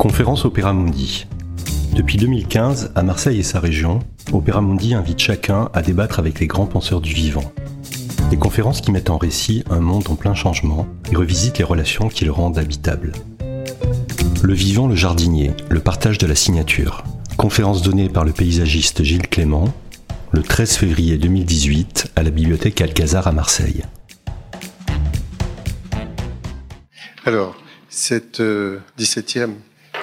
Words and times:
Conférence 0.00 0.46
Opéra 0.46 0.72
Mundi. 0.72 1.26
Depuis 1.92 2.16
2015, 2.16 2.92
à 2.94 3.02
Marseille 3.02 3.40
et 3.40 3.42
sa 3.42 3.60
région, 3.60 3.98
Opéra 4.32 4.62
Mundi 4.62 4.94
invite 4.94 5.18
chacun 5.18 5.68
à 5.74 5.82
débattre 5.82 6.18
avec 6.18 6.40
les 6.40 6.46
grands 6.46 6.64
penseurs 6.64 7.02
du 7.02 7.12
vivant. 7.12 7.52
Des 8.30 8.38
conférences 8.38 8.80
qui 8.80 8.92
mettent 8.92 9.10
en 9.10 9.18
récit 9.18 9.62
un 9.68 9.80
monde 9.80 10.08
en 10.08 10.14
plein 10.14 10.32
changement 10.32 10.86
et 11.12 11.16
revisitent 11.16 11.58
les 11.58 11.64
relations 11.64 12.08
qui 12.08 12.24
le 12.24 12.32
rendent 12.32 12.56
habitable. 12.56 13.12
Le 14.42 14.54
vivant, 14.54 14.88
le 14.88 14.94
jardinier, 14.94 15.50
le 15.68 15.80
partage 15.80 16.16
de 16.16 16.26
la 16.26 16.34
signature. 16.34 17.04
Conférence 17.36 17.82
donnée 17.82 18.08
par 18.08 18.24
le 18.24 18.32
paysagiste 18.32 19.02
Gilles 19.02 19.28
Clément 19.28 19.70
le 20.32 20.40
13 20.40 20.76
février 20.76 21.18
2018 21.18 22.12
à 22.16 22.22
la 22.22 22.30
bibliothèque 22.30 22.80
Alcazar 22.80 23.26
à 23.26 23.32
Marseille. 23.32 23.82
Alors, 27.26 27.54
cette 27.90 28.40
17e 28.40 29.50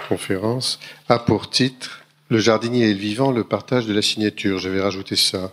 conférence 0.08 0.80
a 1.10 1.20
pour 1.20 1.50
titre 1.50 2.04
Le 2.30 2.40
jardinier 2.40 2.90
et 2.90 2.94
le 2.94 3.00
vivant, 3.00 3.32
le 3.32 3.44
partage 3.44 3.86
de 3.86 3.94
la 3.94 4.02
signature. 4.02 4.60
Je 4.60 4.70
vais 4.70 4.82
rajouter 4.82 5.16
ça. 5.16 5.52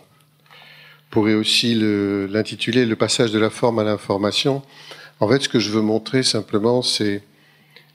On 0.49 1.09
pourrait 1.09 1.33
aussi 1.33 1.75
l'intituler 1.75 2.85
le, 2.85 2.95
passage 2.95 3.31
de 3.31 3.39
la 3.39 3.49
forme 3.49 3.79
à 3.79 3.83
l'information. 3.83 4.61
En 5.19 5.29
fait, 5.29 5.43
ce 5.43 5.49
que 5.49 5.59
je 5.59 5.69
veux 5.69 5.81
montrer 5.81 6.23
simplement, 6.23 6.81
c'est 6.81 7.23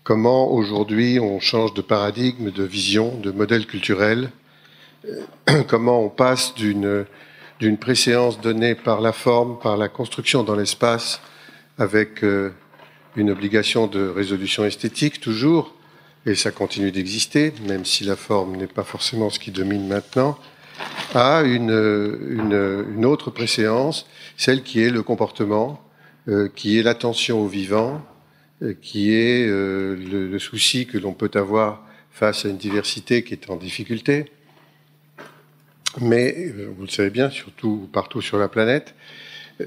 comment 0.05 0.51
aujourd'hui 0.51 1.21
on 1.21 1.39
change 1.41 1.75
de 1.75 1.83
paradigme, 1.83 2.51
de 2.51 2.65
vision, 2.65 3.15
de 3.19 3.31
modèle 3.31 3.67
culturel, 3.67 4.31
comment 5.69 6.03
on 6.05 6.09
passe 6.09 6.55
d'une 6.55 7.05
d'une 7.61 7.77
préséance 7.77 8.41
donnée 8.41 8.75
par 8.75 9.03
la 9.03 9.13
forme, 9.13 9.59
par 9.59 9.77
la 9.77 9.89
construction 9.89 10.43
dans 10.43 10.55
l'espace, 10.55 11.21
avec 11.79 12.25
euh, 12.25 12.55
une 13.17 13.31
obligation 13.31 13.87
de 13.87 14.09
résolution 14.09 14.65
esthétique 14.65 15.21
toujours, 15.21 15.75
et 16.27 16.35
ça 16.35 16.51
continue 16.51 16.91
d'exister, 16.91 17.53
même 17.67 17.85
si 17.85 18.05
la 18.05 18.17
forme 18.17 18.57
n'est 18.57 18.67
pas 18.67 18.85
forcément 18.85 19.31
ce 19.31 19.39
qui 19.39 19.51
domine 19.51 19.87
maintenant, 19.87 20.39
à 21.15 21.43
une, 21.43 21.71
une, 21.71 23.05
autre 23.05 23.31
préséance, 23.31 24.07
celle 24.37 24.63
qui 24.63 24.83
est 24.83 24.91
le 24.91 25.03
comportement, 25.03 25.83
euh, 26.29 26.49
qui 26.55 26.79
est 26.79 26.83
l'attention 26.83 27.41
au 27.41 27.47
vivant, 27.47 28.03
euh, 28.63 28.75
qui 28.81 29.15
est 29.15 29.47
euh, 29.47 29.97
le, 29.97 30.29
le, 30.29 30.39
souci 30.39 30.87
que 30.87 30.99
l'on 30.99 31.13
peut 31.13 31.31
avoir 31.35 31.83
face 32.11 32.45
à 32.45 32.49
une 32.49 32.59
diversité 32.59 33.25
qui 33.25 33.35
est 33.35 33.51
en 33.51 33.57
difficulté. 33.57 34.27
Mais, 36.01 36.53
vous 36.77 36.83
le 36.83 36.89
savez 36.89 37.11
bien, 37.11 37.31
surtout 37.31 37.89
partout 37.93 38.21
sur 38.21 38.39
la 38.39 38.49
planète, 38.49 38.95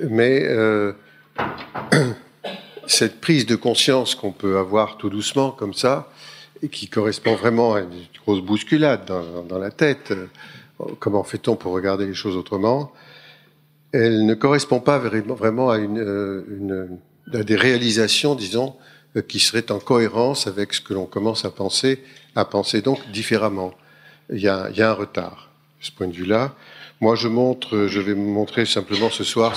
mais 0.10 0.48
cette 2.88 3.20
prise 3.20 3.46
de 3.46 3.56
conscience 3.58 4.16
qu'on 4.16 4.32
peut 4.32 4.58
avoir 4.58 4.98
tout 4.98 5.10
doucement 5.10 5.52
comme 5.52 5.74
ça, 5.74 6.13
qui 6.70 6.88
correspond 6.88 7.36
vraiment 7.36 7.76
à 7.76 7.82
une 7.82 7.90
grosse 8.26 8.42
bousculade 8.42 9.06
dans, 9.06 9.58
la 9.58 9.72
tête, 9.72 10.14
comment 11.00 11.24
fait-on 11.24 11.56
pour 11.56 11.74
regarder 11.74 12.06
les 12.06 12.14
choses 12.14 12.36
autrement, 12.36 12.92
elle 13.92 14.26
ne 14.26 14.34
correspond 14.34 14.80
pas 14.80 14.98
vraiment 14.98 15.72
euh, 15.72 16.88
à 17.32 17.44
des 17.44 17.56
réalisations, 17.56 18.34
disons, 18.34 18.76
euh, 19.16 19.22
qui 19.22 19.40
seraient 19.40 19.72
en 19.72 19.80
cohérence 19.80 20.48
avec 20.48 20.74
ce 20.74 20.82
que 20.82 20.94
l'on 20.94 21.06
commence 21.06 21.46
à 21.46 21.52
penser, 21.52 22.04
à 22.36 22.44
penser 22.46 22.82
donc 22.82 23.00
différemment. 23.12 23.74
Il 24.32 24.40
y 24.40 24.48
a, 24.48 24.66
un 24.66 24.94
retard, 24.94 25.52
de 25.80 25.86
ce 25.86 25.92
point 25.92 26.08
de 26.08 26.14
vue-là. 26.14 26.56
Moi, 27.02 27.16
je 27.16 27.28
montre, 27.28 27.88
je 27.88 28.00
vais 28.00 28.16
montrer 28.16 28.66
simplement 28.66 29.10
ce 29.12 29.24
soir 29.24 29.54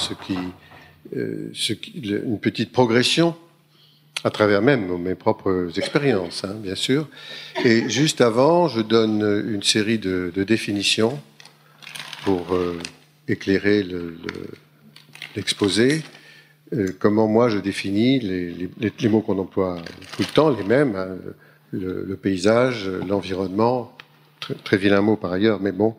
euh, 1.14 1.52
une 1.94 2.38
petite 2.40 2.72
progression 2.72 3.34
à 4.24 4.30
travers 4.30 4.62
même 4.62 4.96
mes 4.98 5.14
propres 5.14 5.70
expériences, 5.76 6.44
hein, 6.44 6.54
bien 6.56 6.74
sûr. 6.74 7.08
Et 7.64 7.88
juste 7.88 8.20
avant, 8.20 8.68
je 8.68 8.80
donne 8.80 9.22
une 9.46 9.62
série 9.62 9.98
de, 9.98 10.32
définitions 10.46 11.20
pour 12.24 12.54
euh, 12.54 12.78
éclairer 13.28 13.86
l'exposé. 15.34 16.02
Le, 16.72 16.78
euh, 16.78 16.96
comment 16.98 17.28
moi 17.28 17.48
je 17.48 17.58
définis 17.58 18.18
les, 18.18 19.08
mots 19.08 19.20
qu'on 19.20 19.38
emploie 19.38 19.76
tout 20.16 20.22
le 20.22 20.34
temps, 20.34 20.50
les 20.50 20.64
mêmes, 20.64 20.96
hein, 20.96 21.16
le, 21.70 22.16
paysage, 22.16 22.88
l'environnement, 23.08 23.96
très, 24.64 24.76
vilain 24.76 25.02
mot 25.02 25.16
par 25.16 25.32
ailleurs, 25.32 25.60
mais 25.60 25.72
bon, 25.72 25.94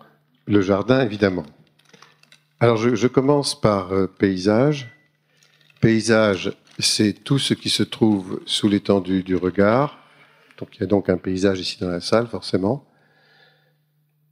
le 0.48 0.62
jardin 0.62 1.02
évidemment. 1.02 1.46
Alors 2.60 2.78
je, 2.78 2.96
je 2.96 3.08
commence 3.08 3.60
par 3.60 3.92
paysage. 4.18 4.90
Paysage, 5.80 6.52
c'est 6.80 7.14
tout 7.14 7.40
ce 7.40 7.54
qui 7.54 7.70
se 7.70 7.84
trouve 7.84 8.42
sous 8.46 8.68
l'étendue 8.68 9.24
du 9.24 9.36
regard. 9.36 10.00
Donc 10.58 10.70
il 10.76 10.82
y 10.82 10.84
a 10.84 10.88
donc 10.88 11.10
un 11.10 11.18
paysage 11.18 11.60
ici 11.60 11.78
dans 11.80 11.90
la 11.90 12.02
salle, 12.02 12.28
forcément. 12.28 12.86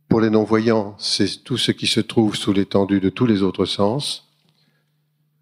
Pour 0.07 0.22
les 0.22 0.29
non-voyants, 0.29 0.95
c'est 1.00 1.44
tout 1.44 1.57
ce 1.57 1.72
qui 1.72 1.88
se 1.88 2.00
trouve 2.00 2.35
sous 2.35 2.53
l'étendue 2.53 3.00
de 3.00 3.09
tous 3.09 3.25
les 3.25 3.41
autres 3.41 3.66
sens. 3.66 4.31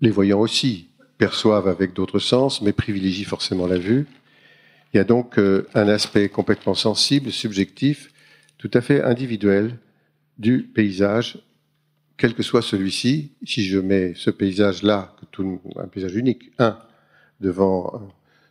Les 0.02 0.10
voyants 0.10 0.40
aussi 0.40 0.90
perçoivent 1.18 1.68
avec 1.68 1.94
d'autres 1.94 2.20
sens, 2.20 2.62
mais 2.62 2.74
privilégient 2.74 3.26
forcément 3.26 3.68
la 3.68 3.78
vue. 3.78 4.08
Il 4.94 4.98
y 4.98 5.00
a 5.00 5.04
donc 5.04 5.38
euh, 5.38 5.68
un 5.74 5.88
aspect 5.88 6.30
complètement 6.30 6.76
sensible, 6.76 7.32
subjectif, 7.32 8.12
tout 8.58 8.72
à 8.74 8.82
fait 8.82 9.02
individuel 9.04 9.78
du 10.38 10.64
paysage 10.64 11.40
quel 12.18 12.34
que 12.34 12.44
soit 12.44 12.62
celui-ci, 12.62 13.32
si 13.44 13.66
je 13.66 13.80
mets 13.80 14.14
ce 14.16 14.30
paysage-là, 14.30 15.16
un 15.76 15.88
paysage 15.88 16.16
unique, 16.16 16.52
un, 16.60 16.78
devant 17.44 18.02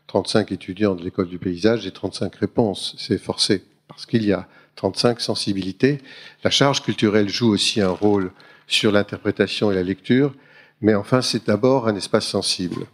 35 0.06 0.52
étudiants 0.52 0.94
de 0.94 1.02
l'école 1.02 1.28
du 1.28 1.38
paysage, 1.38 1.80
j'ai 1.80 1.90
35 1.90 2.36
réponses, 2.36 2.94
c'est 2.98 3.18
forcé, 3.18 3.64
parce 3.88 4.06
qu'il 4.06 4.24
y 4.24 4.32
a 4.32 4.46
35 4.76 5.20
sensibilités. 5.20 5.98
La 6.44 6.50
charge 6.50 6.82
culturelle 6.82 7.28
joue 7.28 7.48
aussi 7.48 7.80
un 7.80 7.90
rôle 7.90 8.30
sur 8.66 8.92
l'interprétation 8.92 9.72
et 9.72 9.74
la 9.74 9.82
lecture, 9.82 10.34
mais 10.80 10.94
enfin, 10.94 11.22
c'est 11.22 11.46
d'abord 11.46 11.88
un 11.88 11.96
espace 11.96 12.26
sensible. 12.26 12.86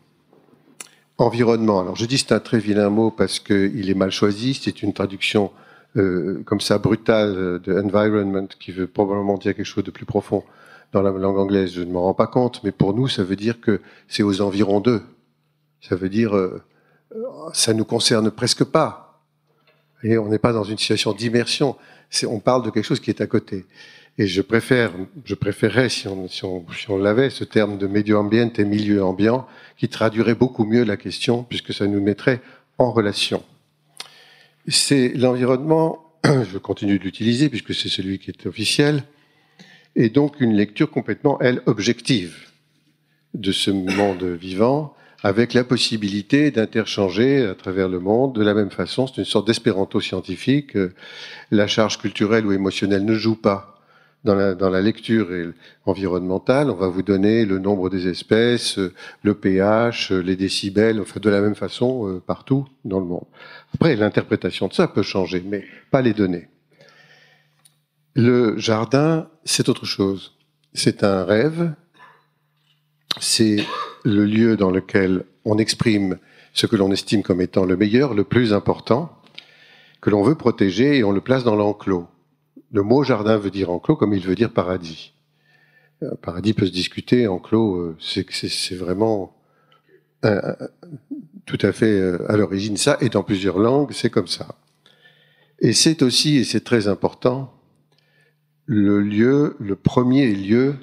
Environnement. 1.19 1.81
Alors, 1.81 1.97
je 1.97 2.07
dis 2.07 2.19
c'est 2.19 2.33
un 2.33 2.41
très 2.41 2.61
vilain 2.61 2.91
mot 2.91 3.11
parce 3.11 3.41
qu'il 3.41 3.91
est 3.91 3.95
mal 3.95 4.13
choisi. 4.13 4.55
C'est 4.55 4.83
une 4.83 4.93
traduction 4.93 5.51
euh, 5.97 6.43
comme 6.45 6.61
ça 6.61 6.79
brutale 6.79 7.61
de 7.61 7.83
environment 7.83 8.47
qui 8.61 8.71
veut 8.71 8.87
probablement 8.87 9.37
dire 9.37 9.57
quelque 9.57 9.67
chose 9.67 9.83
de 9.83 9.91
plus 9.91 10.07
profond 10.07 10.45
dans 10.93 11.03
la 11.03 11.11
langue 11.11 11.39
anglaise, 11.39 11.73
je 11.73 11.83
ne 11.83 11.93
m'en 11.93 12.03
rends 12.03 12.15
pas 12.15 12.27
compte, 12.27 12.63
mais 12.65 12.73
pour 12.73 12.95
nous, 12.95 13.09
ça 13.09 13.23
veut 13.23 13.37
dire 13.37 13.61
que 13.61 13.81
c'est 14.09 14.23
aux 14.23 14.41
environs 14.41 14.81
d'eux. 14.81 15.03
Ça 15.81 15.97
veut 15.97 16.09
dire, 16.09 16.37
euh, 16.37 16.63
ça 17.53 17.75
nous 17.75 17.85
concerne 17.85 18.31
presque 18.31 18.65
pas. 18.65 19.23
Et 20.03 20.19
on 20.19 20.29
n'est 20.29 20.39
pas 20.39 20.53
dans 20.53 20.65
une 20.65 20.79
situation 20.79 21.13
d'immersion. 21.13 21.77
On 22.27 22.41
parle 22.41 22.65
de 22.65 22.71
quelque 22.71 22.85
chose 22.85 23.01
qui 23.01 23.11
est 23.11 23.21
à 23.21 23.27
côté. 23.27 23.67
Et 24.17 24.27
je 24.27 24.43
préfère, 24.43 24.93
je 25.25 25.35
préférerais, 25.35 25.89
si 25.89 26.09
on, 26.09 26.29
si 26.29 26.45
on, 26.45 26.99
l'avait, 26.99 27.31
ce 27.31 27.45
terme 27.45 27.79
de 27.79 27.87
milieu 27.87 28.19
ambient 28.19 28.53
et 28.59 28.65
milieu 28.65 29.05
ambiant, 29.05 29.47
qui 29.77 29.89
traduirait 29.89 30.35
beaucoup 30.35 30.65
mieux 30.65 30.83
la 30.83 30.97
question, 30.97 31.45
puisque 31.45 31.73
ça 31.73 31.87
nous 31.87 32.01
mettrait 32.01 32.41
en 32.79 32.91
relation. 32.91 33.45
C'est 34.67 35.11
l'environnement, 35.11 36.05
je 36.25 36.59
continue 36.59 36.99
de 36.99 37.05
l'utiliser, 37.05 37.49
puisque 37.49 37.75
c'est 37.75 37.89
celui 37.89 38.19
qui 38.19 38.31
est 38.31 38.47
officiel, 38.47 39.05
et 39.95 40.11
donc 40.11 40.41
une 40.41 40.55
lecture 40.55 40.91
complètement, 40.91 41.41
elle, 41.41 41.63
objective 41.67 42.51
de 43.35 43.53
ce 43.53 43.71
monde 43.71 44.25
vivant, 44.25 44.95
avec 45.23 45.53
la 45.53 45.65
possibilité 45.65 46.51
d'interchanger 46.51 47.45
à 47.47 47.55
travers 47.55 47.89
le 47.89 47.99
monde 47.99 48.35
de 48.35 48.43
la 48.43 48.55
même 48.55 48.71
façon. 48.71 49.07
C'est 49.07 49.19
une 49.19 49.25
sorte 49.25 49.47
d'espéranto 49.47 50.01
scientifique. 50.01 50.77
La 51.51 51.67
charge 51.67 51.99
culturelle 51.99 52.47
ou 52.47 52.53
émotionnelle 52.53 53.05
ne 53.05 53.15
joue 53.15 53.37
pas. 53.37 53.75
Dans 54.25 54.35
la, 54.35 54.57
dans 54.57 54.69
la 54.69 54.83
lecture 54.83 55.29
environnementale, 55.87 56.71
on 56.71 56.75
va 56.75 56.89
vous 56.89 57.03
donner 57.03 57.45
le 57.45 57.61
nombre 57.61 57.89
des 57.89 58.09
espèces, 58.09 58.79
le 59.23 59.35
pH, 59.35 60.11
les 60.11 60.35
décibels, 60.35 61.01
enfin 61.01 61.21
de 61.21 61.31
la 61.31 61.41
même 61.41 61.55
façon 61.55 62.09
euh, 62.09 62.21
partout 62.21 62.67
dans 62.85 62.99
le 62.99 63.07
monde. 63.07 63.27
Après, 63.75 63.95
l'interprétation 63.95 64.67
de 64.67 64.73
ça 64.73 64.89
peut 64.89 65.03
changer, 65.03 65.41
mais 65.47 65.65
pas 65.93 66.03
les 66.03 66.15
données. 66.15 66.49
Le 68.15 68.59
jardin, 68.59 69.31
c'est 69.45 69.69
autre 69.69 69.87
chose. 69.87 70.37
C'est 70.75 71.05
un 71.05 71.25
rêve. 71.25 71.73
C'est 73.21 73.65
le 74.05 74.25
lieu 74.25 74.57
dans 74.57 74.71
lequel 74.71 75.25
on 75.45 75.59
exprime 75.59 76.19
ce 76.53 76.67
que 76.67 76.77
l'on 76.77 76.91
estime 76.91 77.23
comme 77.23 77.41
étant 77.41 77.65
le 77.65 77.77
meilleur, 77.77 78.15
le 78.15 78.25
plus 78.25 78.53
important, 78.53 79.13
que 80.01 80.11
l'on 80.11 80.23
veut 80.23 80.35
protéger 80.35 80.99
et 80.99 81.05
on 81.05 81.13
le 81.13 81.21
place 81.21 81.45
dans 81.45 81.57
l'enclos. 81.57 82.07
Le 82.73 82.83
mot 82.83 83.03
jardin 83.03 83.37
veut 83.37 83.51
dire 83.51 83.71
enclos 83.71 83.97
comme 83.97 84.15
il 84.15 84.25
veut 84.27 84.35
dire 84.35 84.53
paradis. 84.53 85.13
Un 86.03 86.17
paradis 86.17 86.55
peut 86.55 86.67
se 86.67 86.73
discuter, 86.73 87.27
enclos, 87.27 87.77
euh, 87.77 87.97
c'est 87.99 88.77
vraiment 88.77 89.35
tout 91.47 91.59
à 91.63 91.73
fait 91.73 91.99
euh, 91.99 92.31
à 92.31 92.37
l'origine 92.37 92.77
ça, 92.77 92.99
et 93.01 93.09
dans 93.09 93.23
plusieurs 93.23 93.59
langues, 93.59 93.93
c'est 93.93 94.11
comme 94.11 94.27
ça. 94.27 94.57
Et 95.61 95.73
c'est 95.73 96.03
aussi, 96.03 96.37
et 96.37 96.45
c'est 96.45 96.63
très 96.63 96.89
important, 96.89 97.53
le 98.67 99.01
lieu, 99.01 99.57
le 99.59 99.75
premier 99.75 100.33
lieu 100.33 100.77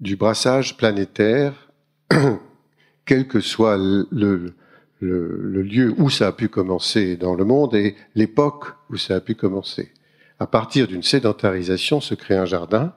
du 0.00 0.16
brassage 0.16 0.76
planétaire, 0.76 1.69
quel 3.04 3.26
que 3.26 3.40
soit 3.40 3.76
le, 3.76 4.54
lieu 5.00 5.94
où 5.98 6.10
ça 6.10 6.28
a 6.28 6.32
pu 6.32 6.48
commencer 6.48 7.16
dans 7.16 7.34
le 7.34 7.44
monde 7.44 7.74
et 7.74 7.96
l'époque 8.14 8.66
où 8.90 8.96
ça 8.96 9.16
a 9.16 9.20
pu 9.20 9.34
commencer. 9.34 9.92
À 10.38 10.46
partir 10.46 10.88
d'une 10.88 11.02
sédentarisation 11.02 12.00
se 12.00 12.14
crée 12.14 12.36
un 12.36 12.46
jardin 12.46 12.94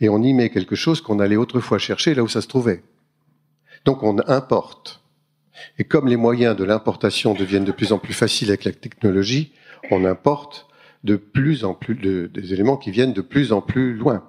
et 0.00 0.08
on 0.08 0.22
y 0.22 0.32
met 0.34 0.50
quelque 0.50 0.76
chose 0.76 1.00
qu'on 1.00 1.20
allait 1.20 1.36
autrefois 1.36 1.78
chercher 1.78 2.14
là 2.14 2.22
où 2.22 2.28
ça 2.28 2.40
se 2.40 2.48
trouvait. 2.48 2.82
Donc 3.84 4.02
on 4.02 4.18
importe. 4.28 5.02
Et 5.78 5.84
comme 5.84 6.08
les 6.08 6.16
moyens 6.16 6.56
de 6.56 6.64
l'importation 6.64 7.34
deviennent 7.34 7.64
de 7.64 7.72
plus 7.72 7.92
en 7.92 7.98
plus 7.98 8.14
faciles 8.14 8.48
avec 8.48 8.64
la 8.64 8.72
technologie, 8.72 9.52
on 9.90 10.04
importe 10.04 10.66
de 11.04 11.16
plus 11.16 11.64
en 11.64 11.74
plus 11.74 11.94
des 11.94 12.52
éléments 12.52 12.76
qui 12.76 12.90
viennent 12.90 13.12
de 13.12 13.20
plus 13.20 13.52
en 13.52 13.60
plus 13.60 13.94
loin, 13.94 14.24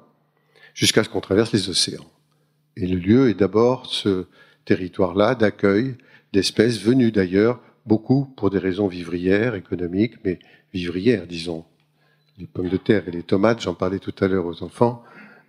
jusqu'à 0.73 1.03
ce 1.03 1.09
qu'on 1.09 1.21
traverse 1.21 1.53
les 1.53 1.69
océans. 1.69 2.05
Et 2.77 2.87
le 2.87 2.97
lieu 2.97 3.29
est 3.29 3.35
d'abord 3.35 3.85
ce 3.85 4.25
territoire-là 4.65 5.35
d'accueil 5.35 5.95
d'espèces 6.33 6.81
venues 6.81 7.11
d'ailleurs, 7.11 7.59
beaucoup 7.85 8.25
pour 8.35 8.49
des 8.49 8.59
raisons 8.59 8.87
vivrières, 8.87 9.55
économiques, 9.55 10.15
mais 10.25 10.39
vivrières, 10.73 11.27
disons. 11.27 11.63
Les 12.37 12.47
pommes 12.47 12.69
de 12.69 12.77
terre 12.77 13.07
et 13.07 13.11
les 13.11 13.23
tomates, 13.23 13.61
j'en 13.61 13.73
parlais 13.73 13.99
tout 13.99 14.13
à 14.19 14.27
l'heure 14.27 14.45
aux 14.45 14.61
enfants, 14.63 15.03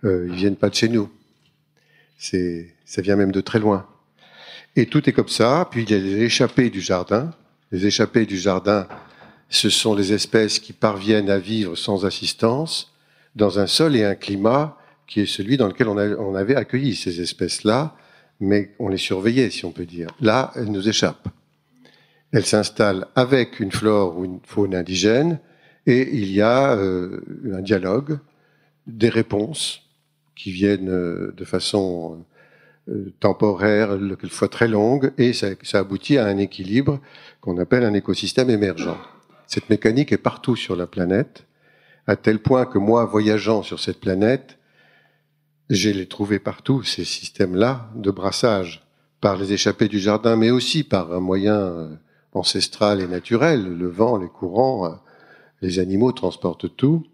euh, 0.05 0.27
ils 0.29 0.35
viennent 0.35 0.55
pas 0.55 0.69
de 0.69 0.75
chez 0.75 0.87
nous. 0.87 1.09
Ça 2.17 3.01
vient 3.01 3.15
même 3.15 3.31
de 3.33 3.41
très 3.41 3.59
loin. 3.59 3.85
Et 4.75 4.85
tout 4.85 5.09
est 5.09 5.13
comme 5.13 5.27
ça. 5.27 5.67
Puis 5.69 5.83
il 5.83 5.91
y 5.91 5.93
a 5.93 5.97
les 5.97 6.23
échappées 6.23 6.69
du 6.69 6.81
jardin. 6.81 7.31
Les 7.71 7.85
échappées 7.85 8.25
du 8.25 8.37
jardin, 8.37 8.87
ce 9.49 9.69
sont 9.69 9.93
les 9.93 10.13
espèces 10.13 10.59
qui 10.59 10.71
parviennent 10.71 11.29
à 11.29 11.39
vivre 11.39 11.75
sans 11.75 12.05
assistance 12.05 12.93
dans 13.35 13.59
un 13.59 13.67
sol 13.67 13.95
et 13.95 14.05
un 14.05 14.15
climat 14.15 14.77
qui 15.07 15.21
est 15.21 15.25
celui 15.25 15.57
dans 15.57 15.67
lequel 15.67 15.87
on, 15.87 16.35
avait 16.35 16.55
accueilli 16.55 16.95
ces 16.95 17.21
espèces-là 17.21 17.95
mais 18.39 18.71
on 18.79 18.89
les 18.89 18.97
surveillait, 18.97 19.49
si 19.49 19.65
on 19.65 19.71
peut 19.71 19.85
dire. 19.85 20.09
Là, 20.21 20.51
elles 20.55 20.71
nous 20.71 20.87
échappent. 20.87 21.29
Elles 22.31 22.45
s'installent 22.45 23.07
avec 23.15 23.59
une 23.59 23.71
flore 23.71 24.17
ou 24.17 24.25
une 24.25 24.39
faune 24.43 24.75
indigène, 24.75 25.39
et 25.85 26.09
il 26.13 26.31
y 26.31 26.41
a 26.41 26.75
euh, 26.75 27.21
un 27.53 27.61
dialogue, 27.61 28.19
des 28.85 29.09
réponses 29.09 29.81
qui 30.35 30.51
viennent 30.51 30.89
euh, 30.89 31.33
de 31.35 31.45
façon 31.45 32.23
euh, 32.89 33.13
temporaire, 33.19 33.97
quelquefois 34.19 34.49
très 34.49 34.67
longue, 34.67 35.11
et 35.17 35.33
ça 35.33 35.55
aboutit 35.73 36.17
à 36.17 36.25
un 36.25 36.37
équilibre 36.37 36.99
qu'on 37.41 37.57
appelle 37.57 37.85
un 37.85 37.93
écosystème 37.93 38.49
émergent. 38.49 38.97
Cette 39.47 39.69
mécanique 39.69 40.11
est 40.11 40.17
partout 40.17 40.57
sur 40.57 40.75
la 40.75 40.87
planète, 40.87 41.45
à 42.05 42.17
tel 42.17 42.39
point 42.39 42.65
que 42.65 42.77
moi, 42.77 43.05
voyageant 43.05 43.63
sur 43.63 43.79
cette 43.79 43.99
planète, 43.99 44.56
j'ai 45.69 45.93
les 45.93 46.07
trouvé 46.07 46.39
partout, 46.39 46.83
ces 46.83 47.05
systèmes-là 47.05 47.89
de 47.95 48.11
brassage, 48.11 48.87
par 49.19 49.37
les 49.37 49.53
échappées 49.53 49.87
du 49.87 49.99
jardin, 49.99 50.35
mais 50.35 50.51
aussi 50.51 50.83
par 50.83 51.11
un 51.11 51.19
moyen 51.19 51.55
euh, 51.55 51.95
ancestral 52.33 53.01
et 53.01 53.07
naturel, 53.07 53.77
le 53.77 53.87
vent, 53.87 54.17
les 54.17 54.27
courants, 54.27 54.85
euh, 54.85 54.95
les 55.61 55.79
animaux 55.79 56.11
transportent 56.11 56.75
tout. 56.75 57.05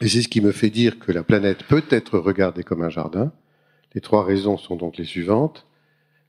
Et 0.00 0.08
c'est 0.08 0.22
ce 0.22 0.28
qui 0.28 0.40
me 0.40 0.52
fait 0.52 0.70
dire 0.70 0.98
que 0.98 1.10
la 1.10 1.24
planète 1.24 1.64
peut 1.64 1.84
être 1.90 2.18
regardée 2.18 2.62
comme 2.62 2.82
un 2.82 2.88
jardin. 2.88 3.32
Les 3.94 4.00
trois 4.00 4.24
raisons 4.24 4.56
sont 4.56 4.76
donc 4.76 4.96
les 4.96 5.04
suivantes. 5.04 5.66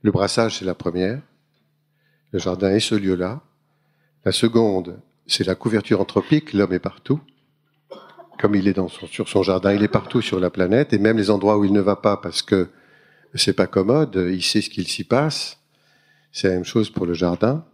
Le 0.01 0.11
brassage, 0.11 0.57
c'est 0.57 0.65
la 0.65 0.73
première. 0.73 1.21
Le 2.31 2.39
jardin 2.39 2.71
est 2.71 2.79
ce 2.79 2.95
lieu-là. 2.95 3.41
La 4.25 4.31
seconde, 4.31 4.99
c'est 5.27 5.45
la 5.45 5.55
couverture 5.55 6.01
anthropique. 6.01 6.53
L'homme 6.53 6.73
est 6.73 6.79
partout 6.79 7.19
comme 8.39 8.55
il 8.55 8.67
est 8.67 8.79
sur 9.07 9.27
son 9.27 9.43
jardin, 9.43 9.73
il 9.73 9.83
est 9.83 9.89
partout 9.89 10.21
sur 10.21 10.39
la 10.39 10.49
planète, 10.49 10.93
et 10.93 10.97
même 10.97 11.17
les 11.17 11.29
endroits 11.29 11.57
où 11.57 11.65
il 11.65 11.73
ne 11.73 11.81
va 11.81 11.97
pas 11.97 12.17
parce 12.17 12.41
que 12.41 12.69
c'est 13.35 13.53
pas 13.53 13.67
commode, 13.67 14.15
il 14.31 14.41
sait 14.41 14.61
ce 14.61 14.69
qu'il 14.69 14.87
s'y 14.87 15.03
passe. 15.03 15.59
C'est 16.31 16.47
la 16.47 16.55
même 16.55 16.63
chose 16.63 16.89
pour 16.89 17.05
le 17.05 17.13
jardin. 17.13 17.65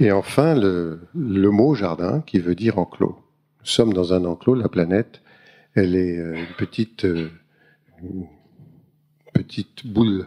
Et 0.00 0.10
enfin, 0.10 0.54
le, 0.54 1.00
le 1.14 1.50
mot 1.50 1.74
jardin 1.74 2.22
qui 2.26 2.40
veut 2.40 2.56
dire 2.56 2.78
enclos. 2.78 3.16
Nous 3.60 3.66
sommes 3.66 3.92
dans 3.92 4.12
un 4.12 4.24
enclos, 4.24 4.54
la 4.54 4.68
planète, 4.68 5.22
elle 5.74 5.94
est 5.94 6.18
euh, 6.18 6.34
une 6.34 6.54
petite, 6.58 7.04
euh, 7.04 7.30
une 8.02 8.26
petite 9.32 9.86
boule 9.86 10.26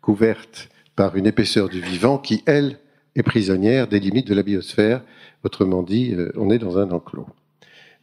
couverte 0.00 0.70
par 0.96 1.16
une 1.16 1.26
épaisseur 1.26 1.68
du 1.68 1.80
vivant 1.80 2.16
qui, 2.16 2.42
elle, 2.46 2.78
est 3.16 3.22
prisonnière 3.22 3.86
des 3.88 4.00
limites 4.00 4.28
de 4.28 4.34
la 4.34 4.42
biosphère. 4.42 5.02
Autrement 5.44 5.82
dit, 5.82 6.14
euh, 6.14 6.32
on 6.36 6.48
est 6.48 6.58
dans 6.58 6.78
un 6.78 6.90
enclos. 6.90 7.26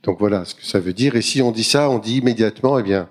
Donc 0.03 0.19
voilà 0.19 0.45
ce 0.45 0.55
que 0.55 0.65
ça 0.65 0.79
veut 0.79 0.93
dire. 0.93 1.15
Et 1.15 1.21
si 1.21 1.41
on 1.41 1.51
dit 1.51 1.63
ça, 1.63 1.89
on 1.89 1.99
dit 1.99 2.17
immédiatement, 2.17 2.79
eh 2.79 2.83
bien, 2.83 3.09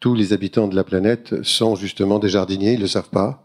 tous 0.00 0.14
les 0.14 0.32
habitants 0.32 0.68
de 0.68 0.76
la 0.76 0.84
planète 0.84 1.42
sont 1.42 1.74
justement 1.74 2.18
des 2.18 2.28
jardiniers, 2.28 2.74
ils 2.74 2.80
le 2.80 2.86
savent 2.86 3.10
pas. 3.10 3.42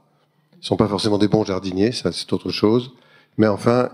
Ils 0.61 0.65
sont 0.65 0.77
pas 0.77 0.87
forcément 0.87 1.17
des 1.17 1.27
bons 1.27 1.43
jardiniers, 1.43 1.91
ça 1.91 2.11
c'est 2.11 2.31
autre 2.33 2.51
chose. 2.51 2.91
Mais 3.37 3.47
enfin, 3.47 3.89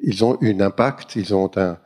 ils 0.00 0.24
ont 0.24 0.38
un 0.40 0.60
impact, 0.60 1.16
ils 1.16 1.34
ont 1.34 1.50
un, 1.56 1.78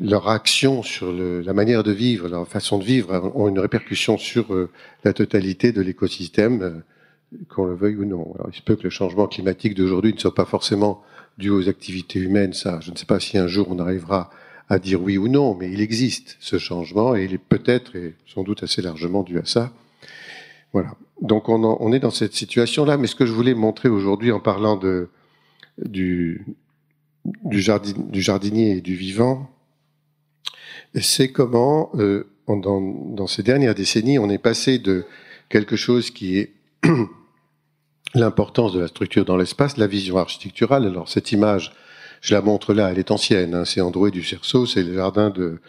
leur 0.00 0.28
action 0.28 0.82
sur 0.82 1.12
la 1.12 1.52
manière 1.52 1.82
de 1.82 1.92
vivre, 1.92 2.28
leur 2.28 2.48
façon 2.48 2.78
de 2.78 2.84
vivre 2.84 3.30
ont 3.34 3.48
une 3.48 3.58
répercussion 3.58 4.16
sur 4.16 4.54
euh, 4.54 4.70
la 5.04 5.12
totalité 5.12 5.72
de 5.72 5.82
l'écosystème, 5.82 6.62
euh, 6.62 7.44
qu'on 7.48 7.64
le 7.64 7.74
veuille 7.74 7.96
ou 7.96 8.04
non. 8.04 8.32
Alors, 8.34 8.48
il 8.52 8.56
se 8.56 8.62
peut 8.62 8.76
que 8.76 8.84
le 8.84 8.90
changement 8.90 9.26
climatique 9.26 9.74
d'aujourd'hui 9.74 10.12
ne 10.12 10.18
soit 10.18 10.34
pas 10.34 10.44
forcément 10.44 11.02
dû 11.38 11.50
aux 11.50 11.68
activités 11.68 12.18
humaines, 12.18 12.52
ça. 12.52 12.80
Je 12.80 12.90
ne 12.90 12.96
sais 12.96 13.06
pas 13.06 13.20
si 13.20 13.38
un 13.38 13.46
jour 13.46 13.68
on 13.70 13.78
arrivera 13.78 14.30
à 14.72 14.78
dire 14.78 15.02
oui 15.02 15.18
ou 15.18 15.28
non, 15.28 15.54
mais 15.54 15.70
il 15.70 15.82
existe 15.82 16.38
ce 16.40 16.56
changement 16.56 17.14
et 17.14 17.24
il 17.24 17.34
est 17.34 17.44
peut-être 17.54 17.94
et 17.94 18.14
sans 18.26 18.42
doute 18.42 18.62
assez 18.62 18.80
largement 18.80 19.22
dû 19.22 19.38
à 19.38 19.44
ça. 19.44 19.70
Voilà. 20.72 20.96
Donc 21.20 21.50
on, 21.50 21.92
est 21.92 21.98
dans 21.98 22.10
cette 22.10 22.32
situation-là, 22.32 22.96
mais 22.96 23.06
ce 23.06 23.14
que 23.14 23.26
je 23.26 23.32
voulais 23.34 23.52
montrer 23.52 23.90
aujourd'hui 23.90 24.32
en 24.32 24.40
parlant 24.40 24.76
de, 24.76 25.10
du, 25.84 26.46
du, 27.44 27.60
jardinier 27.60 28.78
et 28.78 28.80
du 28.80 28.94
vivant, 28.94 29.50
c'est 30.98 31.30
comment, 31.30 31.90
euh, 31.96 32.26
dans, 32.48 32.80
dans, 32.80 33.26
ces 33.26 33.42
dernières 33.42 33.74
décennies, 33.74 34.18
on 34.18 34.30
est 34.30 34.38
passé 34.38 34.78
de 34.78 35.04
quelque 35.50 35.76
chose 35.76 36.10
qui 36.10 36.38
est 36.38 36.54
l'importance 38.14 38.72
de 38.72 38.80
la 38.80 38.88
structure 38.88 39.26
dans 39.26 39.36
l'espace, 39.36 39.76
la 39.76 39.86
vision 39.86 40.16
architecturale. 40.16 40.86
Alors 40.86 41.10
cette 41.10 41.30
image 41.30 41.74
je 42.22 42.34
la 42.34 42.40
montre 42.40 42.72
là, 42.72 42.90
elle 42.90 42.98
est 42.98 43.10
ancienne. 43.10 43.54
Hein, 43.54 43.64
c'est 43.66 43.82
Androuet 43.82 44.12
du 44.12 44.22
Cerceau, 44.22 44.64
c'est 44.64 44.84
le 44.84 44.94
jardin 44.94 45.28
de, 45.28 45.60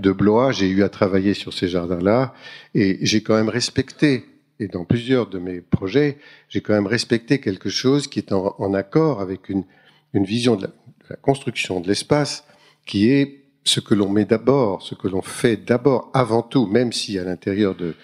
de 0.00 0.12
Blois. 0.12 0.50
J'ai 0.50 0.68
eu 0.68 0.82
à 0.82 0.88
travailler 0.88 1.32
sur 1.32 1.54
ces 1.54 1.68
jardins-là 1.68 2.34
et 2.74 2.98
j'ai 3.00 3.22
quand 3.22 3.36
même 3.36 3.48
respecté, 3.48 4.26
et 4.58 4.66
dans 4.66 4.84
plusieurs 4.84 5.28
de 5.28 5.38
mes 5.38 5.60
projets, 5.60 6.18
j'ai 6.48 6.60
quand 6.60 6.74
même 6.74 6.88
respecté 6.88 7.40
quelque 7.40 7.70
chose 7.70 8.08
qui 8.08 8.18
est 8.18 8.32
en, 8.32 8.74
accord 8.74 9.20
avec 9.20 9.48
une, 9.48 9.64
une 10.12 10.24
vision 10.24 10.56
de 10.56 10.66
la, 11.08 11.16
construction 11.16 11.80
de 11.80 11.88
l'espace 11.88 12.44
qui 12.86 13.10
est 13.10 13.44
ce 13.64 13.80
que 13.80 13.94
l'on 13.94 14.08
met 14.08 14.24
d'abord, 14.24 14.82
ce 14.82 14.94
que 14.94 15.06
l'on 15.06 15.22
fait 15.22 15.56
d'abord, 15.56 16.10
avant 16.14 16.42
tout, 16.42 16.66
même 16.66 16.92
si 16.92 17.18
à 17.18 17.24
l'intérieur 17.24 17.76
de, 17.76 17.94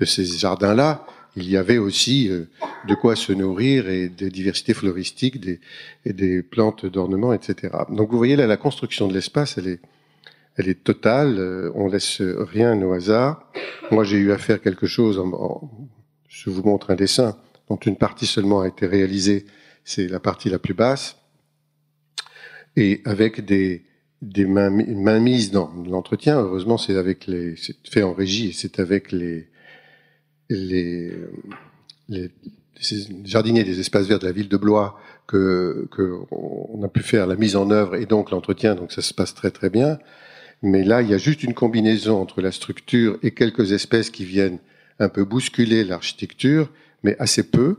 de 0.00 0.04
ces 0.04 0.24
jardins-là, 0.24 1.06
il 1.38 1.48
y 1.48 1.56
avait 1.56 1.78
aussi 1.78 2.28
euh, 2.28 2.44
de 2.86 2.94
quoi 2.94 3.16
se 3.16 3.32
nourrir 3.32 3.88
et 3.88 4.08
des 4.08 4.30
diversités 4.30 4.74
floristiques, 4.74 5.40
des, 6.04 6.42
plantes 6.42 6.86
d'ornement, 6.86 7.32
etc. 7.32 7.72
Donc 7.90 8.10
vous 8.10 8.18
voyez 8.18 8.36
là, 8.36 8.46
la 8.46 8.56
construction 8.56 9.08
de 9.08 9.14
l'espace, 9.14 9.58
elle 9.58 9.78
est, 10.68 10.84
totale. 10.84 11.36
Euh, 11.38 11.70
on 11.74 11.88
laisse 11.88 12.20
rien 12.20 12.80
au 12.82 12.92
hasard. 12.92 13.50
Moi, 13.90 14.04
j'ai 14.04 14.16
eu 14.16 14.32
à 14.32 14.38
faire 14.38 14.60
quelque 14.60 14.86
chose. 14.86 15.22
je 16.28 16.50
vous 16.50 16.62
montre 16.62 16.90
un 16.90 16.96
dessin 16.96 17.36
dont 17.68 17.76
une 17.76 17.96
partie 17.96 18.26
seulement 18.26 18.60
a 18.60 18.68
été 18.68 18.86
réalisée. 18.86 19.46
C'est 19.84 20.08
la 20.08 20.20
partie 20.20 20.50
la 20.50 20.58
plus 20.58 20.74
basse, 20.74 21.16
et 22.76 23.00
avec 23.04 23.44
des 23.44 23.84
mains, 24.22 25.20
mises 25.20 25.50
dans 25.50 25.70
l'entretien. 25.88 26.38
Heureusement, 26.40 26.78
c'est 26.78 26.94
c'est 27.56 27.76
fait 27.88 28.02
en 28.02 28.12
régie 28.12 28.52
c'est 28.52 28.80
avec 28.80 29.12
les 29.12 29.48
les, 30.48 31.12
jardiniers 33.24 33.64
des 33.64 33.80
espaces 33.80 34.06
verts 34.06 34.18
de 34.18 34.26
la 34.26 34.32
ville 34.32 34.48
de 34.48 34.56
Blois 34.56 34.98
que, 35.26 35.88
a 36.82 36.88
pu 36.88 37.02
faire 37.02 37.26
la 37.26 37.36
mise 37.36 37.56
en 37.56 37.70
œuvre 37.70 37.96
et 37.96 38.06
donc 38.06 38.30
l'entretien, 38.30 38.74
donc 38.74 38.92
ça 38.92 39.02
se 39.02 39.12
passe 39.12 39.34
très 39.34 39.50
très 39.50 39.70
bien. 39.70 39.98
Mais 40.62 40.82
là, 40.82 41.02
il 41.02 41.10
y 41.10 41.14
a 41.14 41.18
juste 41.18 41.44
une 41.44 41.54
combinaison 41.54 42.20
entre 42.20 42.40
la 42.40 42.50
structure 42.50 43.18
et 43.22 43.30
quelques 43.30 43.72
espèces 43.72 44.10
qui 44.10 44.24
viennent 44.24 44.58
un 44.98 45.08
peu 45.08 45.24
bousculer 45.24 45.84
l'architecture, 45.84 46.70
mais 47.04 47.16
assez 47.18 47.48
peu. 47.48 47.76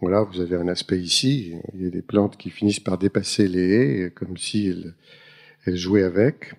Voilà, 0.00 0.22
vous 0.22 0.40
avez 0.40 0.56
un 0.56 0.66
aspect 0.66 0.98
ici. 0.98 1.54
Il 1.74 1.82
y 1.82 1.86
a 1.86 1.90
des 1.90 2.02
plantes 2.02 2.36
qui 2.36 2.50
finissent 2.50 2.80
par 2.80 2.98
dépasser 2.98 3.46
les 3.46 3.70
haies, 3.70 4.10
comme 4.10 4.36
si 4.36 4.74
elles 5.64 5.76
jouaient 5.76 6.02
avec. 6.02 6.54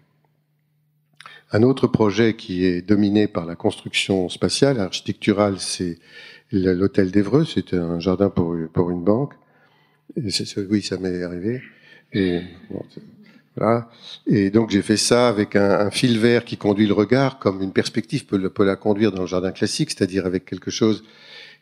Un 1.52 1.64
autre 1.64 1.88
projet 1.88 2.36
qui 2.36 2.66
est 2.66 2.82
dominé 2.82 3.28
par 3.28 3.46
la 3.46 3.56
construction 3.56 4.30
spatiale, 4.30 4.80
architecturale, 4.80 5.60
c'est 5.60 6.00
l'hôtel 6.52 7.12
d'Evreux. 7.12 7.46
C'était 7.46 7.78
un 7.78 8.00
jardin 8.00 8.30
pour, 8.30 8.56
une 8.56 9.04
banque. 9.04 9.34
Oui, 10.18 10.82
ça 10.82 10.98
m'est 10.98 11.24
arrivé. 11.24 11.62
Et, 12.14 12.42
donc 14.52 14.70
j'ai 14.70 14.82
fait 14.82 14.98
ça 14.98 15.28
avec 15.30 15.56
un, 15.56 15.92
fil 15.92 16.20
vert 16.20 16.46
qui 16.46 16.58
conduit 16.58 16.88
le 16.88 16.94
regard, 16.94 17.40
comme 17.40 17.62
une 17.62 17.74
perspective 17.74 18.26
peut, 18.26 18.52
la 18.64 18.76
conduire 18.76 19.12
dans 19.12 19.22
le 19.22 19.28
jardin 19.28 19.52
classique, 19.52 19.92
c'est-à-dire 19.92 20.26
avec 20.26 20.46
quelque 20.46 20.72
chose 20.72 21.04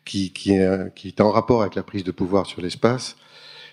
qui, 0.05 0.31
est, 0.47 1.21
en 1.21 1.31
rapport 1.31 1.61
avec 1.61 1.75
la 1.75 1.83
prise 1.83 2.03
de 2.03 2.11
pouvoir 2.11 2.45
sur 2.45 2.61
l'espace. 2.61 3.17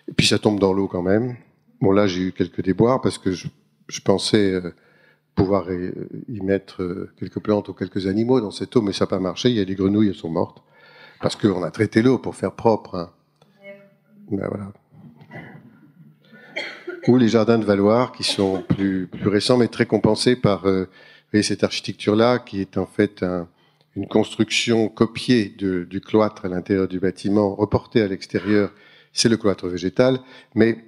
Et 0.08 0.12
puis 0.12 0.26
ça 0.26 0.38
tombe 0.38 0.58
dans 0.58 0.72
l'eau 0.72 0.88
quand 0.88 1.02
même. 1.02 1.36
Bon 1.80 1.92
là 1.92 2.06
j'ai 2.06 2.20
eu 2.20 2.32
quelques 2.32 2.62
déboires 2.62 3.00
parce 3.00 3.18
que 3.18 3.32
je, 3.32 3.46
je 3.88 4.00
pensais 4.00 4.52
euh, 4.52 4.74
pouvoir 5.34 5.66
y 5.72 6.40
mettre 6.40 6.82
euh, 6.82 7.10
quelques 7.18 7.40
plantes 7.40 7.68
ou 7.68 7.72
quelques 7.72 8.06
animaux 8.06 8.40
dans 8.40 8.50
cette 8.50 8.74
eau, 8.76 8.82
mais 8.82 8.92
ça 8.92 9.04
n'a 9.04 9.08
pas 9.08 9.18
marché. 9.18 9.50
Il 9.50 9.56
y 9.56 9.60
a 9.60 9.64
des 9.64 9.74
grenouilles, 9.74 10.08
elles 10.08 10.14
sont 10.14 10.30
mortes 10.30 10.62
parce 11.20 11.36
qu'on 11.36 11.62
a 11.62 11.70
traité 11.70 12.02
l'eau 12.02 12.18
pour 12.18 12.34
faire 12.34 12.52
propre. 12.52 12.94
Hein. 12.96 13.10
Ben 14.30 14.48
voilà. 14.48 14.72
Ou 17.08 17.16
les 17.16 17.28
jardins 17.28 17.58
de 17.58 17.64
Valoir 17.64 18.12
qui 18.12 18.24
sont 18.24 18.62
plus, 18.62 19.08
récents 19.24 19.56
mais 19.56 19.68
très 19.68 19.86
compensés 19.86 20.36
par 20.36 20.66
euh, 20.66 20.86
cette 21.42 21.64
architecture-là 21.64 22.38
qui 22.38 22.60
est 22.60 22.76
en 22.76 22.86
fait 22.86 23.22
un, 23.22 23.48
une 23.96 24.06
construction 24.06 24.88
copiée 24.88 25.48
du 25.48 26.00
cloître 26.00 26.44
à 26.44 26.48
l'intérieur 26.48 26.88
du 26.88 27.00
bâtiment, 27.00 27.54
reportée 27.54 28.02
à 28.02 28.08
l'extérieur, 28.08 28.70
c'est 29.12 29.28
le 29.28 29.36
cloître 29.36 29.66
végétal, 29.66 30.20
mais 30.54 30.84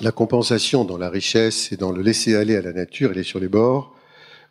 la 0.00 0.12
compensation 0.12 0.84
dans 0.84 0.98
la 0.98 1.10
richesse 1.10 1.72
et 1.72 1.76
dans 1.76 1.92
le 1.92 2.02
laisser 2.02 2.36
aller 2.36 2.56
à 2.56 2.62
la 2.62 2.72
nature, 2.72 3.10
elle 3.12 3.18
est 3.18 3.24
sur 3.24 3.40
les 3.40 3.48
bords, 3.48 3.94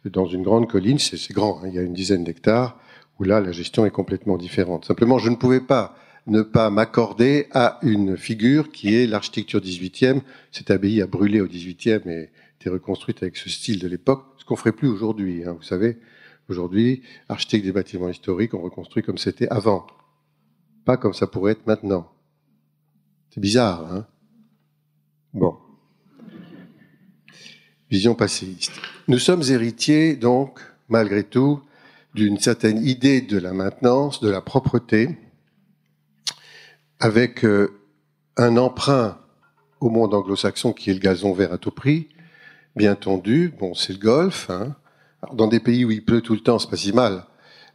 dans 0.06 0.25
une 0.25 0.44
grande 0.44 0.70
colline, 0.70 1.00
c'est 1.00 1.32
grand, 1.32 1.60
hein, 1.62 1.68
il 1.68 1.75
y 1.75 1.80
a 1.80 1.82
une 1.82 1.94
dizaine 1.94 2.24
d'hectares, 2.24 2.77
où 3.20 3.24
là, 3.24 3.39
la 3.39 3.51
gestion 3.51 3.86
est 3.86 3.92
complètement 3.92 4.38
différente. 4.38 4.86
Simplement, 4.86 5.18
je 5.18 5.30
ne 5.30 5.36
pouvais 5.36 5.62
pas 5.62 5.98
ne 6.27 6.42
pas 6.42 6.70
m'accorder 6.70 7.48
à 7.54 7.80
une 7.84 8.18
figure 8.18 8.70
qui 8.72 8.96
est 8.96 9.08
l'architecture 9.08 9.62
18e. 9.62 10.22
Cette 10.51 10.72
abbaye 10.72 11.01
a 11.01 11.08
brûlé 11.08 11.39
au 11.39 11.48
18e 11.48 12.10
et 12.10 12.30
été 12.60 12.70
reconstruite 12.70 13.24
avec 13.24 13.38
ce 13.38 13.50
style 13.50 13.80
de 13.80 13.88
l'époque, 13.88 14.25
ce 14.38 14.44
qu'on 14.44 14.58
ferait 14.58 14.74
plus 14.74 14.89
aujourd'hui, 14.89 15.46
hein, 15.46 15.54
vous 15.54 15.63
savez. 15.63 15.98
Aujourd'hui, 16.50 17.01
architecte 17.30 17.66
des 17.66 17.72
bâtiments 17.72 18.10
historiques, 18.10 18.54
on 18.54 18.62
reconstruit 18.62 19.04
comme 19.04 19.18
c'était 19.18 19.48
avant, 19.48 19.88
pas 20.84 20.98
comme 20.98 21.13
ça 21.13 21.27
pourrait 21.27 21.54
être 21.54 21.66
maintenant. 21.66 22.12
C'est 23.30 23.42
bizarre, 23.42 23.94
hein 23.94 24.06
Bon. 25.34 25.57
Vision 27.89 28.15
passéiste. 28.15 28.74
Nous 29.07 29.19
sommes 29.19 29.43
héritiers, 29.43 30.15
donc, 30.15 30.60
malgré 30.89 31.24
tout, 31.24 31.62
d'une 32.13 32.39
certaine 32.39 32.84
idée 32.84 33.22
de 33.22 33.38
la 33.38 33.53
maintenance, 33.53 34.19
de 34.22 34.29
la 34.29 34.41
propreté, 34.41 35.17
avec 37.00 37.46
euh, 37.46 37.79
un 38.36 38.57
emprunt 38.57 39.19
au 39.79 39.89
monde 39.89 40.13
anglo-saxon 40.13 40.74
qui 40.74 40.89
est 40.89 40.93
le 40.93 41.00
gazon 41.00 41.34
vert 41.34 41.53
à 41.53 41.57
tout 41.57 41.72
prix, 41.72 42.10
bien 42.75 42.93
entendu. 42.93 43.53
Bon, 43.60 43.74
c'est 43.74 43.93
le 43.93 44.00
golf, 44.00 44.50
hein, 44.50 44.75
dans 45.34 45.48
des 45.48 45.60
pays 45.60 45.86
où 45.86 45.91
il 45.91 46.03
pleut 46.03 46.22
tout 46.22 46.34
le 46.34 46.41
temps, 46.41 46.60
c'est 46.60 46.69
pas 46.69 46.77
si 46.77 46.91
mal. 46.93 47.25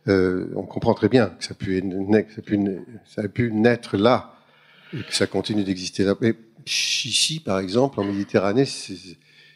Euh, 0.08 0.52
on 0.56 0.64
comprend 0.64 0.94
très 0.94 1.08
bien 1.08 1.28
que 1.28 1.44
ça 1.44 1.52
a 1.52 1.54
pu, 1.54 1.80
ça 3.06 3.22
a 3.22 3.42
naître 3.50 3.96
là 3.96 4.34
et 4.92 5.02
que 5.02 5.14
ça 5.14 5.26
continue 5.26 5.62
d'exister 5.62 6.04
là. 6.04 6.14
Ici, 6.66 7.40
par 7.40 7.58
exemple, 7.58 8.00
en 8.00 8.04
Méditerranée, 8.04 8.66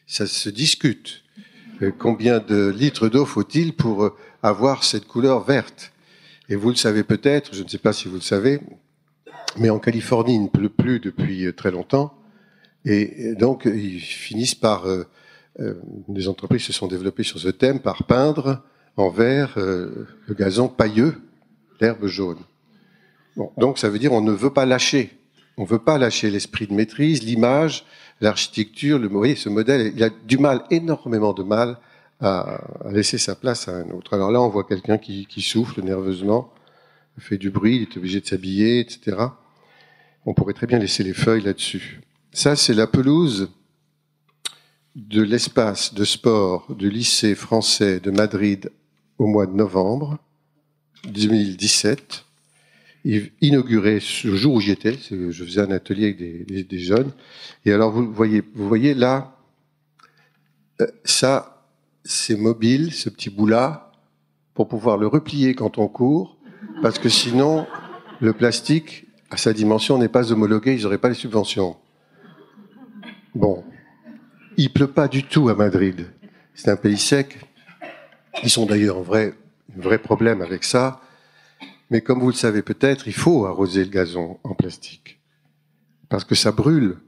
ça 0.07 0.27
se 0.27 0.49
discute. 0.49 1.23
Euh, 1.83 1.93
combien 1.97 2.39
de 2.39 2.69
litres 2.69 3.09
d'eau 3.09 3.27
faut-il 3.27 3.75
pour 3.75 4.05
euh, 4.05 4.17
avoir 4.43 4.85
cette 4.85 5.07
couleur 5.07 5.45
verte? 5.45 5.93
Et 6.49 6.57
vous 6.57 6.71
le 6.71 6.77
savez 6.77 7.03
peut-être, 7.03 7.55
je 7.55 7.63
ne 7.63 7.69
sais 7.69 7.79
pas 7.79 7.93
si 7.93 8.09
vous 8.09 8.15
le 8.15 8.21
savez, 8.21 8.61
mais 9.59 9.69
en 9.69 9.79
Californie, 9.79 10.37
il 10.37 10.45
ne 10.45 10.49
pleut 10.49 10.69
plus 10.69 11.01
depuis 11.01 11.53
très 11.55 11.71
longtemps. 11.71 12.15
Et 12.85 13.35
donc, 13.35 13.65
ils 13.65 13.99
finissent 13.99 14.55
par 14.55 14.87
euh, 15.59 15.81
des 16.09 16.29
entreprises 16.29 16.65
se 16.65 16.73
sont 16.73 16.87
développées 16.87 17.23
sur 17.23 17.39
ce 17.39 17.49
thème 17.49 17.81
par 17.81 18.05
peindre 18.05 18.63
en 18.97 19.09
vert 19.09 19.55
euh, 19.57 20.07
le 20.27 20.35
gazon 20.35 20.69
pailleux, 20.69 21.15
l'herbe 21.81 22.07
jaune. 22.07 22.39
Donc 23.57 23.79
ça 23.79 23.89
veut 23.89 23.99
dire 23.99 24.13
on 24.13 24.21
ne 24.21 24.33
veut 24.33 24.53
pas 24.53 24.67
lâcher. 24.67 25.17
On 25.57 25.63
ne 25.63 25.67
veut 25.67 25.79
pas 25.79 25.99
lâcher 25.99 26.31
l'esprit 26.31 26.67
de 26.67 26.75
maîtrise, 26.75 27.23
l'image, 27.23 27.85
l'architecture. 28.21 28.99
Le, 28.99 29.09
voyez, 29.09 29.37
ce 29.37 29.49
modèle, 29.49 29.93
il 29.95 30.03
a 30.03 30.11
du 30.11 30.39
mal, 30.39 30.65
énormément 30.71 31.33
de 31.33 31.43
mal, 31.43 31.79
à, 32.21 32.61
laisser 32.91 33.19
sa 33.19 33.35
place 33.35 33.69
à 33.69 33.77
un 33.77 33.91
autre. 33.91 34.15
Alors 34.15 34.31
là, 34.31 34.41
on 34.41 34.49
voit 34.49 34.65
quelqu'un 34.65 34.99
qui, 34.99 35.27
qui 35.27 35.43
souffle 35.43 35.83
nerveusement, 35.83 36.53
fait 37.19 37.39
du 37.39 37.51
bruit, 37.51 37.77
il 37.77 37.83
est 37.83 37.97
obligé 37.97 38.21
de 38.21 38.27
s'habiller, 38.27 38.81
etc. 38.81 39.17
On 40.27 40.35
pourrait 40.35 40.53
très 40.53 40.67
bien 40.67 40.79
laisser 40.79 41.03
les 41.03 41.15
feuilles 41.15 41.43
là-dessus. 41.43 42.01
Ça, 42.33 42.57
c'est 42.57 42.75
la 42.75 42.87
pelouse 42.87 43.49
de 44.95 45.23
l'espace 45.23 45.95
de 45.95 46.05
sport 46.05 46.75
du 46.75 46.91
lycée 46.91 47.35
français 47.35 48.01
de 48.01 48.11
Madrid 48.11 48.71
au 49.19 49.27
mois 49.27 49.47
de 49.47 49.53
novembre 49.53 50.19
2017, 51.05 52.26
inauguré 53.41 54.01
ce 54.01 54.35
jour 54.35 54.55
où 54.55 54.61
j'y 54.61 54.73
étais, 54.73 54.99
je 55.11 55.45
faisais 55.45 55.61
un 55.61 55.71
atelier 55.71 56.07
avec 56.07 56.69
des, 56.69 56.79
jeunes, 56.79 57.13
et 57.65 57.73
alors 57.73 57.91
vous 57.93 58.13
voyez, 58.13 58.43
vous 58.55 58.67
voyez 58.67 58.95
là, 58.95 59.37
euh, 60.81 60.87
ça, 61.05 61.65
c'est 62.05 62.37
mobile, 62.37 62.93
ce 62.93 63.09
petit 63.09 63.31
bout-là, 63.31 63.93
pour 64.55 64.69
pouvoir 64.69 64.97
le 64.97 65.07
replier 65.07 65.55
quand 65.55 65.79
on 65.79 65.89
court, 65.89 66.37
parce 66.83 66.99
que 66.99 67.09
sinon, 67.09 67.67
le 68.21 68.33
plastique, 68.33 69.07
à 69.31 69.37
sa 69.37 69.53
dimension, 69.53 69.99
n'est 69.99 70.09
pas 70.09 70.33
homologué, 70.33 70.75
ils 70.75 70.83
n'auraient 70.83 70.99
pas 70.99 71.09
les 71.09 71.15
subventions. 71.15 71.77
Bon, 73.35 73.65
il 74.57 74.73
pleut 74.73 74.87
pas 74.87 75.09
du 75.09 75.25
tout 75.25 75.49
à 75.49 75.55
Madrid. 75.55 76.07
C'est 76.55 76.71
un 76.71 76.77
pays 76.77 76.99
sec. 76.99 77.39
Ils 78.43 78.51
sont 78.51 78.67
d'ailleurs 78.67 78.99
en 78.99 79.03
vrai, 79.03 79.35
un 79.77 79.81
vrai 79.81 79.99
problème 79.99 80.41
avec 80.43 80.65
ça. 80.65 81.01
Mais 81.91 82.01
comme 82.01 82.21
vous 82.21 82.31
le 82.31 82.35
savez 82.35 82.63
peut-être, 82.63 83.07
il 83.07 83.15
faut 83.15 83.47
arroser 83.47 83.85
le 83.85 83.91
gazon 83.91 84.39
en 84.45 84.55
plastique. 84.55 85.21
Parce 86.09 86.25
que 86.25 86.35
ça 86.35 86.53
brûle. 86.53 86.99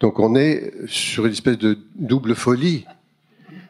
Donc 0.00 0.18
on 0.18 0.34
est 0.34 0.72
sur 0.86 1.26
une 1.26 1.32
espèce 1.32 1.58
de 1.58 1.78
double 1.94 2.34
folie 2.34 2.84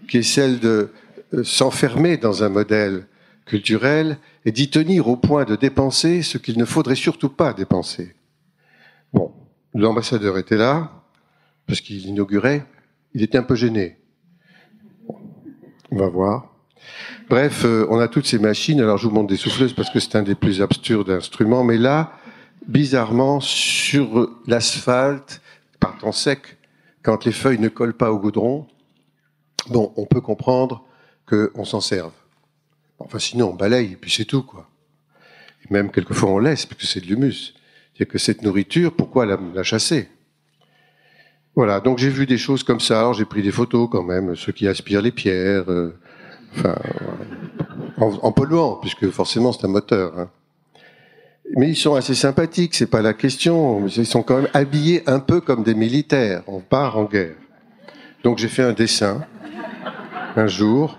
qui 0.08 0.18
est 0.18 0.22
celle 0.22 0.58
de 0.60 0.90
euh, 1.34 1.44
s'enfermer 1.44 2.16
dans 2.16 2.42
un 2.42 2.48
modèle 2.48 3.06
culturel 3.46 4.18
et 4.44 4.52
d'y 4.52 4.70
tenir 4.70 5.08
au 5.08 5.16
point 5.16 5.44
de 5.44 5.56
dépenser 5.56 6.22
ce 6.22 6.38
qu'il 6.38 6.58
ne 6.58 6.64
faudrait 6.64 6.94
surtout 6.94 7.28
pas 7.28 7.52
dépenser. 7.52 8.14
Bon, 9.12 9.32
l'ambassadeur 9.74 10.38
était 10.38 10.56
là, 10.56 11.04
parce 11.66 11.80
qu'il 11.80 12.06
inaugurait, 12.06 12.66
il 13.14 13.22
était 13.22 13.38
un 13.38 13.42
peu 13.42 13.54
gêné. 13.54 13.98
On 15.90 15.96
va 15.96 16.08
voir. 16.08 16.53
Bref, 17.28 17.64
euh, 17.64 17.86
on 17.90 17.98
a 17.98 18.08
toutes 18.08 18.26
ces 18.26 18.38
machines. 18.38 18.80
Alors, 18.80 18.98
je 18.98 19.06
vous 19.06 19.14
montre 19.14 19.28
des 19.28 19.36
souffleuses 19.36 19.72
parce 19.72 19.90
que 19.90 20.00
c'est 20.00 20.16
un 20.16 20.22
des 20.22 20.34
plus 20.34 20.62
absurdes 20.62 21.10
instruments. 21.10 21.64
Mais 21.64 21.78
là, 21.78 22.12
bizarrement, 22.66 23.40
sur 23.40 24.30
l'asphalte, 24.46 25.40
par 25.80 25.98
temps 25.98 26.12
sec, 26.12 26.56
quand 27.02 27.24
les 27.24 27.32
feuilles 27.32 27.58
ne 27.58 27.68
collent 27.68 27.96
pas 27.96 28.12
au 28.12 28.18
goudron, 28.18 28.66
bon, 29.68 29.92
on 29.96 30.06
peut 30.06 30.20
comprendre 30.20 30.84
qu'on 31.26 31.64
s'en 31.64 31.80
serve. 31.80 32.12
Enfin, 32.98 33.18
sinon, 33.18 33.50
on 33.50 33.54
balaye, 33.54 33.92
et 33.92 33.96
puis 33.96 34.10
c'est 34.10 34.24
tout, 34.24 34.42
quoi. 34.42 34.68
Et 35.64 35.72
même 35.72 35.90
quelquefois, 35.90 36.30
on 36.30 36.38
laisse, 36.38 36.66
parce 36.66 36.80
que 36.80 36.86
c'est 36.86 37.00
de 37.00 37.06
l'humus. 37.06 37.54
C'est 37.96 38.06
que 38.06 38.18
cette 38.18 38.42
nourriture, 38.42 38.92
pourquoi 38.94 39.24
la 39.26 39.62
chasser? 39.62 40.08
Voilà, 41.56 41.78
donc 41.78 41.98
j'ai 41.98 42.08
vu 42.08 42.26
des 42.26 42.38
choses 42.38 42.64
comme 42.64 42.80
ça. 42.80 43.12
J'ai 43.12 43.24
pris 43.24 43.40
des 43.40 43.52
photos 43.52 43.88
quand 43.90 44.02
même, 44.02 44.34
ceux 44.34 44.50
qui 44.50 44.66
aspirent 44.66 45.02
les 45.02 45.12
pierres, 45.12 45.70
euh, 45.70 45.96
en, 47.99 48.32
polluant, 48.32 48.76
puisque 48.80 49.11
forcément 49.11 49.52
c'est 49.52 49.64
un 49.64 49.70
moteur. 49.70 50.18
Hein. 50.18 50.28
Mais 51.56 51.68
ils 51.68 51.76
sont 51.76 51.94
assez 51.94 52.14
sympathiques, 52.14 52.75
c'est 52.75 52.87
pas 52.87 53.02
la 53.02 53.12
question. 53.12 53.87
Ils 53.87 54.06
sont 54.06 54.23
quand 54.23 54.37
même 54.37 54.49
habillés 54.54 55.02
un 55.06 55.20
peu 55.20 55.40
comme 55.40 55.62
des 55.62 55.75
militaires. 55.75 56.42
On 56.46 56.61
part 56.61 56.96
en 56.96 57.04
guerre. 57.04 57.37
Donc 58.23 58.38
j'ai 58.38 58.49
fait 58.49 58.62
un 58.62 58.73
dessin 58.73 59.25
un 60.37 60.46
jour 60.46 60.99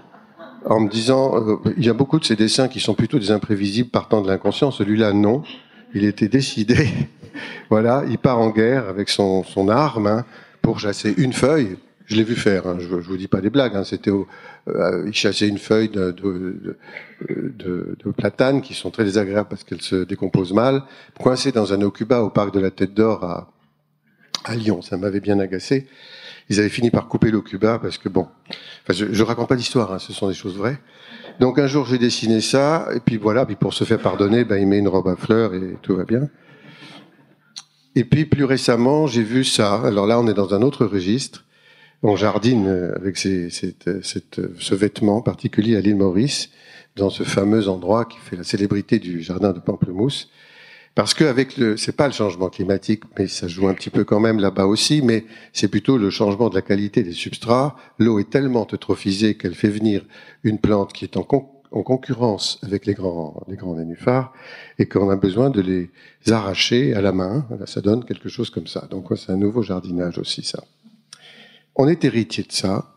en 0.65 0.79
me 0.79 0.89
disant, 0.89 1.35
euh, 1.35 1.57
il 1.77 1.85
y 1.85 1.89
a 1.89 1.93
beaucoup 1.93 2.19
de 2.19 2.25
ces 2.25 2.35
dessins 2.35 2.67
qui 2.67 2.79
sont 2.79 2.93
plutôt 2.93 3.19
des 3.19 3.31
imprévisibles 3.31 3.89
partant 3.89 4.21
de 4.21 4.27
l'inconscient. 4.27 4.71
Celui-là, 4.71 5.13
non. 5.13 5.43
Il 5.93 6.05
était 6.05 6.27
décidé. 6.27 6.89
voilà, 7.69 8.03
il 8.09 8.17
part 8.17 8.39
en 8.39 8.49
guerre 8.49 8.87
avec 8.87 9.09
son, 9.09 9.43
son 9.43 9.69
arme. 9.69 10.07
Hein 10.07 10.25
pour 10.65 10.79
chasser 10.79 11.13
une 11.17 11.31
feuille. 11.31 11.77
Je 12.07 12.15
l'ai 12.15 12.23
vu 12.23 12.35
faire, 12.35 12.65
hein, 12.65 12.77
je, 12.79 12.87
ne 12.87 12.99
vous 12.99 13.17
dis 13.17 13.27
pas 13.27 13.39
des 13.39 13.51
blagues, 13.51 13.81
c'était 13.83 14.11
il 14.67 15.13
chassait 15.13 15.47
une 15.47 15.59
feuille 15.59 15.89
de, 15.89 16.11
de, 16.11 16.77
de, 17.29 17.95
de, 18.03 18.11
platane 18.11 18.61
qui 18.61 18.73
sont 18.73 18.89
très 18.89 19.03
désagréables 19.03 19.47
parce 19.47 19.63
qu'elles 19.63 19.81
se 19.81 20.03
décomposent 20.03 20.53
mal, 20.53 20.83
coincé 21.19 21.51
dans 21.51 21.73
un 21.73 21.81
ocuba 21.81 22.21
au 22.21 22.29
parc 22.29 22.53
de 22.53 22.59
la 22.59 22.71
Tête 22.71 22.93
d'Or 22.93 23.23
à, 23.23 23.51
à 24.43 24.55
Lyon. 24.55 24.81
Ça 24.81 24.97
m'avait 24.97 25.19
bien 25.19 25.39
agacé. 25.39 25.87
Ils 26.49 26.59
avaient 26.59 26.69
fini 26.69 26.91
par 26.91 27.07
couper 27.07 27.31
l'ocuba 27.31 27.79
parce 27.79 27.97
que 27.97 28.09
bon, 28.09 28.27
enfin, 28.49 28.93
je, 28.93 29.11
je 29.11 29.23
raconte 29.23 29.49
pas 29.49 29.55
l'histoire, 29.55 29.93
hein, 29.93 29.99
ce 29.99 30.13
sont 30.13 30.27
des 30.27 30.33
choses 30.33 30.57
vraies. 30.57 30.79
Donc 31.39 31.59
un 31.59 31.67
jour 31.67 31.85
j'ai 31.85 31.97
dessiné 31.97 32.39
ça 32.41 32.87
et 32.95 32.99
puis 32.99 33.17
voilà, 33.17 33.45
puis 33.45 33.55
pour 33.55 33.73
se 33.73 33.83
faire 33.83 33.99
pardonner, 33.99 34.45
ben, 34.45 34.57
il 34.57 34.67
met 34.67 34.79
une 34.79 34.87
robe 34.87 35.07
à 35.07 35.15
fleurs 35.15 35.53
et 35.53 35.77
tout 35.81 35.95
va 35.95 36.05
bien. 36.05 36.29
Et 37.95 38.03
puis 38.03 38.25
plus 38.25 38.43
récemment, 38.43 39.07
j'ai 39.07 39.23
vu 39.23 39.43
ça. 39.43 39.81
Alors 39.85 40.05
là, 40.05 40.19
on 40.19 40.27
est 40.27 40.33
dans 40.33 40.53
un 40.53 40.61
autre 40.61 40.85
registre. 40.85 41.44
On 42.07 42.15
jardine 42.15 42.67
avec 42.95 43.17
ces, 43.17 43.49
cette, 43.49 44.03
cette, 44.03 44.39
ce 44.59 44.75
vêtement 44.75 45.23
particulier 45.23 45.75
à 45.75 45.81
l'île 45.81 45.95
Maurice. 45.95 46.51
dans 46.95 47.09
ce 47.09 47.23
fameux 47.23 47.67
endroit 47.67 48.05
qui 48.05 48.19
fait 48.19 48.35
la 48.35 48.43
célébrité 48.43 48.99
du 48.99 49.23
jardin 49.23 49.53
de 49.53 49.59
Pamplemousse. 49.59 50.29
Parce 50.93 51.15
que 51.15 51.23
avec 51.23 51.57
le, 51.57 51.77
c'est 51.77 51.95
pas 51.95 52.05
le 52.05 52.13
changement 52.13 52.49
climatique, 52.49 53.01
mais 53.17 53.25
ça 53.27 53.47
joue 53.47 53.67
un 53.67 53.73
petit 53.73 53.89
peu 53.89 54.03
quand 54.03 54.19
même 54.19 54.39
là-bas 54.39 54.67
aussi, 54.67 55.01
mais 55.01 55.25
c'est 55.51 55.67
plutôt 55.67 55.97
le 55.97 56.11
changement 56.11 56.49
de 56.49 56.55
la 56.55 56.61
qualité 56.61 57.01
des 57.01 57.11
substrats. 57.11 57.75
L'eau 57.97 58.19
est 58.19 58.29
tellement 58.29 58.67
eutrophisée 58.71 59.35
qu'elle 59.35 59.55
fait 59.55 59.69
venir 59.69 60.05
une 60.43 60.59
plante 60.59 60.93
qui 60.93 61.05
est 61.05 61.17
en, 61.17 61.25
en 61.71 61.81
concurrence 61.81 62.59
avec 62.61 62.85
les 62.85 62.93
grands, 62.93 63.43
les 63.47 63.55
grands 63.57 63.73
nénuphars 63.73 64.31
et 64.77 64.85
qu'on 64.85 65.09
a 65.09 65.15
besoin 65.15 65.49
de 65.49 65.61
les 65.61 65.89
arracher 66.31 66.93
à 66.93 67.01
la 67.01 67.11
main. 67.11 67.47
ça 67.65 67.81
donne 67.81 68.05
quelque 68.05 68.29
chose 68.29 68.51
comme 68.51 68.67
ça. 68.67 68.87
Donc, 68.91 69.07
c'est 69.17 69.31
un 69.31 69.37
nouveau 69.37 69.63
jardinage 69.63 70.19
aussi, 70.19 70.43
ça. 70.43 70.63
On 71.75 71.87
est 71.87 72.05
héritier 72.05 72.43
de 72.43 72.51
ça 72.51 72.93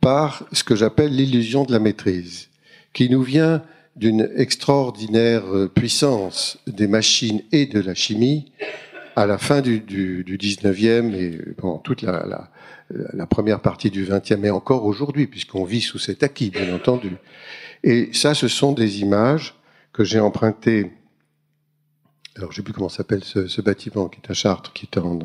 par 0.00 0.44
ce 0.52 0.64
que 0.64 0.76
j'appelle 0.76 1.14
l'illusion 1.14 1.64
de 1.64 1.72
la 1.72 1.78
maîtrise, 1.78 2.48
qui 2.92 3.10
nous 3.10 3.22
vient 3.22 3.62
d'une 3.96 4.30
extraordinaire 4.36 5.44
puissance 5.74 6.58
des 6.66 6.86
machines 6.86 7.42
et 7.52 7.66
de 7.66 7.80
la 7.80 7.94
chimie 7.94 8.52
à 9.16 9.26
la 9.26 9.38
fin 9.38 9.62
du, 9.62 9.80
du, 9.80 10.22
du 10.24 10.36
19e 10.36 11.14
et 11.14 11.54
pendant 11.54 11.78
toute 11.78 12.02
la, 12.02 12.50
première 13.28 13.60
partie 13.60 13.90
du 13.90 14.04
20e 14.04 14.44
et 14.44 14.50
encore 14.50 14.84
aujourd'hui, 14.84 15.26
puisqu'on 15.26 15.64
vit 15.64 15.80
sous 15.80 15.98
cet 15.98 16.22
acquis, 16.22 16.50
bien 16.50 16.74
entendu. 16.74 17.16
Et 17.82 18.10
ça, 18.12 18.34
ce 18.34 18.46
sont 18.46 18.72
des 18.72 19.00
images 19.00 19.54
que 19.92 20.04
j'ai 20.04 20.20
empruntées. 20.20 20.92
Alors, 22.36 22.52
je 22.52 22.56
sais 22.56 22.62
plus 22.62 22.74
comment 22.74 22.90
s'appelle 22.90 23.24
ce, 23.24 23.60
bâtiment 23.62 24.08
qui 24.08 24.20
est 24.22 24.30
à 24.30 24.34
Chartres, 24.34 24.74
qui 24.74 24.86
est 24.86 24.98
un, 24.98 25.18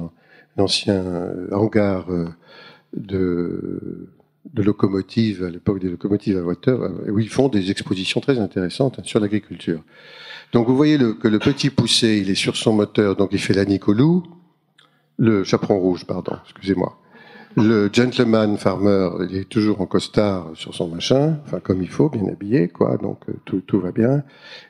ancien 0.57 1.03
hangar 1.51 2.11
euh, 2.11 2.27
de, 2.93 4.09
locomotives, 4.55 5.43
à 5.43 5.49
l'époque 5.49 5.79
des 5.79 5.89
locomotives 5.89 6.37
à 6.37 6.41
voiture, 6.41 6.91
où 7.07 7.19
ils 7.19 7.29
font 7.29 7.47
des 7.47 7.71
expositions 7.71 8.21
très 8.21 8.39
intéressantes 8.39 8.99
sur 9.03 9.19
l'agriculture. 9.19 9.81
Donc, 10.53 10.67
vous 10.67 10.75
voyez 10.75 10.97
que 10.97 11.27
le 11.27 11.39
petit 11.39 11.69
poussé, 11.69 12.19
il 12.21 12.29
est 12.29 12.35
sur 12.35 12.57
son 12.57 12.73
moteur, 12.73 13.15
donc 13.15 13.29
il 13.31 13.39
fait 13.39 13.53
la 13.53 13.65
Nicolou, 13.65 14.23
le 15.17 15.43
chaperon 15.43 15.79
rouge, 15.79 16.05
pardon, 16.05 16.33
excusez-moi. 16.43 16.97
Le 17.57 17.89
gentleman 17.91 18.57
farmer, 18.57 19.09
il 19.29 19.35
est 19.35 19.49
toujours 19.49 19.81
en 19.81 19.85
costard 19.85 20.51
sur 20.53 20.73
son 20.73 20.87
machin, 20.87 21.37
enfin 21.45 21.59
comme 21.59 21.81
il 21.81 21.89
faut, 21.89 22.09
bien 22.09 22.25
habillé, 22.27 22.69
quoi. 22.69 22.97
Donc 22.97 23.19
euh, 23.27 23.33
tout, 23.43 23.59
tout 23.59 23.81
va 23.81 23.91
bien. 23.91 24.23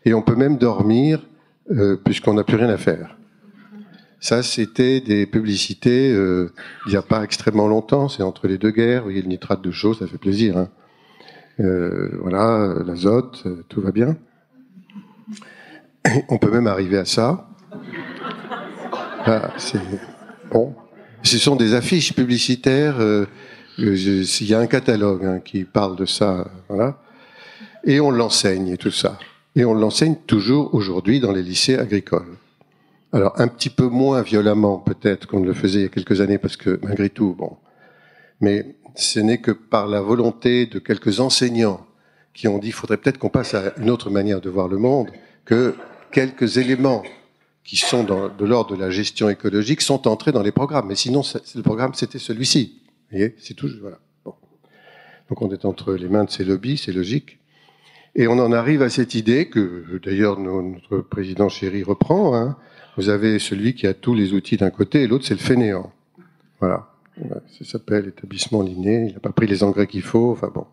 Et 0.04 0.16
on 0.16 0.24
peut 0.24 0.36
même 0.36 0.58
dormir 0.58 1.22
euh, 1.70 1.96
puisqu'on 1.96 2.34
n'a 2.34 2.44
plus 2.44 2.58
rien 2.58 2.70
à 2.70 2.78
faire. 2.78 3.18
Ça, 4.22 4.44
c'était 4.44 5.01
des 5.01 5.25
publicités 5.25 6.12
euh, 6.12 6.54
il 6.86 6.92
n'y 6.92 6.96
a 6.96 7.01
pas 7.01 7.24
extrêmement 7.24 7.68
longtemps. 7.68 8.08
C'est 8.08 8.22
entre 8.22 8.48
les 8.48 8.60
deux 8.60 8.70
guerres. 8.70 9.00
Vous 9.00 9.06
voyez 9.06 9.22
le 9.24 9.28
nitrate 9.28 9.63
de 9.63 9.72
chaux, 9.72 9.96
ça 9.96 10.06
fait 10.06 10.20
plaisir. 10.20 10.58
Hein. 10.58 10.70
Euh, 11.60 12.20
voilà, 12.22 12.75
l'azote, 12.86 13.42
euh, 13.48 13.66
tout 13.68 13.82
va 13.82 13.92
bien. 13.92 14.16
On 16.30 16.38
peut 16.38 16.51
même 16.51 16.68
arriver 16.68 17.00
à 17.00 17.06
ça. 17.06 17.50
Ah, 19.25 19.54
c'est 19.58 19.82
bon. 20.51 20.75
Ce 21.24 21.40
sont 21.40 21.56
des 21.56 21.74
affiches 21.74 22.13
publicitaires. 22.13 22.98
Il 23.80 24.46
y 24.48 24.54
a 24.54 24.60
un 24.60 24.68
catalogue 24.68 25.25
hein, 25.25 25.40
qui 25.44 25.63
parle 25.63 25.96
de 25.96 26.06
ça, 26.06 26.48
voilà. 26.70 27.00
Et 27.84 28.00
on 28.00 28.12
l'enseigne 28.12 28.78
tout 28.78 28.92
ça. 28.92 29.18
Et 29.56 29.66
on 29.66 29.74
l'enseigne 29.74 30.16
toujours 30.28 30.75
aujourd'hui 30.75 31.20
dans 31.20 31.32
les 31.32 31.44
lycées 31.44 31.78
agricoles. 31.78 32.38
Alors 33.13 33.34
un 33.39 33.48
petit 33.48 33.70
peu 33.70 33.88
moins 33.88 34.22
violemment 34.22 34.77
peut-être 34.77 35.27
qu'on 35.27 35.41
ne 35.41 35.46
le 35.46 35.53
faisait 35.53 35.80
il 35.80 35.84
y 35.84 35.86
a 35.86 35.89
quelques 35.89 36.22
années 36.22 36.38
parce 36.38 36.56
que 36.56 36.80
malgré 36.82 37.10
tout, 37.10 37.36
bon. 37.38 37.58
Mais 38.39 38.75
ce 38.96 39.20
n'est 39.20 39.39
que 39.39 39.51
par 39.51 39.88
la 39.88 40.01
volonté 40.01 40.65
de 40.65 40.80
quelques 40.80 41.20
enseignants 41.20 41.86
qui 42.34 42.48
ont 42.48 42.58
dit 42.58 42.72
faudrait 42.72 42.98
peut-être 42.98 43.18
qu'on 43.18 43.30
passe 43.30 43.53
à 43.53 43.74
une 43.77 43.89
autre 43.89 44.10
manière 44.10 44.41
de 44.41 44.50
voir 44.50 44.68
le 44.68 44.77
monde, 44.77 45.10
que 45.46 45.75
quelques 46.12 46.58
éléments 46.58 47.03
qui 47.63 47.75
sont 47.75 48.03
dans, 48.03 48.30
de 48.30 48.46
l'ordre 48.46 48.75
de 48.75 48.82
la 48.82 48.89
gestion 48.89 49.30
écologique 49.30 49.82
sont 49.82 50.07
entrés 50.07 50.31
dans 50.31 50.42
les 50.42 50.51
programmes. 50.51 50.88
Mais 50.88 50.96
sinon, 50.96 51.22
le 51.55 51.62
programme, 51.62 51.94
c'était 51.94 52.20
celui-ci. 52.20 52.81
Vous 52.88 53.18
voyez, 53.18 53.35
c'est 53.40 53.53
tout. 53.53 53.70
Voilà. 53.81 54.00
Bon. 54.25 54.33
Donc 55.29 55.42
on 55.42 55.51
est 55.51 55.66
entre 55.66 55.94
les 55.94 56.07
mains 56.07 56.24
de 56.24 56.31
ces 56.31 56.44
lobbies, 56.44 56.77
c'est 56.77 56.94
logique. 56.94 57.40
Et 58.16 58.27
on 58.27 58.40
en 58.40 58.51
arrive 58.51 58.81
à 58.81 58.90
cette 58.90 59.16
idée 59.16 59.48
que, 59.48 60.00
d'ailleurs, 60.03 60.38
notre 60.40 60.98
président 60.98 61.48
chéri 61.48 61.83
reprend. 61.83 62.35
Hein. 62.35 62.57
Vous 62.98 63.10
avez 63.10 63.40
celui 63.40 63.74
qui 63.74 63.88
a 63.88 63.94
tous 63.94 64.14
les 64.14 64.34
outils 64.34 64.58
d'un 64.58 64.70
côté 64.70 65.04
et 65.04 65.08
l'autre, 65.08 65.25
c'est 65.25 65.34
le 65.34 65.40
fainéant. 65.40 65.92
Voilà. 66.60 66.88
Ça 67.48 67.66
s'appelle 67.66 68.08
établissement 68.08 68.62
liné. 68.62 69.08
Il 69.10 69.14
n'a 69.14 69.20
pas 69.20 69.32
pris 69.32 69.48
les 69.48 69.64
engrais 69.64 69.88
qu'il 69.88 70.01
faut. 70.01 70.32
Enfin 70.32 70.51
bon. 70.54 70.66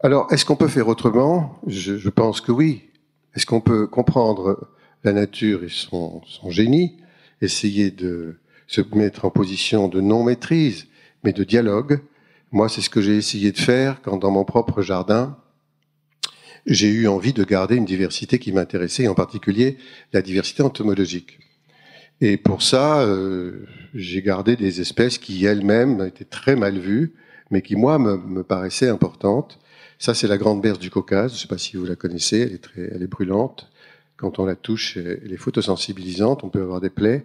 Alors, 0.00 0.32
est-ce 0.32 0.44
qu'on 0.44 0.56
peut 0.56 0.68
faire 0.68 0.88
autrement? 0.88 1.58
Je, 1.66 2.08
pense 2.08 2.40
que 2.40 2.52
oui. 2.52 2.88
Est-ce 3.34 3.46
qu'on 3.46 3.60
peut 3.60 3.86
comprendre 3.86 4.68
la 5.04 5.12
nature 5.12 5.64
et 5.64 5.68
son 5.68 6.22
génie, 6.48 6.96
essayer 7.40 7.90
de 7.90 8.36
se 8.70 8.80
mettre 8.94 9.24
en 9.24 9.30
position 9.30 9.88
de 9.88 10.00
non-maîtrise, 10.00 10.86
mais 11.24 11.32
de 11.32 11.42
dialogue. 11.42 12.00
Moi, 12.52 12.68
c'est 12.68 12.80
ce 12.80 12.88
que 12.88 13.00
j'ai 13.00 13.16
essayé 13.16 13.50
de 13.50 13.58
faire 13.58 14.00
quand, 14.02 14.16
dans 14.16 14.30
mon 14.30 14.44
propre 14.44 14.80
jardin, 14.80 15.36
j'ai 16.66 16.88
eu 16.88 17.08
envie 17.08 17.32
de 17.32 17.44
garder 17.44 17.76
une 17.76 17.84
diversité 17.84 18.38
qui 18.38 18.52
m'intéressait, 18.52 19.08
en 19.08 19.14
particulier 19.14 19.78
la 20.12 20.22
diversité 20.22 20.62
entomologique. 20.62 21.38
Et 22.20 22.36
pour 22.36 22.62
ça, 22.62 23.00
euh, 23.00 23.66
j'ai 23.94 24.22
gardé 24.22 24.56
des 24.56 24.80
espèces 24.80 25.18
qui 25.18 25.44
elles-mêmes 25.44 26.02
étaient 26.02 26.24
très 26.24 26.54
mal 26.54 26.78
vues, 26.78 27.14
mais 27.50 27.62
qui, 27.62 27.76
moi, 27.76 27.98
me, 27.98 28.42
paraissaient 28.42 28.88
importantes. 28.88 29.58
Ça, 29.98 30.14
c'est 30.14 30.28
la 30.28 30.38
grande 30.38 30.60
berce 30.60 30.78
du 30.78 30.90
Caucase. 30.90 31.32
Je 31.32 31.36
ne 31.36 31.40
sais 31.40 31.48
pas 31.48 31.58
si 31.58 31.76
vous 31.76 31.86
la 31.86 31.96
connaissez. 31.96 32.40
Elle 32.40 32.52
est, 32.52 32.62
très, 32.62 32.90
elle 32.94 33.02
est 33.02 33.06
brûlante. 33.06 33.70
Quand 34.16 34.38
on 34.38 34.44
la 34.44 34.54
touche, 34.54 34.98
elle 34.98 35.32
est 35.32 35.38
photosensibilisante, 35.38 36.44
on 36.44 36.50
peut 36.50 36.60
avoir 36.60 36.80
des 36.80 36.90
plaies. 36.90 37.24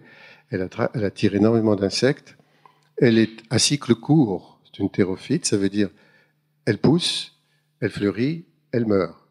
Elle, 0.50 0.68
elle 0.94 1.04
attire 1.04 1.34
énormément 1.34 1.76
d'insectes. 1.76 2.36
Elle 2.96 3.18
est 3.18 3.42
à 3.50 3.58
cycle 3.58 3.94
court. 3.94 4.58
C'est 4.64 4.82
une 4.82 4.90
thérophyte, 4.90 5.44
ça 5.44 5.58
veut 5.58 5.68
dire 5.68 5.90
elle 6.66 6.78
pousse, 6.78 7.32
elle 7.80 7.90
fleurit, 7.90 8.44
elle 8.72 8.86
meurt. 8.86 9.25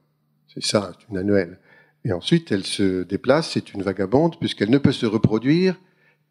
C'est 0.56 0.66
ça, 0.66 0.94
c'est 1.00 1.10
une 1.10 1.18
annuelle. 1.18 1.60
Et 2.04 2.14
ensuite, 2.14 2.52
elle 2.52 2.66
se 2.66 3.04
déplace, 3.04 3.52
c'est 3.52 3.74
une 3.74 3.82
vagabonde, 3.82 4.38
puisqu'elle 4.40 4.70
ne 4.70 4.78
peut 4.78 4.92
se 4.92 5.06
reproduire 5.06 5.76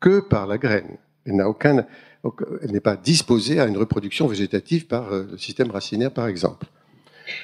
que 0.00 0.20
par 0.20 0.46
la 0.46 0.58
graine. 0.58 0.96
Elle 1.26 1.36
n'a 1.36 1.48
aucun, 1.48 1.84
elle 2.62 2.70
n'est 2.70 2.80
pas 2.80 2.96
disposée 2.96 3.60
à 3.60 3.66
une 3.66 3.76
reproduction 3.76 4.26
végétative 4.26 4.86
par 4.86 5.12
euh, 5.12 5.26
le 5.32 5.38
système 5.38 5.70
racinaire, 5.70 6.12
par 6.12 6.28
exemple. 6.28 6.66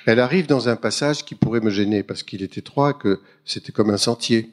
Elle 0.06 0.20
arrive 0.20 0.46
dans 0.46 0.68
un 0.68 0.76
passage 0.76 1.24
qui 1.24 1.34
pourrait 1.34 1.60
me 1.60 1.70
gêner 1.70 2.02
parce 2.02 2.22
qu'il 2.22 2.42
est 2.42 2.58
étroit, 2.58 2.92
que 2.92 3.20
c'était 3.44 3.72
comme 3.72 3.90
un 3.90 3.96
sentier. 3.96 4.50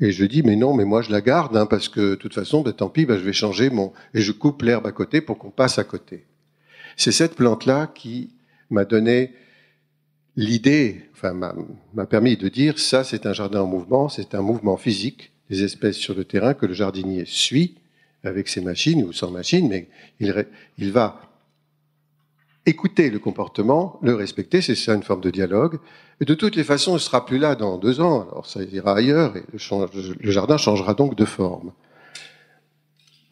Et 0.00 0.10
je 0.10 0.24
dis, 0.24 0.42
mais 0.42 0.56
non, 0.56 0.74
mais 0.74 0.84
moi 0.84 1.02
je 1.02 1.10
la 1.10 1.20
garde, 1.20 1.56
hein, 1.56 1.66
parce 1.66 1.88
que 1.88 2.00
de 2.00 2.14
toute 2.14 2.34
façon, 2.34 2.62
ben, 2.62 2.72
tant 2.72 2.88
pis, 2.88 3.06
ben, 3.06 3.18
je 3.18 3.24
vais 3.24 3.32
changer 3.32 3.70
mon... 3.70 3.92
Et 4.14 4.20
je 4.20 4.32
coupe 4.32 4.62
l'herbe 4.62 4.86
à 4.86 4.92
côté 4.92 5.20
pour 5.20 5.38
qu'on 5.38 5.50
passe 5.50 5.78
à 5.78 5.84
côté. 5.84 6.24
C'est 6.96 7.12
cette 7.12 7.36
plante-là 7.36 7.92
qui 7.94 8.34
m'a 8.70 8.84
donné 8.84 9.34
l'idée, 10.36 11.10
m'a 11.22 12.06
permis 12.06 12.36
de 12.36 12.48
dire, 12.48 12.78
ça 12.78 13.04
c'est 13.04 13.26
un 13.26 13.32
jardin 13.32 13.62
en 13.62 13.66
mouvement, 13.66 14.08
c'est 14.08 14.34
un 14.34 14.42
mouvement 14.42 14.76
physique 14.76 15.32
des 15.50 15.62
espèces 15.62 15.96
sur 15.96 16.14
le 16.14 16.24
terrain 16.24 16.54
que 16.54 16.66
le 16.66 16.74
jardinier 16.74 17.24
suit 17.26 17.76
avec 18.24 18.48
ses 18.48 18.60
machines 18.60 19.02
ou 19.04 19.12
sans 19.12 19.30
machine, 19.30 19.68
mais 19.68 19.88
il, 20.20 20.46
il 20.78 20.92
va 20.92 21.32
écouter 22.66 23.10
le 23.10 23.18
comportement, 23.18 23.98
le 24.02 24.14
respecter, 24.14 24.62
c'est 24.62 24.74
ça 24.74 24.94
une 24.94 25.02
forme 25.02 25.20
de 25.20 25.30
dialogue. 25.30 25.78
Et 26.20 26.24
de 26.24 26.34
toutes 26.34 26.56
les 26.56 26.64
façons, 26.64 26.92
il 26.92 26.94
ne 26.94 26.98
sera 26.98 27.26
plus 27.26 27.38
là 27.38 27.54
dans 27.54 27.78
deux 27.78 28.00
ans, 28.00 28.28
alors 28.30 28.46
ça 28.46 28.62
ira 28.62 28.96
ailleurs, 28.96 29.36
et 29.36 29.42
le, 29.52 30.30
jardin 30.30 30.56
changera 30.56 30.94
donc 30.94 31.16
de 31.16 31.24
forme. 31.24 31.72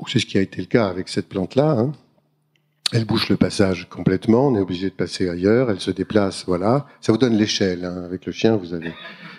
C'est 0.09 0.19
ce 0.19 0.27
qui 0.27 0.39
a 0.39 0.41
été 0.41 0.61
le 0.61 0.67
cas 0.67 0.89
avec 0.89 1.09
cette 1.09 1.29
plante-là. 1.29 1.71
Hein. 1.73 1.93
Elle 2.93 3.05
bouche 3.05 3.29
le 3.29 3.37
passage 3.37 3.89
complètement, 3.89 4.49
on 4.49 4.57
est 4.57 4.61
obligé 4.61 4.91
de 4.91 4.95
passer 4.95 5.29
ailleurs, 5.29 5.71
elle 5.71 5.81
se 5.81 5.93
déplace, 5.93 6.45
voilà. 6.47 6.87
Ça 7.01 7.13
vous 7.13 7.19
donne 7.19 7.37
l'échelle. 7.37 7.85
Hein. 7.85 8.03
Avec 8.05 8.27
le 8.27 8.33
chien, 8.33 8.57
vous 8.57 8.75
avez 8.75 8.93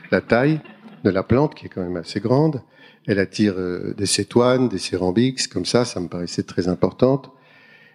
la 0.09 0.21
taille 0.21 0.61
de 1.03 1.09
la 1.09 1.23
plante, 1.23 1.53
qui 1.55 1.65
est 1.65 1.69
quand 1.69 1.81
même 1.81 1.97
assez 1.97 2.21
grande. 2.21 2.61
Elle 3.07 3.19
attire 3.19 3.55
euh, 3.57 3.93
des 3.97 4.05
cétoines, 4.05 4.69
des 4.69 4.77
cérambix, 4.77 5.47
comme 5.47 5.65
ça, 5.65 5.83
ça 5.83 5.99
me 5.99 6.07
paraissait 6.07 6.43
très 6.43 6.69
importante. 6.69 7.31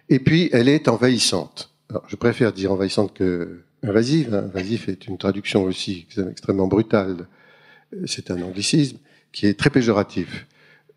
Et 0.09 0.19
puis, 0.19 0.49
elle 0.53 0.69
est 0.69 0.87
envahissante. 0.87 1.71
Alors, 1.89 2.03
je 2.07 2.15
préfère 2.15 2.53
dire 2.53 2.71
envahissante 2.71 3.13
que 3.13 3.61
invasive. 3.83 4.35
Hein. 4.35 4.51
Est 4.87 5.07
une 5.07 5.17
traduction 5.17 5.63
aussi 5.63 6.07
extrêmement 6.29 6.67
brutale. 6.67 7.27
C'est 8.05 8.31
un 8.31 8.41
anglicisme 8.41 8.97
qui 9.31 9.47
est 9.47 9.57
très 9.57 9.69
péjoratif. 9.69 10.45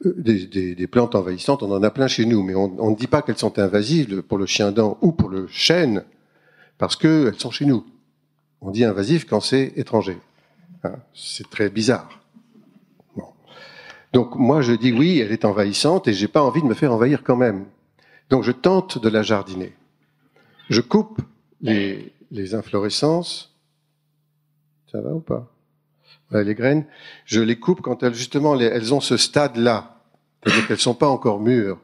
Euh, 0.06 0.14
des, 0.16 0.86
plantes 0.86 1.14
envahissantes, 1.14 1.62
on 1.62 1.72
en 1.72 1.82
a 1.82 1.90
plein 1.90 2.08
chez 2.08 2.24
nous, 2.24 2.42
mais 2.42 2.54
on 2.54 2.90
ne 2.90 2.96
dit 2.96 3.06
pas 3.06 3.22
qu'elles 3.22 3.38
sont 3.38 3.58
invasives 3.58 4.22
pour 4.22 4.38
le 4.38 4.46
chien 4.46 4.72
dent 4.72 4.96
ou 5.02 5.12
pour 5.12 5.28
le 5.28 5.46
chêne, 5.48 6.04
parce 6.78 6.96
qu'elles 6.96 7.38
sont 7.38 7.50
chez 7.50 7.66
nous. 7.66 7.84
On 8.62 8.70
dit 8.70 8.84
invasif 8.84 9.26
quand 9.26 9.40
c'est 9.40 9.72
étranger. 9.76 10.18
Hein, 10.84 10.96
c'est 11.14 11.48
très 11.50 11.68
bizarre. 11.68 12.20
Donc 14.12 14.34
moi 14.34 14.60
je 14.60 14.72
dis 14.72 14.92
oui, 14.92 15.20
elle 15.20 15.30
est 15.30 15.44
envahissante 15.44 16.08
et 16.08 16.12
j'ai 16.12 16.26
pas 16.26 16.42
envie 16.42 16.62
de 16.62 16.66
me 16.66 16.74
faire 16.74 16.92
envahir 16.92 17.22
quand 17.22 17.36
même. 17.36 17.66
Donc 18.28 18.42
je 18.42 18.50
tente 18.50 19.00
de 19.00 19.08
la 19.08 19.22
jardiner. 19.22 19.72
Je 20.68 20.80
coupe 20.80 21.20
les 21.62 22.54
inflorescences 22.54 23.54
Ça 24.90 25.00
va 25.00 25.14
ou 25.14 25.20
pas? 25.20 25.52
Les 26.32 26.54
graines, 26.54 26.84
je 27.24 27.40
les 27.40 27.58
coupe 27.58 27.80
quand 27.80 28.02
elles, 28.02 28.14
justement, 28.14 28.58
elles 28.58 28.94
ont 28.94 29.00
ce 29.00 29.16
stade-là. 29.16 29.96
C'est-à-dire 30.42 30.68
qu'elles 30.68 30.78
sont 30.78 30.94
pas 30.94 31.08
encore 31.08 31.40
mûres. 31.40 31.78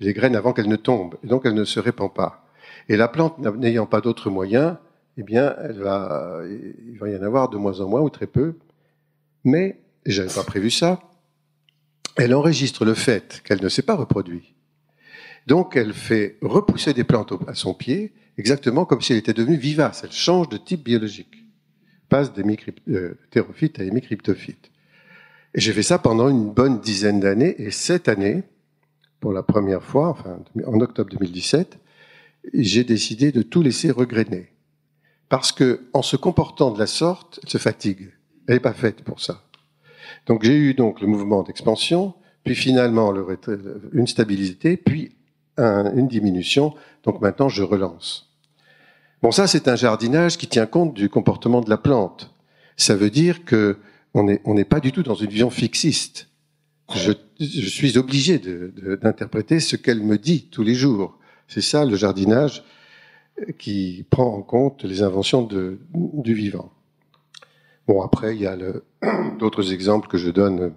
Les 0.00 0.12
graines 0.12 0.34
avant 0.34 0.52
qu'elles 0.52 0.68
ne 0.68 0.76
tombent. 0.76 1.16
Et 1.22 1.28
donc, 1.28 1.46
elles 1.46 1.54
ne 1.54 1.64
se 1.64 1.78
répandent 1.78 2.14
pas. 2.14 2.44
Et 2.88 2.96
la 2.96 3.08
plante, 3.08 3.38
n'ayant 3.38 3.86
pas 3.86 4.00
d'autre 4.00 4.30
moyen, 4.30 4.78
eh 5.16 5.22
bien, 5.22 5.54
elle 5.62 5.78
va, 5.78 6.42
il 6.48 6.98
va 6.98 7.08
y 7.08 7.16
en 7.16 7.22
avoir 7.22 7.48
de 7.48 7.56
moins 7.56 7.80
en 7.80 7.88
moins 7.88 8.00
ou 8.00 8.10
très 8.10 8.26
peu. 8.26 8.56
Mais, 9.44 9.80
j'avais 10.04 10.32
pas 10.32 10.42
prévu 10.42 10.70
ça, 10.70 11.00
elle 12.16 12.34
enregistre 12.34 12.84
le 12.84 12.94
fait 12.94 13.42
qu'elle 13.44 13.62
ne 13.62 13.68
s'est 13.68 13.82
pas 13.82 13.94
reproduite. 13.94 14.54
Donc, 15.46 15.76
elle 15.76 15.92
fait 15.92 16.38
repousser 16.42 16.94
des 16.94 17.04
plantes 17.04 17.32
à 17.46 17.54
son 17.54 17.74
pied, 17.74 18.12
exactement 18.38 18.84
comme 18.84 19.00
si 19.00 19.12
elle 19.12 19.18
était 19.18 19.34
devenue 19.34 19.56
vivace. 19.56 20.02
Elle 20.04 20.12
change 20.12 20.48
de 20.48 20.56
type 20.56 20.82
biologique. 20.82 21.43
Passe 22.14 22.32
des 22.32 22.44
euh, 22.90 23.16
à 23.76 23.82
hémicryptophytes. 23.82 24.70
Et 25.52 25.60
j'ai 25.60 25.72
fait 25.72 25.82
ça 25.82 25.98
pendant 25.98 26.28
une 26.28 26.48
bonne 26.48 26.80
dizaine 26.80 27.18
d'années. 27.18 27.56
Et 27.60 27.72
cette 27.72 28.08
année, 28.08 28.44
pour 29.18 29.32
la 29.32 29.42
première 29.42 29.82
fois, 29.82 30.16
en 30.64 30.80
octobre 30.80 31.10
2017, 31.10 31.76
j'ai 32.54 32.84
décidé 32.84 33.32
de 33.32 33.42
tout 33.42 33.62
laisser 33.62 33.90
regrainer. 33.90 34.52
Parce 35.28 35.50
que, 35.50 35.88
en 35.92 36.02
se 36.02 36.14
comportant 36.14 36.70
de 36.70 36.78
la 36.78 36.86
sorte, 36.86 37.40
elle 37.42 37.50
se 37.50 37.58
fatigue. 37.58 38.12
Elle 38.46 38.54
n'est 38.54 38.60
pas 38.60 38.74
faite 38.74 39.02
pour 39.02 39.18
ça. 39.18 39.42
Donc 40.26 40.44
j'ai 40.44 40.54
eu 40.54 40.74
donc 40.74 41.00
le 41.00 41.08
mouvement 41.08 41.42
d'expansion, 41.42 42.14
puis 42.44 42.54
finalement 42.54 43.12
une 43.92 44.06
stabilité, 44.06 44.76
puis 44.76 45.16
une 45.58 46.06
diminution. 46.06 46.74
Donc 47.02 47.20
maintenant 47.20 47.48
je 47.48 47.64
relance. 47.64 48.33
Bon, 49.24 49.30
ça 49.30 49.46
c'est 49.46 49.68
un 49.68 49.74
jardinage 49.74 50.36
qui 50.36 50.46
tient 50.46 50.66
compte 50.66 50.92
du 50.92 51.08
comportement 51.08 51.62
de 51.62 51.70
la 51.70 51.78
plante. 51.78 52.34
Ça 52.76 52.94
veut 52.94 53.08
dire 53.08 53.46
que 53.46 53.78
on 54.12 54.22
n'est 54.22 54.64
pas 54.66 54.80
du 54.80 54.92
tout 54.92 55.02
dans 55.02 55.14
une 55.14 55.30
vision 55.30 55.48
fixiste. 55.48 56.28
Je, 56.94 57.12
suis 57.40 57.96
obligé 57.96 58.38
d'interpréter 58.38 59.60
ce 59.60 59.76
qu'elle 59.76 60.02
me 60.02 60.18
dit 60.18 60.48
tous 60.50 60.62
les 60.62 60.74
jours. 60.74 61.16
C'est 61.48 61.62
ça 61.62 61.86
le 61.86 61.96
jardinage 61.96 62.64
qui 63.58 64.04
prend 64.10 64.26
en 64.26 64.42
compte 64.42 64.84
les 64.84 65.00
inventions 65.00 65.48
du 65.94 66.34
vivant. 66.34 66.70
Bon, 67.88 68.02
après, 68.02 68.36
il 68.36 68.42
y 68.42 68.46
a 68.46 68.58
d'autres 69.38 69.72
exemples 69.72 70.06
que 70.06 70.18
je 70.18 70.28
donne. 70.28 70.74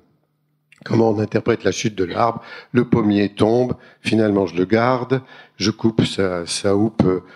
Comment 0.88 1.10
on 1.10 1.19
interprète 1.19 1.65
la 1.65 1.73
chute 1.73 1.95
de 1.95 2.06
l'arbre 2.06 2.41
Le 2.71 2.86
pommier 2.86 3.28
tombe, 3.28 3.76
finalement 4.02 4.45
je 4.45 4.56
le 4.56 4.63
garde, 4.63 5.21
je 5.58 5.69
coupe 5.69 6.06
sa, 6.06 6.45
sa 6.45 6.73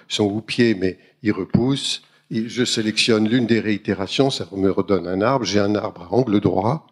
son 0.08 0.24
houppier, 0.24 0.74
mais 0.74 0.98
il 1.22 1.34
repousse. 1.34 2.02
Je 2.32 2.64
sélectionne 2.64 3.28
l'une 3.28 3.48
des 3.48 3.60
réitérations, 3.60 4.30
ça 4.30 4.48
me 4.56 4.72
redonne 4.72 5.06
un 5.06 5.22
arbre. 5.22 5.44
J'ai 5.44 5.60
un 5.60 5.76
arbre 5.76 6.04
à 6.04 6.16
angle 6.16 6.40
droit 6.40 6.88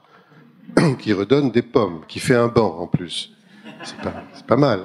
qui 0.99 1.13
redonne 1.13 1.49
des 1.49 1.61
pommes, 1.61 2.01
qui 2.09 2.19
fait 2.19 2.35
un 2.35 2.49
banc 2.49 2.77
en 2.77 2.87
plus. 2.87 3.31
C'est 3.83 3.95
pas, 4.01 4.25
pas 4.45 4.57
mal. 4.57 4.81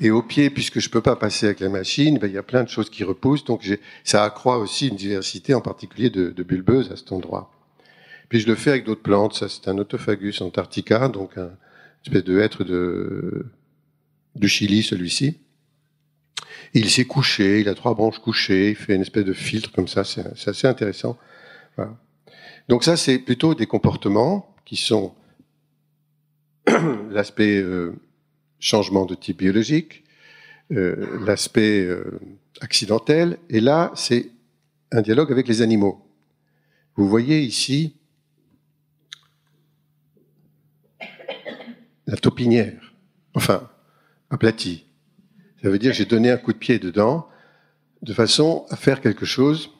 Et 0.00 0.10
au 0.10 0.22
pied, 0.22 0.48
puisque 0.48 0.80
je 0.80 0.88
peux 0.88 1.02
pas 1.02 1.16
passer 1.16 1.46
avec 1.46 1.60
la 1.60 1.68
machine, 1.68 2.18
ben, 2.18 2.28
il 2.28 2.32
y 2.32 2.38
a 2.38 2.42
plein 2.42 2.64
de 2.64 2.68
choses 2.70 2.88
qui 2.88 3.04
repoussent. 3.04 3.44
Donc 3.44 3.62
ça 4.04 4.24
accroît 4.24 4.56
aussi 4.56 4.88
une 4.88 4.96
diversité, 4.96 5.52
en 5.52 5.60
particulier 5.60 6.08
de, 6.08 6.30
de, 6.30 6.42
bulbeuses 6.42 6.90
à 6.90 6.96
cet 6.96 7.12
endroit. 7.12 7.53
Puis 8.34 8.40
je 8.40 8.48
le 8.48 8.56
fais 8.56 8.70
avec 8.70 8.84
d'autres 8.84 9.00
plantes. 9.00 9.34
Ça, 9.34 9.48
c'est 9.48 9.68
un 9.68 9.78
Autophagus 9.78 10.40
antarctica, 10.40 11.06
donc 11.06 11.38
un 11.38 11.52
espèce 12.04 12.24
de 12.24 12.40
hêtre 12.40 12.64
de, 12.64 13.46
du 14.34 14.48
Chili, 14.48 14.82
celui-ci. 14.82 15.38
Il 16.72 16.90
s'est 16.90 17.04
couché, 17.04 17.60
il 17.60 17.68
a 17.68 17.76
trois 17.76 17.94
branches 17.94 18.18
couchées, 18.18 18.70
il 18.70 18.74
fait 18.74 18.96
une 18.96 19.02
espèce 19.02 19.24
de 19.24 19.34
filtre 19.34 19.70
comme 19.70 19.86
ça, 19.86 20.02
c'est, 20.02 20.48
assez 20.48 20.66
intéressant. 20.66 21.16
Donc 22.68 22.82
ça, 22.82 22.96
c'est 22.96 23.20
plutôt 23.20 23.54
des 23.54 23.66
comportements 23.66 24.52
qui 24.64 24.74
sont 24.74 25.14
l'aspect 27.10 27.58
euh, 27.58 27.94
changement 28.58 29.06
de 29.06 29.14
type 29.14 29.38
biologique, 29.38 30.02
euh, 30.72 31.20
l'aspect 31.24 31.84
euh, 31.84 32.18
accidentel, 32.60 33.38
et 33.48 33.60
là, 33.60 33.92
c'est 33.94 34.32
un 34.90 35.02
dialogue 35.02 35.30
avec 35.30 35.46
les 35.46 35.62
animaux. 35.62 36.04
Vous 36.96 37.08
voyez 37.08 37.40
ici 37.40 37.94
la 42.06 42.16
taupinière, 42.16 42.94
enfin, 43.34 43.68
aplatie. 44.30 44.84
Ça 45.62 45.70
veut 45.70 45.78
dire 45.78 45.92
j'ai 45.92 46.04
donné 46.04 46.30
un 46.30 46.36
coup 46.36 46.52
de 46.52 46.58
pied 46.58 46.78
dedans, 46.78 47.26
de 48.02 48.12
façon 48.12 48.66
à 48.70 48.76
faire 48.76 49.00
quelque 49.00 49.24
chose 49.24 49.70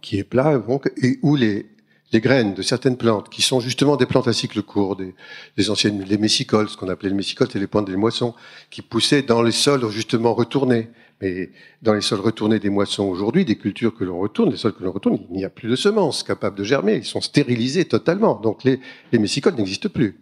qui 0.00 0.18
est 0.18 0.24
plat, 0.24 0.60
et 1.02 1.18
où 1.22 1.36
les, 1.36 1.66
les 2.12 2.20
graines 2.20 2.54
de 2.54 2.62
certaines 2.62 2.96
plantes, 2.96 3.28
qui 3.28 3.42
sont 3.42 3.60
justement 3.60 3.96
des 3.96 4.06
plantes 4.06 4.28
à 4.28 4.32
cycle 4.32 4.62
court, 4.62 4.96
des, 4.96 5.14
des 5.56 5.70
anciennes, 5.70 6.02
les 6.02 6.18
messicoles, 6.18 6.68
ce 6.68 6.76
qu'on 6.76 6.88
appelait 6.88 7.10
les 7.10 7.14
messicoles, 7.14 7.48
c'est 7.52 7.58
les 7.58 7.66
plantes 7.66 7.86
des 7.86 7.96
moissons, 7.96 8.34
qui 8.70 8.82
poussaient 8.82 9.22
dans 9.22 9.42
les 9.42 9.52
sols 9.52 9.88
justement 9.90 10.34
retournés. 10.34 10.90
Mais 11.20 11.50
dans 11.82 11.94
les 11.94 12.00
sols 12.00 12.20
retournés 12.20 12.60
des 12.60 12.70
moissons 12.70 13.04
aujourd'hui, 13.04 13.44
des 13.44 13.56
cultures 13.56 13.92
que 13.92 14.04
l'on 14.04 14.18
retourne, 14.18 14.50
les 14.50 14.56
sols 14.56 14.72
que 14.72 14.84
l'on 14.84 14.92
retourne, 14.92 15.18
il 15.30 15.36
n'y 15.36 15.44
a 15.44 15.50
plus 15.50 15.68
de 15.68 15.74
semences 15.74 16.22
capables 16.22 16.56
de 16.56 16.62
germer. 16.62 16.94
Ils 16.94 17.04
sont 17.04 17.20
stérilisés 17.20 17.86
totalement. 17.86 18.36
Donc 18.36 18.62
les, 18.62 18.78
les 19.10 19.18
messicoles 19.18 19.56
n'existent 19.56 19.88
plus. 19.88 20.16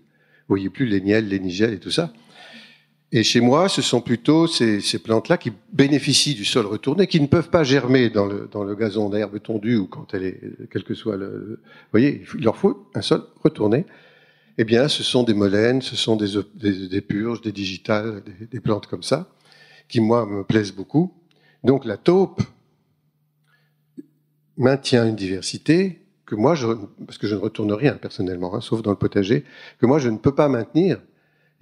Vous 0.48 0.54
voyez 0.54 0.70
plus 0.70 0.86
les 0.86 1.00
niels, 1.00 1.28
les 1.28 1.40
nigelles 1.40 1.74
et 1.74 1.80
tout 1.80 1.90
ça. 1.90 2.12
Et 3.12 3.22
chez 3.22 3.40
moi, 3.40 3.68
ce 3.68 3.82
sont 3.82 4.00
plutôt 4.00 4.46
ces, 4.46 4.98
plantes-là 4.98 5.38
qui 5.38 5.52
bénéficient 5.72 6.34
du 6.34 6.44
sol 6.44 6.66
retourné, 6.66 7.06
qui 7.06 7.20
ne 7.20 7.26
peuvent 7.26 7.50
pas 7.50 7.64
germer 7.64 8.10
dans 8.10 8.26
le, 8.26 8.74
gazon 8.74 9.08
d'herbe 9.10 9.40
tondue 9.40 9.76
ou 9.76 9.86
quand 9.86 10.12
elle 10.14 10.24
est, 10.24 10.40
quel 10.70 10.82
que 10.84 10.94
soit 10.94 11.16
le. 11.16 11.60
Vous 11.64 11.90
voyez, 11.92 12.22
il 12.36 12.44
leur 12.44 12.56
faut 12.56 12.88
un 12.94 13.02
sol 13.02 13.24
retourné. 13.42 13.86
Eh 14.58 14.64
bien, 14.64 14.88
ce 14.88 15.02
sont 15.02 15.22
des 15.22 15.34
molènes, 15.34 15.82
ce 15.82 15.96
sont 15.96 16.16
des 16.16 17.00
purges, 17.00 17.42
des 17.42 17.52
digitales, 17.52 18.22
des, 18.24 18.46
des, 18.46 18.60
plantes 18.60 18.86
comme 18.86 19.02
ça, 19.02 19.28
qui, 19.88 20.00
moi, 20.00 20.26
me 20.26 20.44
plaisent 20.44 20.72
beaucoup. 20.72 21.12
Donc, 21.62 21.84
la 21.84 21.96
taupe 21.96 22.42
maintient 24.56 25.06
une 25.06 25.16
diversité 25.16 26.05
que 26.26 26.34
moi, 26.34 26.54
parce 27.06 27.18
que 27.18 27.26
je 27.26 27.34
ne 27.34 27.40
retourne 27.40 27.72
rien 27.72 27.94
personnellement, 27.94 28.54
hein, 28.54 28.60
sauf 28.60 28.82
dans 28.82 28.90
le 28.90 28.96
potager, 28.96 29.44
que 29.80 29.86
moi, 29.86 29.98
je 29.98 30.10
ne 30.10 30.18
peux 30.18 30.34
pas 30.34 30.48
maintenir 30.48 31.00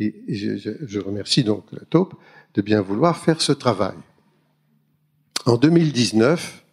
et 0.01 0.15
je, 0.29 0.99
remercie 0.99 1.45
donc 1.45 1.65
la 1.71 1.85
taupe 1.85 2.15
de 2.55 2.63
bien 2.63 2.81
vouloir 2.81 3.17
faire 3.17 3.41
ce 3.41 3.53
travail. 3.53 3.95
En 5.47 5.57
2019, 5.57 6.65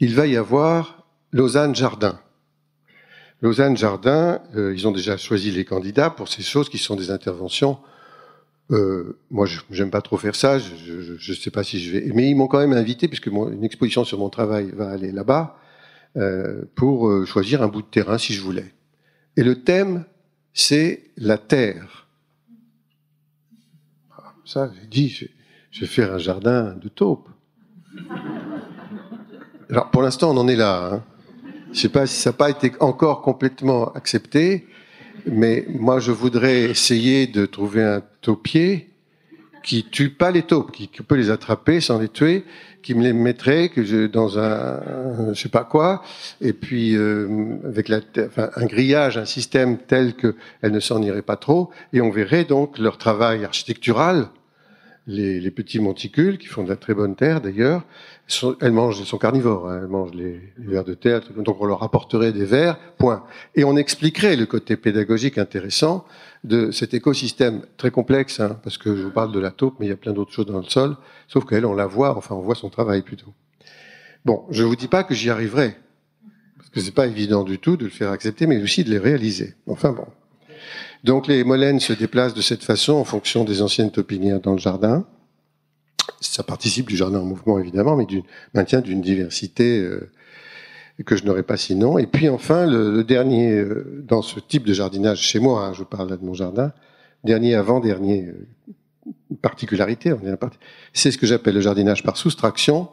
il 0.00 0.14
va 0.14 0.26
y 0.26 0.36
avoir 0.36 1.06
Lausanne 1.32 1.74
Jardin. 1.74 2.20
Lausanne 3.40 3.76
Jardin, 3.76 4.40
euh, 4.54 4.74
ils 4.74 4.86
ont 4.86 4.92
déjà 4.92 5.16
choisi 5.16 5.50
les 5.50 5.64
candidats 5.64 6.10
pour 6.10 6.28
ces 6.28 6.42
choses 6.42 6.68
qui 6.68 6.78
sont 6.78 6.96
des 6.96 7.10
interventions. 7.10 7.78
Euh, 8.70 9.18
moi, 9.30 9.46
j'aime 9.70 9.90
pas 9.90 10.02
trop 10.02 10.16
faire 10.16 10.34
ça. 10.34 10.58
Je 10.58 11.12
ne 11.12 11.36
sais 11.36 11.50
pas 11.50 11.64
si 11.64 11.80
je 11.80 11.92
vais, 11.92 12.12
mais 12.14 12.28
ils 12.30 12.34
m'ont 12.34 12.46
quand 12.48 12.58
même 12.58 12.72
invité 12.72 13.08
puisque 13.08 13.26
une 13.26 13.64
exposition 13.64 14.04
sur 14.04 14.18
mon 14.18 14.28
travail 14.28 14.70
va 14.74 14.90
aller 14.90 15.12
là-bas 15.12 15.58
pour 16.74 17.08
euh, 17.08 17.24
choisir 17.24 17.62
un 17.62 17.68
bout 17.68 17.82
de 17.82 17.86
terrain 17.86 18.18
si 18.18 18.32
je 18.32 18.42
voulais. 18.42 18.72
Et 19.36 19.42
le 19.42 19.62
thème, 19.62 20.04
c'est 20.54 21.10
la 21.16 21.38
terre 21.38 22.06
ça, 24.46 24.70
j'ai 24.80 24.86
dit, 24.86 25.08
je, 25.72 25.80
vais 25.80 25.86
faire 25.86 26.14
un 26.14 26.18
jardin 26.18 26.74
de 26.80 26.88
taupes. 26.88 27.28
Alors, 29.68 29.90
pour 29.90 30.02
l'instant, 30.02 30.30
on 30.30 30.36
en 30.36 30.46
est 30.46 30.56
là. 30.56 30.90
Hein. 30.92 31.04
Je 31.66 31.70
ne 31.70 31.74
sais 31.74 31.88
pas 31.88 32.06
si 32.06 32.20
ça 32.20 32.30
n'a 32.30 32.36
pas 32.36 32.48
été 32.48 32.72
encore 32.78 33.22
complètement 33.22 33.92
accepté, 33.92 34.68
mais 35.26 35.66
moi, 35.68 35.98
je 35.98 36.12
voudrais 36.12 36.62
essayer 36.62 37.26
de 37.26 37.44
trouver 37.44 37.82
un 37.82 38.02
taupier 38.20 38.90
qui 39.64 39.82
tue 39.82 40.10
pas 40.10 40.30
les 40.30 40.42
taupes, 40.42 40.70
qui, 40.70 40.86
peut 40.86 41.16
les 41.16 41.30
attraper 41.30 41.80
sans 41.80 41.98
les 41.98 42.08
tuer, 42.08 42.44
qui 42.86 42.94
me 42.94 43.02
les 43.02 43.12
mettrait 43.12 43.68
que 43.68 43.82
je, 43.82 44.06
dans 44.06 44.38
un, 44.38 44.80
je 45.32 45.40
sais 45.40 45.48
pas 45.48 45.64
quoi, 45.64 46.04
et 46.40 46.52
puis 46.52 46.94
euh, 46.94 47.56
avec 47.64 47.88
la, 47.88 47.98
enfin, 48.24 48.48
un 48.54 48.66
grillage, 48.66 49.18
un 49.18 49.24
système 49.24 49.76
tel 49.76 50.14
qu'elles 50.14 50.70
ne 50.70 50.78
s'en 50.78 51.02
iraient 51.02 51.20
pas 51.20 51.34
trop, 51.34 51.70
et 51.92 52.00
on 52.00 52.10
verrait 52.10 52.44
donc 52.44 52.78
leur 52.78 52.96
travail 52.96 53.44
architectural 53.44 54.28
les, 55.06 55.40
les, 55.40 55.50
petits 55.50 55.78
monticules, 55.78 56.38
qui 56.38 56.46
font 56.46 56.64
de 56.64 56.68
la 56.68 56.76
très 56.76 56.94
bonne 56.94 57.14
terre 57.14 57.40
d'ailleurs, 57.40 57.84
elles 58.60 58.72
mangent, 58.72 58.98
elles 59.00 59.06
sont 59.06 59.18
carnivores, 59.18 59.68
hein, 59.68 59.80
elles 59.82 59.88
mangent 59.88 60.14
les, 60.14 60.40
les, 60.58 60.66
vers 60.66 60.84
de 60.84 60.94
terre, 60.94 61.20
donc 61.36 61.60
on 61.60 61.66
leur 61.66 61.82
apporterait 61.82 62.32
des 62.32 62.44
vers, 62.44 62.78
point. 62.98 63.24
Et 63.54 63.64
on 63.64 63.76
expliquerait 63.76 64.36
le 64.36 64.46
côté 64.46 64.76
pédagogique 64.76 65.38
intéressant 65.38 66.04
de 66.42 66.70
cet 66.70 66.94
écosystème 66.94 67.62
très 67.76 67.90
complexe, 67.90 68.40
hein, 68.40 68.58
parce 68.62 68.78
que 68.78 68.96
je 68.96 69.02
vous 69.02 69.10
parle 69.10 69.32
de 69.32 69.38
la 69.38 69.50
taupe, 69.50 69.76
mais 69.78 69.86
il 69.86 69.90
y 69.90 69.92
a 69.92 69.96
plein 69.96 70.12
d'autres 70.12 70.32
choses 70.32 70.46
dans 70.46 70.58
le 70.58 70.64
sol, 70.64 70.96
sauf 71.28 71.44
qu'elle, 71.44 71.66
on 71.66 71.74
la 71.74 71.86
voit, 71.86 72.16
enfin 72.16 72.34
on 72.34 72.40
voit 72.40 72.54
son 72.54 72.70
travail 72.70 73.02
plutôt. 73.02 73.32
Bon, 74.24 74.44
je 74.50 74.64
vous 74.64 74.74
dis 74.74 74.88
pas 74.88 75.04
que 75.04 75.14
j'y 75.14 75.30
arriverai, 75.30 75.76
parce 76.56 76.70
que 76.70 76.80
c'est 76.80 76.94
pas 76.94 77.06
évident 77.06 77.44
du 77.44 77.58
tout 77.58 77.76
de 77.76 77.84
le 77.84 77.90
faire 77.90 78.10
accepter, 78.10 78.46
mais 78.48 78.60
aussi 78.60 78.82
de 78.82 78.90
les 78.90 78.98
réaliser. 78.98 79.54
Enfin 79.68 79.92
bon. 79.92 80.06
Donc 81.06 81.28
les 81.28 81.44
molènes 81.44 81.78
se 81.78 81.92
déplacent 81.92 82.34
de 82.34 82.42
cette 82.42 82.64
façon 82.64 82.94
en 82.94 83.04
fonction 83.04 83.44
des 83.44 83.62
anciennes 83.62 83.92
taupinières 83.92 84.40
dans 84.40 84.54
le 84.54 84.58
jardin. 84.58 85.06
Ça 86.20 86.42
participe 86.42 86.88
du 86.88 86.96
jardin 86.96 87.20
en 87.20 87.24
mouvement 87.24 87.60
évidemment, 87.60 87.94
mais 87.94 88.06
du 88.06 88.24
maintien 88.54 88.80
d'une 88.80 89.02
diversité 89.02 89.78
euh, 89.78 90.10
que 91.04 91.14
je 91.14 91.24
n'aurais 91.24 91.44
pas 91.44 91.56
sinon. 91.56 91.96
Et 91.96 92.08
puis 92.08 92.28
enfin, 92.28 92.66
le, 92.66 93.04
dernier, 93.04 93.52
euh, 93.52 94.02
dans 94.04 94.20
ce 94.20 94.40
type 94.40 94.64
de 94.64 94.72
jardinage 94.72 95.20
chez 95.20 95.38
moi, 95.38 95.66
hein, 95.66 95.72
je 95.74 95.84
parle 95.84 96.10
là 96.10 96.16
de 96.16 96.24
mon 96.24 96.34
jardin, 96.34 96.72
dernier 97.22 97.54
avant-dernier 97.54 98.24
euh, 98.24 99.12
particularité, 99.40 100.12
c'est 100.92 101.12
ce 101.12 101.18
que 101.18 101.26
j'appelle 101.26 101.54
le 101.54 101.60
jardinage 101.60 102.02
par 102.02 102.16
soustraction. 102.16 102.88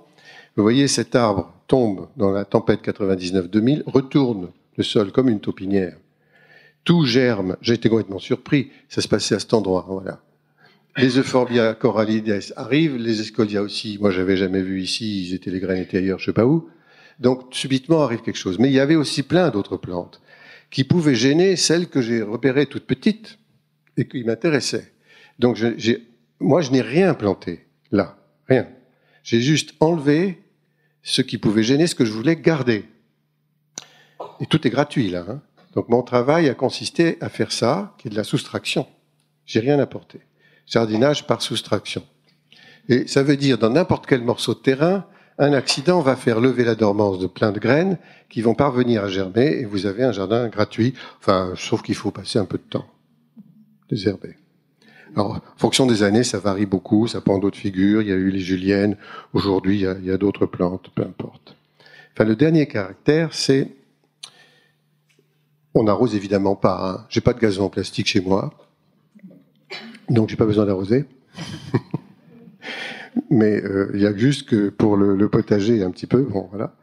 Vous 0.56 0.62
voyez, 0.62 0.88
cet 0.88 1.16
arbre 1.16 1.52
tombe 1.66 2.08
dans 2.16 2.30
la 2.30 2.46
tempête 2.46 2.86
99-2000, 2.86 3.82
retourne 3.88 4.50
le 4.78 4.84
sol 4.84 5.12
comme 5.12 5.30
une 5.30 5.40
taupinière. 5.40 5.96
Tout 6.84 7.06
germe. 7.06 7.58
J'ai 7.62 7.74
été 7.74 7.90
complètement 7.90 8.20
surpris. 8.20 8.72
Ça 8.90 9.02
se 9.02 9.08
passait 9.08 9.36
à 9.36 9.40
cet 9.40 9.54
endroit. 9.54 9.86
Voilà. 9.88 10.22
Les 10.98 11.18
Euphorbia 11.18 11.74
corallides 11.74 12.40
arrivent, 12.56 12.98
les 12.98 13.22
Escolia 13.22 13.62
aussi. 13.62 13.98
Moi, 14.00 14.12
j'avais 14.12 14.38
jamais 14.38 14.62
vu 14.62 14.82
ici. 14.82 15.28
Ils 15.28 15.34
étaient 15.34 15.52
les 15.52 15.60
graines 15.60 15.82
étaient 15.82 15.98
ailleurs, 15.98 16.20
je 16.20 16.26
sais 16.26 16.34
pas 16.34 16.46
où. 16.46 16.70
Donc, 17.20 17.48
subitement 17.52 18.04
arrive 18.04 18.22
quelque 18.22 18.38
chose. 18.38 18.60
Mais 18.60 18.70
il 18.70 18.74
y 18.74 18.80
avait 18.80 18.96
aussi 18.96 19.24
plein 19.24 19.50
d'autres 19.50 19.78
plantes 19.78 20.22
qui 20.70 20.84
pouvaient 20.84 21.16
gêner 21.16 21.56
celles 21.56 21.88
que 21.88 22.02
j'ai 22.02 22.22
repérées 22.22 22.66
toutes 22.66 22.86
petites 22.86 23.40
et 23.98 24.08
qui 24.08 24.24
m'intéressaient. 24.24 24.92
Donc, 25.40 25.58
moi, 26.40 26.62
je 26.62 26.72
n'ai 26.72 26.82
rien 26.82 27.14
planté 27.14 27.66
là, 27.92 28.18
rien. 28.48 28.68
J'ai 29.24 29.40
juste 29.40 29.74
enlevé 29.80 30.42
ce 31.02 31.22
qui 31.22 31.38
pouvait 31.38 31.64
gêner, 31.64 31.88
ce 31.88 31.96
que 31.96 32.06
je 32.06 32.12
voulais 32.12 32.36
garder. 32.36 32.86
Et 34.40 34.46
tout 34.46 34.68
est 34.68 34.72
gratuit 34.72 35.10
là. 35.10 35.26
Hein. 35.30 35.42
Donc 35.76 35.90
mon 35.90 36.04
travail 36.04 36.50
a 36.50 36.54
consisté 36.54 37.18
à 37.22 37.30
faire 37.30 37.52
ça, 37.52 37.96
qui 37.98 38.08
est 38.08 38.12
de 38.12 38.16
la 38.16 38.24
soustraction. 38.24 38.88
J'ai 39.46 39.60
rien 39.60 39.80
apporté. 39.80 40.20
Jardinage 40.68 41.28
par 41.28 41.42
soustraction. 41.42 42.04
Et 42.90 43.08
ça 43.08 43.24
veut 43.24 43.38
dire, 43.38 43.58
dans 43.58 43.70
n'importe 43.70 44.06
quel 44.08 44.22
morceau 44.22 44.54
de 44.54 44.60
terrain, 44.60 45.06
un 45.40 45.54
accident 45.54 46.02
va 46.02 46.16
faire 46.16 46.40
lever 46.40 46.64
la 46.64 46.76
dormance 46.76 47.20
de 47.20 47.28
plein 47.28 47.52
de 47.52 47.60
graines 47.60 47.98
qui 48.30 48.42
vont 48.42 48.54
parvenir 48.54 49.04
à 49.04 49.10
germer 49.10 49.48
et 49.48 49.66
vous 49.66 49.86
avez 49.86 50.04
un 50.04 50.12
jardin 50.12 50.48
gratuit. 50.48 50.94
Enfin, 51.20 51.54
sauf 51.56 51.82
qu'il 51.82 51.96
faut 51.96 52.12
passer 52.12 52.40
un 52.40 52.46
peu 52.46 52.58
de 52.58 52.64
temps. 52.64 52.86
Désherber. 53.90 54.36
Alors, 55.16 55.40
fonction 55.58 55.86
des 55.86 56.04
années, 56.04 56.24
ça 56.24 56.40
varie 56.40 56.66
beaucoup, 56.66 57.08
ça 57.08 57.22
prend 57.22 57.38
d'autres 57.38 57.58
figures. 57.58 58.02
Il 58.02 58.08
y 58.08 58.12
a 58.12 58.16
eu 58.16 58.32
les 58.32 58.40
juliennes, 58.40 58.98
aujourd'hui, 59.34 59.78
il 59.78 60.06
y 60.06 60.12
a, 60.12 60.18
d'autres 60.18 60.46
plantes, 60.46 60.90
peu 60.96 61.04
importe. 61.04 61.56
Enfin, 62.14 62.26
le 62.26 62.36
dernier 62.36 62.68
caractère, 62.68 63.34
c'est 63.34 63.70
on 65.76 65.84
n'arrose 65.84 66.16
évidemment 66.16 66.56
pas. 66.56 66.90
Hein. 66.90 67.06
J'ai 67.10 67.22
pas 67.22 67.34
de 67.34 67.40
gazon 67.40 67.66
en 67.66 67.70
plastique 67.70 68.08
chez 68.08 68.22
moi, 68.22 68.54
donc 70.10 70.30
j'ai 70.30 70.36
pas 70.36 70.46
besoin 70.46 70.66
d'arroser. 70.66 71.06
Mais 73.30 73.62
euh, 73.64 73.92
il 73.94 74.02
y 74.02 74.08
a 74.08 74.16
juste 74.16 74.48
que 74.48 74.70
pour 74.70 74.98
le, 74.98 75.30
potager 75.30 75.84
un 75.84 75.92
petit 75.92 76.08
peu, 76.08 76.22
bon 76.22 76.48
voilà. 76.52 76.76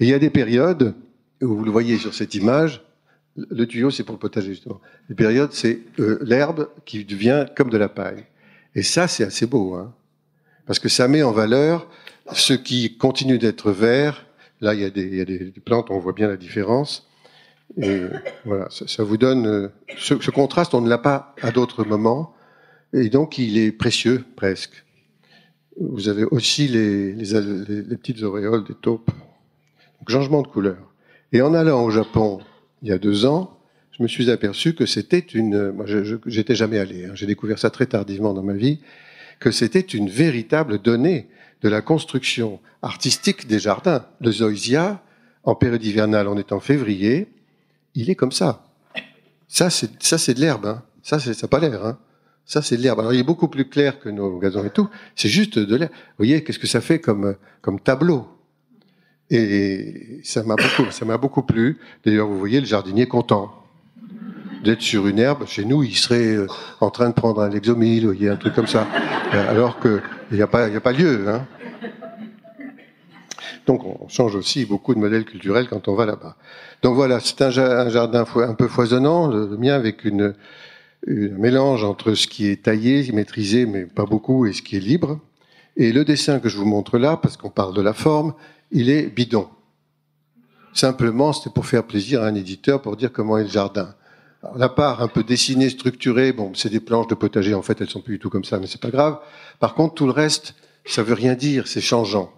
Il 0.00 0.08
y 0.08 0.14
a 0.14 0.18
des 0.18 0.30
périodes 0.30 0.94
où 1.42 1.56
vous 1.56 1.64
le 1.64 1.70
voyez 1.70 1.98
sur 1.98 2.14
cette 2.14 2.34
image. 2.34 2.82
Le 3.36 3.66
tuyau, 3.66 3.90
c'est 3.90 4.02
pour 4.02 4.14
le 4.14 4.18
potager 4.18 4.48
justement. 4.48 4.80
Les 5.08 5.14
périodes, 5.14 5.52
c'est 5.52 5.80
euh, 6.00 6.18
l'herbe 6.22 6.68
qui 6.84 7.04
devient 7.04 7.46
comme 7.56 7.70
de 7.70 7.78
la 7.78 7.88
paille. 7.88 8.24
Et 8.74 8.82
ça, 8.82 9.08
c'est 9.08 9.24
assez 9.24 9.46
beau, 9.46 9.74
hein, 9.74 9.94
parce 10.66 10.78
que 10.78 10.88
ça 10.88 11.08
met 11.08 11.22
en 11.22 11.32
valeur 11.32 11.88
ce 12.32 12.52
qui 12.52 12.96
continue 12.96 13.38
d'être 13.38 13.70
vert. 13.70 14.26
Là, 14.60 14.74
il 14.74 14.80
y 14.80 14.84
a 14.84 14.90
des 14.90 15.52
plantes, 15.64 15.90
on 15.90 15.98
voit 15.98 16.12
bien 16.12 16.28
la 16.28 16.36
différence. 16.36 17.07
Et 17.76 18.02
voilà, 18.44 18.68
ça, 18.70 19.02
vous 19.04 19.16
donne 19.16 19.46
euh, 19.46 19.68
ce, 19.98 20.30
contraste, 20.30 20.74
on 20.74 20.80
ne 20.80 20.88
l'a 20.88 20.98
pas 20.98 21.34
à 21.42 21.50
d'autres 21.50 21.84
moments, 21.84 22.34
et 22.92 23.08
donc 23.08 23.38
il 23.38 23.58
est 23.58 23.72
précieux 23.72 24.24
presque. 24.36 24.84
Vous 25.80 26.08
avez 26.08 26.24
aussi 26.24 26.66
les, 26.66 27.12
petites 27.96 28.22
auréoles 28.22 28.64
des 28.64 28.74
taupes. 28.74 29.10
Donc 30.00 30.10
changement 30.10 30.42
de 30.42 30.48
couleur. 30.48 30.78
Et 31.32 31.42
en 31.42 31.54
allant 31.54 31.84
au 31.84 31.90
Japon 31.90 32.40
il 32.82 32.88
y 32.88 32.92
a 32.92 32.98
deux 32.98 33.26
ans, 33.26 33.58
je 33.92 34.02
me 34.02 34.08
suis 34.08 34.30
aperçu 34.30 34.74
que 34.74 34.86
c'était 34.86 35.18
une. 35.18 35.72
Moi, 35.72 35.84
j'étais 36.26 36.54
jamais 36.54 36.78
allé. 36.78 37.06
Hein, 37.06 37.12
j'ai 37.14 37.26
découvert 37.26 37.58
ça 37.58 37.70
très 37.70 37.86
tardivement 37.86 38.32
dans 38.32 38.42
ma 38.42 38.54
vie, 38.54 38.80
que 39.40 39.50
c'était 39.50 39.80
une 39.80 40.08
véritable 40.08 40.78
donnée 40.78 41.28
de 41.62 41.68
la 41.68 41.80
construction 41.80 42.60
artistique 42.82 43.46
des 43.46 43.58
jardins. 43.58 44.06
Le 44.20 44.30
zoysia, 44.30 45.02
en 45.42 45.54
période 45.54 45.84
hivernale, 45.84 46.28
on 46.28 46.38
est 46.38 46.52
en 46.52 46.60
février, 46.60 47.28
il 47.98 48.10
est 48.10 48.14
comme 48.14 48.30
ça. 48.32 48.64
Ça, 49.48 49.70
c'est, 49.70 49.90
ça, 50.02 50.18
c'est 50.18 50.34
de 50.34 50.40
l'herbe. 50.40 50.66
Hein. 50.66 50.82
Ça, 51.02 51.18
c'est, 51.18 51.34
ça 51.34 51.46
n'a 51.46 51.48
pas 51.48 51.58
l'air. 51.58 51.84
Hein. 51.84 51.98
Ça, 52.44 52.62
c'est 52.62 52.76
de 52.76 52.82
l'herbe. 52.82 53.00
Alors, 53.00 53.12
il 53.12 53.18
est 53.18 53.24
beaucoup 53.24 53.48
plus 53.48 53.68
clair 53.68 53.98
que 53.98 54.08
nos 54.08 54.38
gazons 54.38 54.64
et 54.64 54.70
tout. 54.70 54.88
C'est 55.16 55.28
juste 55.28 55.58
de 55.58 55.76
l'herbe. 55.76 55.90
Vous 55.90 56.18
voyez, 56.18 56.44
qu'est-ce 56.44 56.60
que 56.60 56.68
ça 56.68 56.80
fait 56.80 57.00
comme, 57.00 57.34
comme 57.60 57.80
tableau? 57.80 58.28
Et 59.30 60.20
ça 60.22 60.44
m'a 60.44 60.54
beaucoup, 60.54 60.90
ça 60.92 61.04
m'a 61.04 61.18
beaucoup 61.18 61.42
plu. 61.42 61.78
D'ailleurs, 62.04 62.28
vous 62.28 62.38
voyez 62.38 62.60
le 62.60 62.66
jardinier 62.66 63.06
content 63.06 63.52
d'être 64.62 64.80
sur 64.80 65.08
une 65.08 65.18
herbe. 65.18 65.46
Chez 65.46 65.64
nous, 65.64 65.82
il 65.82 65.96
serait 65.96 66.36
euh, 66.36 66.46
en 66.80 66.90
train 66.90 67.08
de 67.08 67.14
prendre 67.14 67.42
un 67.42 67.48
lexomil, 67.48 68.06
voyez, 68.06 68.28
un 68.28 68.36
truc 68.36 68.54
comme 68.54 68.68
ça. 68.68 68.86
Euh, 69.34 69.50
alors 69.50 69.80
qu'il 69.80 70.00
n'y 70.32 70.42
a 70.42 70.46
pas, 70.46 70.66
a 70.66 70.80
pas 70.80 70.92
lieu. 70.92 71.28
Hein. 71.28 71.46
Donc 73.68 73.84
on 73.84 74.08
change 74.08 74.34
aussi 74.34 74.64
beaucoup 74.64 74.94
de 74.94 74.98
modèles 74.98 75.26
culturels 75.26 75.68
quand 75.68 75.88
on 75.88 75.94
va 75.94 76.06
là-bas. 76.06 76.36
Donc 76.80 76.94
voilà, 76.94 77.20
c'est 77.20 77.42
un, 77.42 77.50
jardin 77.50 78.24
un 78.36 78.54
peu 78.54 78.66
foisonnant, 78.66 79.26
le, 79.26 79.58
mien 79.58 79.74
avec 79.74 80.06
une, 80.06 80.34
un 81.06 81.38
mélange 81.38 81.84
entre 81.84 82.14
ce 82.14 82.26
qui 82.26 82.48
est 82.48 82.64
taillé, 82.64 83.12
maîtrisé, 83.12 83.66
mais 83.66 83.84
pas 83.84 84.06
beaucoup, 84.06 84.46
et 84.46 84.54
ce 84.54 84.62
qui 84.62 84.76
est 84.76 84.80
libre. 84.80 85.20
Et 85.76 85.92
le 85.92 86.06
dessin 86.06 86.40
que 86.40 86.48
je 86.48 86.56
vous 86.56 86.64
montre 86.64 86.96
là, 86.96 87.18
parce 87.18 87.36
qu'on 87.36 87.50
parle 87.50 87.74
de 87.74 87.82
la 87.82 87.92
forme, 87.92 88.32
il 88.70 88.88
est 88.88 89.06
bidon. 89.06 89.48
Simplement, 90.72 91.34
c'était 91.34 91.50
pour 91.50 91.66
faire 91.66 91.84
plaisir 91.84 92.22
à 92.22 92.28
un 92.28 92.34
éditeur, 92.34 92.80
pour 92.80 92.96
dire 92.96 93.12
comment 93.12 93.36
est 93.36 93.44
le 93.44 93.50
jardin. 93.50 93.94
la 94.56 94.70
part 94.70 95.02
un 95.02 95.08
peu 95.08 95.22
dessinée, 95.22 95.68
structurée, 95.68 96.32
bon, 96.32 96.52
c'est 96.54 96.70
des 96.70 96.80
planches 96.80 97.08
de 97.08 97.14
potager, 97.14 97.52
en 97.52 97.60
fait, 97.60 97.82
elles 97.82 97.90
sont 97.90 98.00
plus 98.00 98.14
du 98.14 98.18
tout 98.18 98.30
comme 98.30 98.44
ça, 98.44 98.58
mais 98.58 98.66
c'est 98.66 98.80
pas 98.80 98.90
grave. 98.90 99.18
Par 99.60 99.74
contre, 99.74 99.92
tout 99.92 100.06
le 100.06 100.12
reste, 100.12 100.54
ça 100.86 101.02
veut 101.02 101.12
rien 101.12 101.34
dire, 101.34 101.68
c'est 101.68 101.82
changeant. 101.82 102.32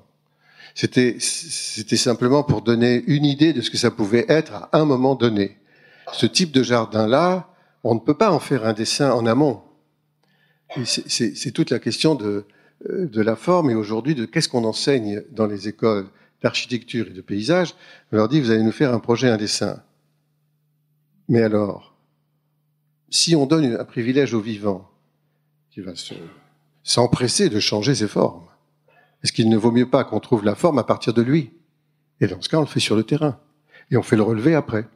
C'était, 0.74 1.18
simplement 1.18 2.42
pour 2.42 2.62
donner 2.62 3.02
une 3.06 3.24
idée 3.24 3.52
de 3.52 3.60
ce 3.60 3.70
que 3.70 3.76
ça 3.76 3.90
pouvait 3.90 4.26
être 4.28 4.54
à 4.54 4.68
un 4.72 4.84
moment 4.84 5.14
donné. 5.14 5.58
Ce 6.12 6.26
type 6.26 6.52
de 6.52 6.62
jardin-là, 6.62 7.48
on 7.84 7.94
ne 7.94 8.00
peut 8.00 8.16
pas 8.16 8.30
en 8.30 8.40
faire 8.40 8.66
un 8.66 8.72
dessin 8.72 9.12
en 9.12 9.26
amont. 9.26 9.62
C'est 10.84 11.52
toute 11.52 11.70
la 11.70 11.78
question 11.78 12.14
de, 12.14 12.44
euh, 12.88 13.06
de 13.06 13.20
la 13.20 13.36
forme 13.36 13.70
et 13.70 13.74
aujourd'hui 13.74 14.14
de 14.14 14.24
qu'est-ce 14.24 14.48
qu'on 14.48 14.64
enseigne 14.64 15.22
dans 15.32 15.46
les 15.46 15.68
écoles 15.68 16.08
d'architecture 16.42 17.08
et 17.08 17.12
de 17.12 17.20
paysage. 17.20 17.74
On 18.12 18.16
leur 18.16 18.28
dit, 18.28 18.40
vous 18.40 18.50
allez 18.50 18.62
nous 18.62 18.72
faire 18.72 18.94
un 18.94 19.00
projet, 19.00 19.28
un 19.28 19.36
dessin. 19.36 19.82
Mais 21.28 21.42
alors, 21.42 21.94
si 23.10 23.36
on 23.36 23.46
donne 23.46 23.76
un 23.76 23.84
privilège 23.84 24.34
au 24.34 24.40
vivant, 24.40 24.90
qui 25.70 25.80
va 25.80 25.92
s'empresser 26.82 27.48
de 27.48 27.60
changer 27.60 27.94
ses 27.94 28.08
formes, 28.08 28.49
est-ce 29.22 29.32
qu'il 29.32 29.48
ne 29.48 29.56
vaut 29.56 29.70
mieux 29.70 29.88
pas 29.88 30.04
qu'on 30.04 30.20
trouve 30.20 30.44
la 30.44 30.54
forme 30.54 30.78
à 30.78 30.84
partir 30.84 31.12
de 31.12 31.22
lui? 31.22 31.52
Et 32.20 32.26
dans 32.26 32.40
ce 32.40 32.48
cas, 32.48 32.58
on 32.58 32.62
le 32.62 32.66
fait 32.66 32.80
sur 32.80 32.96
le 32.96 33.02
terrain. 33.02 33.38
Et 33.90 33.96
on 33.96 34.02
fait 34.02 34.16
le 34.16 34.22
relevé 34.22 34.54
après. 34.54 34.86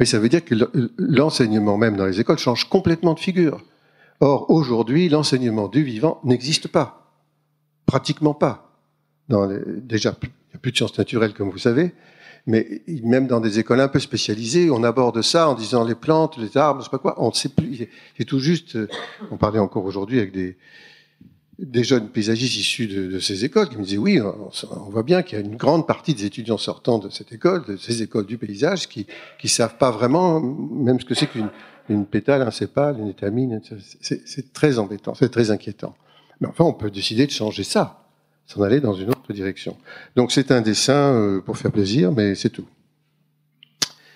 Et 0.00 0.04
ça 0.04 0.18
veut 0.18 0.28
dire 0.28 0.44
que 0.44 0.54
l'enseignement 0.96 1.76
même 1.76 1.96
dans 1.96 2.06
les 2.06 2.20
écoles 2.20 2.38
change 2.38 2.68
complètement 2.68 3.14
de 3.14 3.20
figure. 3.20 3.64
Or, 4.20 4.50
aujourd'hui, 4.50 5.08
l'enseignement 5.08 5.68
du 5.68 5.82
vivant 5.82 6.20
n'existe 6.24 6.68
pas. 6.68 7.12
Pratiquement 7.86 8.34
pas. 8.34 8.78
Déjà, 9.28 10.14
il 10.22 10.28
n'y 10.28 10.54
a 10.54 10.58
plus 10.58 10.72
de 10.72 10.76
sciences 10.76 10.96
naturelles, 10.96 11.34
comme 11.34 11.50
vous 11.50 11.58
savez, 11.58 11.92
mais 12.46 12.82
même 13.02 13.26
dans 13.26 13.40
des 13.40 13.58
écoles 13.58 13.80
un 13.80 13.88
peu 13.88 13.98
spécialisées, 13.98 14.70
on 14.70 14.82
aborde 14.82 15.20
ça 15.22 15.48
en 15.48 15.54
disant 15.54 15.84
les 15.84 15.94
plantes, 15.94 16.38
les 16.38 16.56
arbres, 16.56 16.80
je 16.80 16.84
sais 16.84 16.90
pas 16.90 16.98
quoi, 16.98 17.14
on 17.18 17.28
ne 17.28 17.34
sait 17.34 17.50
plus. 17.50 17.88
C'est 18.16 18.24
tout 18.24 18.38
juste, 18.38 18.76
euh, 18.76 18.88
on 19.30 19.36
parlait 19.36 19.58
encore 19.58 19.84
aujourd'hui 19.84 20.18
avec 20.18 20.32
des, 20.32 20.56
des 21.58 21.82
jeunes 21.82 22.08
paysagistes 22.08 22.56
issus 22.56 22.86
de, 22.86 23.18
ces 23.18 23.44
écoles 23.44 23.68
qui 23.68 23.76
me 23.76 23.82
disaient 23.82 23.98
oui, 23.98 24.20
on, 24.20 24.90
voit 24.90 25.02
bien 25.02 25.22
qu'il 25.22 25.38
y 25.38 25.42
a 25.42 25.44
une 25.44 25.56
grande 25.56 25.86
partie 25.86 26.14
des 26.14 26.24
étudiants 26.24 26.58
sortants 26.58 26.98
de 26.98 27.10
cette 27.10 27.32
école, 27.32 27.64
de 27.66 27.76
ces 27.76 28.02
écoles 28.02 28.26
du 28.26 28.38
paysage, 28.38 28.88
qui 28.88 29.06
qui 29.38 29.48
savent 29.48 29.76
pas 29.76 29.90
vraiment 29.90 30.40
même 30.40 31.00
ce 31.00 31.04
que 31.04 31.14
c'est 31.14 31.26
qu'une 31.26 31.50
une 31.88 32.06
pétale, 32.06 32.42
un 32.42 32.50
sépale, 32.50 32.98
une 32.98 33.08
étamine. 33.08 33.60
C'est 34.00 34.52
très 34.52 34.78
embêtant, 34.78 35.14
c'est 35.14 35.30
très 35.30 35.50
inquiétant. 35.50 35.96
Mais 36.40 36.46
enfin, 36.46 36.64
on 36.64 36.72
peut 36.72 36.90
décider 36.90 37.26
de 37.26 37.30
changer 37.30 37.64
ça, 37.64 38.04
s'en 38.46 38.62
aller 38.62 38.80
dans 38.80 38.94
une 38.94 39.10
autre 39.10 39.32
direction. 39.32 39.76
Donc 40.14 40.32
c'est 40.32 40.50
un 40.52 40.60
dessin 40.60 41.14
euh, 41.14 41.40
pour 41.40 41.56
faire 41.58 41.72
plaisir, 41.72 42.12
mais 42.12 42.34
c'est 42.34 42.50
tout. 42.50 42.66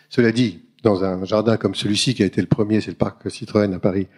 Cela 0.08 0.30
dit, 0.30 0.62
dans 0.82 1.04
un 1.04 1.24
jardin 1.24 1.56
comme 1.56 1.74
celui-ci 1.74 2.14
qui 2.14 2.22
a 2.22 2.26
été 2.26 2.40
le 2.40 2.46
premier, 2.46 2.80
c'est 2.80 2.90
le 2.90 2.96
parc 2.96 3.30
Citroën 3.30 3.72
à 3.72 3.78
Paris, 3.78 4.08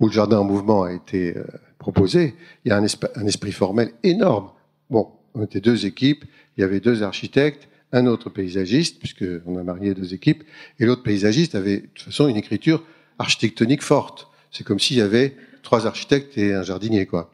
où 0.00 0.06
le 0.06 0.12
jardin 0.12 0.38
en 0.38 0.44
mouvement 0.44 0.84
a 0.84 0.92
été 0.92 1.36
euh, 1.36 1.44
proposé, 1.78 2.34
il 2.64 2.68
y 2.68 2.72
a 2.72 2.76
un, 2.76 3.26
esprit 3.26 3.52
formel 3.52 3.92
énorme. 4.02 4.50
Bon, 4.90 5.08
on 5.34 5.42
était 5.42 5.60
deux 5.60 5.86
équipes, 5.86 6.24
il 6.56 6.60
y 6.60 6.64
avait 6.64 6.80
deux 6.80 7.02
architectes, 7.02 7.68
un 7.92 8.06
autre 8.06 8.30
paysagiste, 8.30 8.98
puisqu'on 8.98 9.56
a 9.56 9.62
marié 9.62 9.94
deux 9.94 10.14
équipes, 10.14 10.44
et 10.78 10.86
l'autre 10.86 11.02
paysagiste 11.02 11.54
avait 11.54 11.78
de 11.78 11.86
toute 11.86 12.06
façon 12.06 12.28
une 12.28 12.36
écriture 12.36 12.84
architectonique 13.18 13.82
forte. 13.82 14.28
C'est 14.50 14.64
comme 14.64 14.78
s'il 14.78 14.98
y 14.98 15.02
avait 15.02 15.36
trois 15.62 15.86
architectes 15.86 16.38
et 16.38 16.54
un 16.54 16.62
jardinier, 16.62 17.06
quoi. 17.06 17.32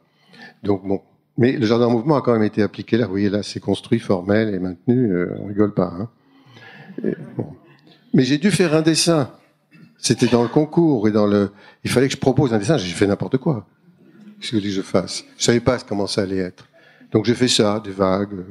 Donc 0.63 0.87
bon, 0.87 1.03
Mais 1.37 1.53
le 1.53 1.67
jardin 1.67 1.87
en 1.87 1.91
mouvement 1.91 2.17
a 2.17 2.23
quand 2.23 2.33
même 2.33 2.43
été 2.43 2.63
appliqué 2.63 2.97
là. 2.97 3.05
Vous 3.05 3.13
voyez, 3.13 3.31
là, 3.31 3.43
c'est 3.43 3.61
construit, 3.61 4.01
formel 4.01 4.53
et 4.55 4.59
maintenu. 4.59 5.13
Euh, 5.13 5.37
on 5.41 5.47
rigole 5.47 5.73
pas. 5.73 5.93
Hein. 5.97 6.09
Mais 8.15 8.25
j'ai 8.25 8.39
dû 8.39 8.51
faire 8.51 8.75
un 8.75 8.83
dessin. 8.83 9.31
C'était 9.99 10.27
dans 10.27 10.43
le 10.43 10.49
concours 10.49 11.09
et 11.09 11.11
dans 11.11 11.27
le. 11.27 11.51
Il 11.85 11.91
fallait 11.91 12.09
que 12.09 12.15
je 12.15 12.19
propose 12.19 12.55
un 12.55 12.59
dessin. 12.59 12.77
J'ai 12.77 12.93
fait 12.95 13.07
n'importe 13.07 13.39
quoi. 13.39 13.67
Qu'est-ce 14.41 14.53
que 14.53 14.61
je 14.61 14.83
fasse? 14.83 15.25
Je 15.37 15.45
savais 15.45 15.61
pas 15.61 15.79
comment 15.79 16.07
ça 16.07 16.23
allait 16.23 16.39
être. 16.39 16.69
Donc 17.11 17.25
j'ai 17.25 17.35
fait 17.35 17.49
ça, 17.49 17.81
des 17.83 17.91
vagues. 17.91 18.45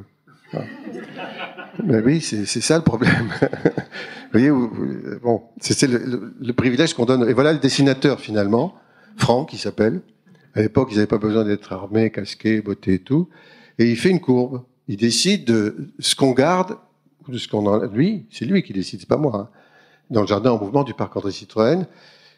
Mais 1.84 2.00
oui, 2.00 2.22
c'est 2.22 2.46
ça 2.46 2.78
le 2.78 2.84
problème. 2.84 3.30
vous 3.41 4.39
voyez, 4.39 4.50
bon, 5.22 5.43
c'est 5.62 5.88
le, 5.88 6.34
le, 6.39 6.54
privilège 6.54 6.93
qu'on 6.93 7.06
donne. 7.06 7.30
Et 7.30 7.34
voilà 7.34 7.54
le 7.54 7.60
dessinateur 7.60 8.20
finalement, 8.20 8.76
Franck, 9.15 9.54
il 9.54 9.60
s'appelle. 9.60 10.02
À 10.56 10.62
l'époque, 10.62 10.89
ils 10.91 10.96
n'avaient 10.96 11.08
pas 11.08 11.20
besoin 11.20 11.46
d'être 11.46 11.72
armés, 11.72 12.10
casqués, 12.10 12.62
bottés 12.62 12.96
et 12.96 13.00
tout. 13.00 13.30
Et 13.78 13.89
il 13.89 13.96
fait 13.96 14.10
une 14.10 14.20
courbe. 14.20 14.63
Il 14.88 14.98
décide 14.98 15.46
de 15.46 15.89
ce 16.00 16.15
qu'on 16.15 16.32
garde 16.32 16.78
de 17.32 17.38
ce 17.38 17.48
qu'on 17.48 17.66
en... 17.66 17.86
Lui, 17.86 18.26
c'est 18.32 18.46
lui 18.46 18.63
qui 18.63 18.74
décide, 18.74 19.00
c'est 19.00 19.10
pas 19.10 19.18
moi. 19.18 19.36
Hein. 19.36 19.50
Dans 20.10 20.22
le 20.22 20.28
jardin 20.28 20.52
en 20.52 20.60
mouvement 20.60 20.84
du 20.84 20.94
parc 20.94 21.16
André 21.18 21.32
Citroën. 21.32 21.86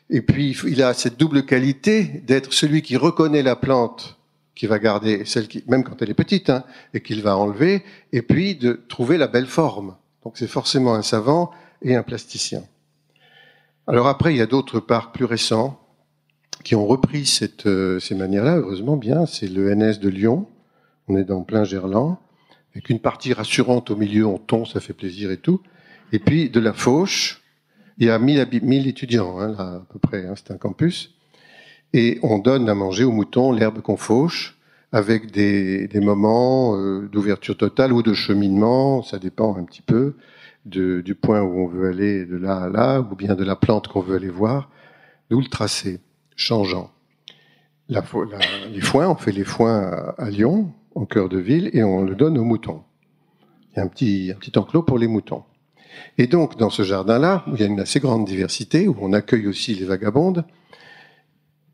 Et 0.10 0.22
puis, 0.22 0.58
il 0.66 0.82
a 0.82 0.94
cette 0.94 1.20
double 1.20 1.46
qualité 1.46 2.24
d'être 2.26 2.54
celui 2.54 2.82
qui 2.82 2.98
reconnaît 2.98 3.44
la 3.44 3.56
plante 3.56 4.20
qui 4.60 4.68
va 4.68 4.78
garder 4.78 5.24
celle 5.24 5.48
qui, 5.48 5.64
même 5.68 5.86
quand 5.86 6.02
elle 6.02 6.10
est 6.10 6.14
petite, 6.14 6.50
hein, 6.50 6.66
et 6.94 7.00
qu'il 7.00 7.22
va 7.22 7.38
enlever, 7.38 7.82
et 8.12 8.22
puis 8.22 8.56
de 8.56 8.74
trouver 8.90 9.18
la 9.18 9.28
belle 9.28 9.46
forme. 9.46 9.96
Donc 10.26 10.34
c'est 10.36 10.48
forcément 10.48 10.96
un 10.96 11.02
savant 11.02 11.52
et 11.82 11.96
un 11.96 12.04
plasticien. 12.04 12.64
Alors 13.88 14.08
après, 14.08 14.34
il 14.34 14.38
y 14.38 14.42
a 14.42 14.48
d'autres 14.48 14.82
parcs 14.82 15.16
plus 15.16 15.24
récents 15.24 15.80
qui 16.66 16.76
ont 16.76 16.86
repris 16.86 17.26
cette, 17.26 17.68
euh, 17.68 18.02
ces 18.02 18.16
manières-là, 18.16 18.58
heureusement 18.58 18.98
bien. 18.98 19.26
C'est 19.26 19.48
le 19.48 19.74
NS 19.74 20.00
de 20.02 20.10
Lyon, 20.10 20.46
on 21.08 21.16
est 21.16 21.24
dans 21.24 21.42
plein 21.42 21.64
Gerland, 21.64 22.18
avec 22.74 22.90
une 22.90 23.00
partie 23.00 23.34
rassurante 23.34 23.92
au 23.92 23.96
milieu, 23.96 24.26
on 24.26 24.38
tombe, 24.38 24.68
ça 24.68 24.80
fait 24.80 24.94
plaisir 24.94 25.32
et 25.32 25.38
tout. 25.38 25.62
Et 26.12 26.20
puis 26.20 26.50
de 26.50 26.60
la 26.60 26.74
Fauche, 26.74 27.42
il 27.98 28.08
y 28.08 28.10
a 28.10 28.18
1000, 28.18 28.88
étudiants, 28.88 29.40
hein, 29.40 29.56
là, 29.58 29.64
à 29.64 29.86
peu 29.92 30.00
près, 30.00 30.26
hein, 30.26 30.34
c'est 30.36 30.52
un 30.52 30.58
campus. 30.58 31.14
Et 31.94 32.20
on 32.24 32.38
donne 32.38 32.70
à 32.70 32.76
manger 32.76 33.04
aux 33.04 33.12
moutons 33.12 33.52
l'herbe 33.52 33.82
qu'on 33.82 33.98
fauche, 33.98 34.58
avec 34.92 35.32
des, 35.32 35.88
moments 35.96 36.76
euh, 36.76 37.08
d'ouverture 37.12 37.58
totale 37.58 37.94
ou 37.94 38.02
de 38.02 38.14
cheminement, 38.14 39.04
ça 39.04 39.20
dépend 39.20 39.56
un 39.56 39.64
petit 39.64 39.82
peu 39.82 40.16
du 40.66 41.16
point 41.16 41.42
où 41.42 41.62
on 41.62 41.68
veut 41.68 41.90
aller 41.90 42.26
de 42.26 42.38
là 42.38 42.64
à 42.64 42.70
là, 42.70 43.00
ou 43.00 43.16
bien 43.16 43.36
de 43.36 43.44
la 43.44 43.56
plante 43.56 43.88
qu'on 43.88 44.02
veut 44.02 44.16
aller 44.16 44.30
voir, 44.30 44.70
d'où 45.30 45.40
le 45.40 45.48
tracé 45.48 46.00
changeant. 46.36 46.92
La, 47.88 48.04
les 48.72 48.82
foins, 48.82 49.10
on 49.10 49.16
fait 49.16 49.32
les 49.32 49.44
foins 49.44 50.14
à, 50.18 50.30
Lyon, 50.30 50.72
en 51.00 51.06
cœur 51.06 51.30
de 51.30 51.40
ville, 51.40 51.70
et 51.72 51.82
on 51.82 52.04
le 52.04 52.14
donne 52.14 52.38
aux 52.38 52.44
moutons. 52.44 52.84
Il 53.72 53.78
y 53.78 53.80
a 53.80 53.84
un 53.84 53.88
petit, 53.88 54.34
enclos 54.58 54.84
pour 54.84 55.00
les 55.00 55.08
moutons. 55.08 55.44
Et 56.18 56.28
donc, 56.28 56.58
dans 56.58 56.70
ce 56.70 56.84
jardin-là, 56.84 57.46
où 57.48 57.56
il 57.56 57.62
y 57.62 57.64
a 57.64 57.68
une 57.68 57.80
assez 57.80 58.02
grande 58.02 58.26
diversité, 58.26 58.88
où 58.90 58.98
on 59.00 59.14
accueille 59.14 59.48
aussi 59.48 59.76
les 59.76 59.86
vagabondes, 59.86 60.44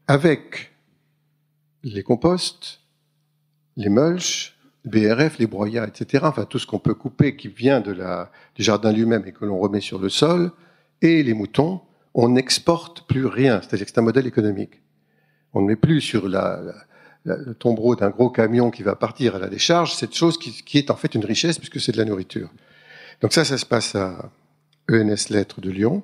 avec 0.07 0.73
les 1.83 2.03
composts, 2.03 2.81
les 3.77 3.89
mulches, 3.89 4.55
BRF, 4.85 5.39
les 5.39 5.47
broyats, 5.47 5.87
etc., 5.87 6.25
enfin 6.27 6.45
tout 6.45 6.59
ce 6.59 6.67
qu'on 6.67 6.77
peut 6.77 6.93
couper 6.93 7.35
qui 7.35 7.47
vient 7.47 7.81
de 7.81 7.91
la, 7.91 8.31
du 8.53 8.61
jardin 8.61 8.91
lui-même 8.91 9.23
et 9.25 9.31
que 9.31 9.45
l'on 9.45 9.57
remet 9.57 9.81
sur 9.81 9.97
le 9.97 10.09
sol, 10.09 10.51
et 11.01 11.23
les 11.23 11.33
moutons, 11.33 11.81
on 12.13 12.29
n'exporte 12.29 13.07
plus 13.07 13.25
rien. 13.25 13.59
C'est-à-dire 13.61 13.87
que 13.87 13.91
c'est 13.91 13.99
un 13.99 14.03
modèle 14.03 14.27
économique. 14.27 14.83
On 15.53 15.61
ne 15.61 15.67
met 15.67 15.75
plus 15.75 16.01
sur 16.01 16.29
la, 16.29 16.61
le 17.25 17.55
tombereau 17.55 17.95
d'un 17.95 18.09
gros 18.09 18.29
camion 18.29 18.69
qui 18.71 18.83
va 18.83 18.95
partir 18.95 19.35
à 19.35 19.39
la 19.39 19.47
décharge 19.47 19.95
cette 19.95 20.13
chose 20.13 20.37
qui, 20.37 20.77
est 20.77 20.91
en 20.91 20.95
fait 20.95 21.15
une 21.15 21.25
richesse 21.25 21.57
puisque 21.57 21.81
c'est 21.81 21.91
de 21.91 21.97
la 21.97 22.05
nourriture. 22.05 22.49
Donc 23.21 23.33
ça, 23.33 23.43
ça 23.43 23.57
se 23.57 23.65
passe 23.65 23.95
à 23.95 24.31
ENS 24.89 25.29
Lettres 25.29 25.61
de 25.61 25.71
Lyon. 25.71 26.03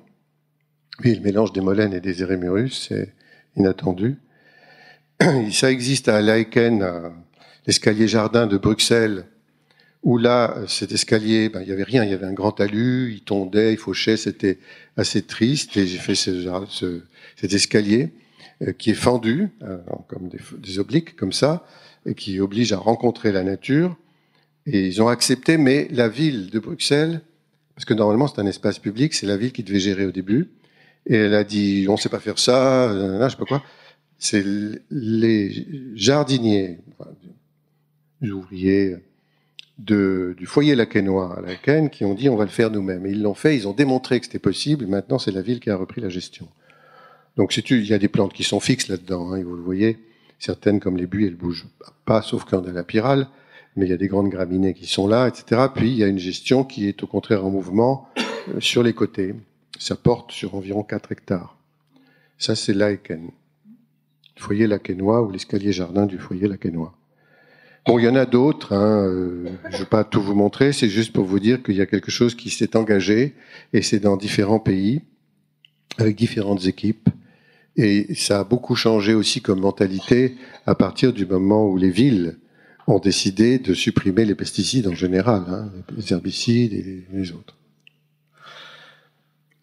Oui, 1.04 1.14
le 1.14 1.20
mélange 1.20 1.52
des 1.52 1.60
molènes 1.60 1.94
et 1.94 2.00
des 2.00 2.22
érémurus, 2.22 2.88
c'est 2.88 3.14
inattendu. 3.56 4.18
Ça 5.52 5.70
existe 5.70 6.08
à 6.08 6.20
Laeken, 6.20 7.12
l'escalier 7.66 8.08
jardin 8.08 8.46
de 8.46 8.58
Bruxelles, 8.58 9.24
où 10.02 10.18
là, 10.18 10.54
cet 10.66 10.92
escalier, 10.92 11.48
ben, 11.48 11.60
il 11.62 11.66
n'y 11.66 11.72
avait 11.72 11.84
rien, 11.84 12.04
il 12.04 12.10
y 12.10 12.14
avait 12.14 12.26
un 12.26 12.32
grand 12.32 12.52
talus, 12.52 13.12
il 13.14 13.20
tondait, 13.22 13.72
il 13.72 13.78
fauchait, 13.78 14.16
c'était 14.16 14.58
assez 14.96 15.22
triste, 15.22 15.76
et 15.76 15.86
j'ai 15.86 15.98
fait 15.98 16.14
ce, 16.14 17.02
cet 17.36 17.52
escalier 17.52 18.12
qui 18.78 18.90
est 18.90 18.94
fendu, 18.94 19.48
euh, 19.62 19.78
comme 20.08 20.28
des, 20.28 20.78
obliques, 20.78 21.16
comme 21.16 21.32
ça, 21.32 21.66
et 22.06 22.14
qui 22.14 22.40
oblige 22.40 22.72
à 22.72 22.78
rencontrer 22.78 23.32
la 23.32 23.42
nature. 23.42 23.96
Et 24.66 24.86
ils 24.86 25.02
ont 25.02 25.08
accepté, 25.08 25.56
mais 25.58 25.88
la 25.90 26.08
ville 26.08 26.50
de 26.50 26.58
Bruxelles, 26.58 27.20
parce 27.74 27.84
que 27.84 27.94
normalement 27.94 28.28
c'est 28.28 28.40
un 28.40 28.46
espace 28.46 28.78
public, 28.78 29.14
c'est 29.14 29.26
la 29.26 29.36
ville 29.36 29.52
qui 29.52 29.62
devait 29.62 29.80
gérer 29.80 30.06
au 30.06 30.12
début, 30.12 30.50
et 31.06 31.16
elle 31.16 31.34
a 31.34 31.44
dit, 31.44 31.86
on 31.88 31.92
ne 31.92 31.96
sait 31.96 32.08
pas 32.08 32.20
faire 32.20 32.38
ça, 32.38 32.92
là, 32.92 33.28
je 33.28 33.32
sais 33.32 33.38
pas 33.38 33.44
quoi. 33.44 33.62
C'est 34.18 34.44
les 34.90 35.66
jardiniers, 35.96 36.78
les 38.20 38.30
ouvriers 38.30 38.98
du 39.78 40.46
foyer 40.46 40.74
laquenois 40.74 41.38
à 41.38 41.40
Laken 41.40 41.90
qui 41.90 42.04
ont 42.04 42.14
dit 42.14 42.28
on 42.28 42.36
va 42.36 42.44
le 42.44 42.50
faire 42.50 42.70
nous-mêmes. 42.70 43.06
Et 43.06 43.10
ils 43.10 43.22
l'ont 43.22 43.34
fait, 43.34 43.56
ils 43.56 43.66
ont 43.66 43.72
démontré 43.72 44.20
que 44.20 44.26
c'était 44.26 44.38
possible, 44.38 44.86
maintenant 44.86 45.18
c'est 45.18 45.32
la 45.32 45.42
ville 45.42 45.60
qui 45.60 45.70
a 45.70 45.76
repris 45.76 46.00
la 46.00 46.08
gestion. 46.08 46.48
Donc 47.36 47.56
il 47.56 47.86
y 47.86 47.94
a 47.94 47.98
des 47.98 48.08
plantes 48.08 48.32
qui 48.32 48.44
sont 48.44 48.60
fixes 48.60 48.88
là-dedans, 48.88 49.32
hein, 49.32 49.42
vous 49.42 49.56
le 49.56 49.62
voyez, 49.62 49.98
certaines 50.38 50.80
comme 50.80 50.96
les 50.96 51.06
buis, 51.06 51.26
elles 51.26 51.34
bougent 51.34 51.66
pas, 52.04 52.22
sauf 52.22 52.44
quand 52.44 52.60
de 52.60 52.70
la 52.70 52.84
pyrale, 52.84 53.28
mais 53.76 53.86
il 53.86 53.90
y 53.90 53.94
a 53.94 53.96
des 53.96 54.08
grandes 54.08 54.28
graminées 54.28 54.74
qui 54.74 54.86
sont 54.86 55.06
là, 55.06 55.28
etc. 55.28 55.62
Puis 55.74 55.90
il 55.90 55.96
y 55.96 56.04
a 56.04 56.08
une 56.08 56.18
gestion 56.18 56.64
qui 56.64 56.88
est 56.88 57.02
au 57.02 57.06
contraire 57.06 57.44
en 57.44 57.50
mouvement 57.50 58.08
euh, 58.48 58.60
sur 58.60 58.82
les 58.82 58.92
côtés. 58.92 59.34
Ça 59.78 59.96
porte 59.96 60.30
sur 60.32 60.54
environ 60.54 60.82
4 60.82 61.12
hectares. 61.12 61.56
Ça 62.38 62.54
c'est 62.54 62.74
Laken, 62.74 63.30
le 64.36 64.42
foyer 64.42 64.66
laquenois 64.66 65.22
ou 65.22 65.30
l'escalier 65.30 65.72
jardin 65.72 66.06
du 66.06 66.18
foyer 66.18 66.48
laquenois. 66.48 66.94
Bon, 67.86 67.98
il 67.98 68.04
y 68.04 68.08
en 68.08 68.14
a 68.14 68.26
d'autres. 68.26 68.72
Hein, 68.74 69.06
euh, 69.08 69.48
je 69.70 69.76
ne 69.76 69.78
vais 69.78 69.88
pas 69.88 70.04
tout 70.04 70.22
vous 70.22 70.34
montrer. 70.34 70.72
C'est 70.72 70.88
juste 70.88 71.12
pour 71.12 71.24
vous 71.24 71.40
dire 71.40 71.62
qu'il 71.62 71.74
y 71.74 71.80
a 71.80 71.86
quelque 71.86 72.12
chose 72.12 72.36
qui 72.36 72.50
s'est 72.50 72.76
engagé 72.76 73.34
et 73.72 73.82
c'est 73.82 73.98
dans 73.98 74.16
différents 74.16 74.60
pays 74.60 75.00
avec 75.98 76.14
différentes 76.16 76.66
équipes. 76.66 77.08
Et 77.76 78.14
ça 78.14 78.40
a 78.40 78.44
beaucoup 78.44 78.74
changé 78.74 79.14
aussi 79.14 79.40
comme 79.40 79.60
mentalité 79.60 80.36
à 80.66 80.74
partir 80.74 81.12
du 81.12 81.24
moment 81.24 81.66
où 81.66 81.76
les 81.76 81.90
villes 81.90 82.38
ont 82.86 82.98
décidé 82.98 83.58
de 83.58 83.74
supprimer 83.74 84.24
les 84.24 84.34
pesticides 84.34 84.88
en 84.88 84.94
général, 84.94 85.44
hein, 85.48 85.70
les 85.96 86.12
herbicides 86.12 86.72
et 86.72 87.06
les 87.12 87.32
autres. 87.32 87.56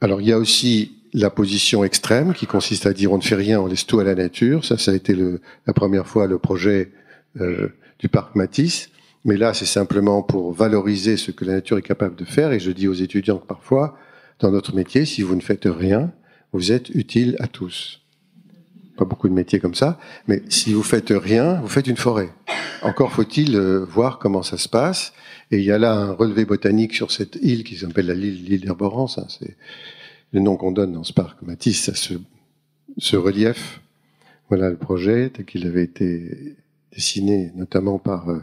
Alors 0.01 0.21
il 0.21 0.27
y 0.27 0.31
a 0.31 0.37
aussi 0.37 0.93
la 1.13 1.29
position 1.29 1.83
extrême 1.83 2.33
qui 2.33 2.45
consiste 2.45 2.85
à 2.85 2.93
dire 2.93 3.11
on 3.11 3.17
ne 3.17 3.23
fait 3.23 3.35
rien, 3.35 3.59
on 3.59 3.67
laisse 3.67 3.85
tout 3.85 3.99
à 3.99 4.03
la 4.03 4.15
nature. 4.15 4.63
Ça, 4.63 4.77
ça 4.77 4.91
a 4.91 4.95
été 4.95 5.13
le, 5.13 5.41
la 5.67 5.73
première 5.73 6.07
fois 6.07 6.27
le 6.27 6.39
projet 6.39 6.91
euh, 7.39 7.69
du 7.99 8.09
parc 8.09 8.35
Matisse. 8.35 8.89
Mais 9.25 9.35
là, 9.35 9.53
c'est 9.53 9.65
simplement 9.65 10.23
pour 10.23 10.53
valoriser 10.53 11.17
ce 11.17 11.31
que 11.31 11.43
la 11.43 11.53
nature 11.53 11.77
est 11.77 11.83
capable 11.83 12.15
de 12.15 12.25
faire. 12.25 12.53
Et 12.53 12.59
je 12.59 12.71
dis 12.71 12.87
aux 12.87 12.93
étudiants 12.93 13.37
que 13.37 13.45
parfois, 13.45 13.97
dans 14.39 14.51
notre 14.51 14.73
métier, 14.73 15.05
si 15.05 15.23
vous 15.23 15.35
ne 15.35 15.41
faites 15.41 15.65
rien, 15.65 16.11
vous 16.51 16.71
êtes 16.71 16.89
utile 16.89 17.35
à 17.39 17.47
tous. 17.47 18.01
Pas 18.97 19.05
beaucoup 19.05 19.29
de 19.29 19.33
métiers 19.33 19.59
comme 19.59 19.75
ça, 19.75 19.99
mais 20.27 20.41
si 20.49 20.73
vous 20.73 20.83
faites 20.83 21.11
rien, 21.11 21.55
vous 21.61 21.69
faites 21.69 21.87
une 21.87 21.97
forêt. 21.97 22.29
Encore 22.81 23.11
faut-il 23.11 23.55
euh, 23.55 23.85
voir 23.85 24.19
comment 24.19 24.43
ça 24.43 24.57
se 24.57 24.67
passe. 24.67 25.13
Et 25.51 25.57
il 25.57 25.63
y 25.63 25.71
a 25.71 25.77
là 25.77 25.93
un 25.93 26.11
relevé 26.11 26.45
botanique 26.45 26.93
sur 26.93 27.11
cette 27.11 27.37
île 27.41 27.63
qui 27.63 27.77
s'appelle 27.77 28.11
l'île 28.11 28.61
d'Herborance. 28.61 29.17
Hein, 29.17 29.27
c'est 29.27 29.55
le 30.31 30.39
nom 30.39 30.57
qu'on 30.57 30.71
donne 30.71 30.93
dans 30.93 31.03
ce 31.03 31.13
parc 31.13 31.41
Matisse, 31.41 31.91
se, 31.93 32.13
ce 32.97 33.15
relief. 33.15 33.81
Voilà 34.49 34.69
le 34.69 34.77
projet 34.77 35.29
tel 35.29 35.45
qu'il 35.45 35.65
avait 35.67 35.83
été 35.83 36.55
dessiné 36.91 37.51
notamment 37.55 37.99
par 37.99 38.29
euh, 38.29 38.39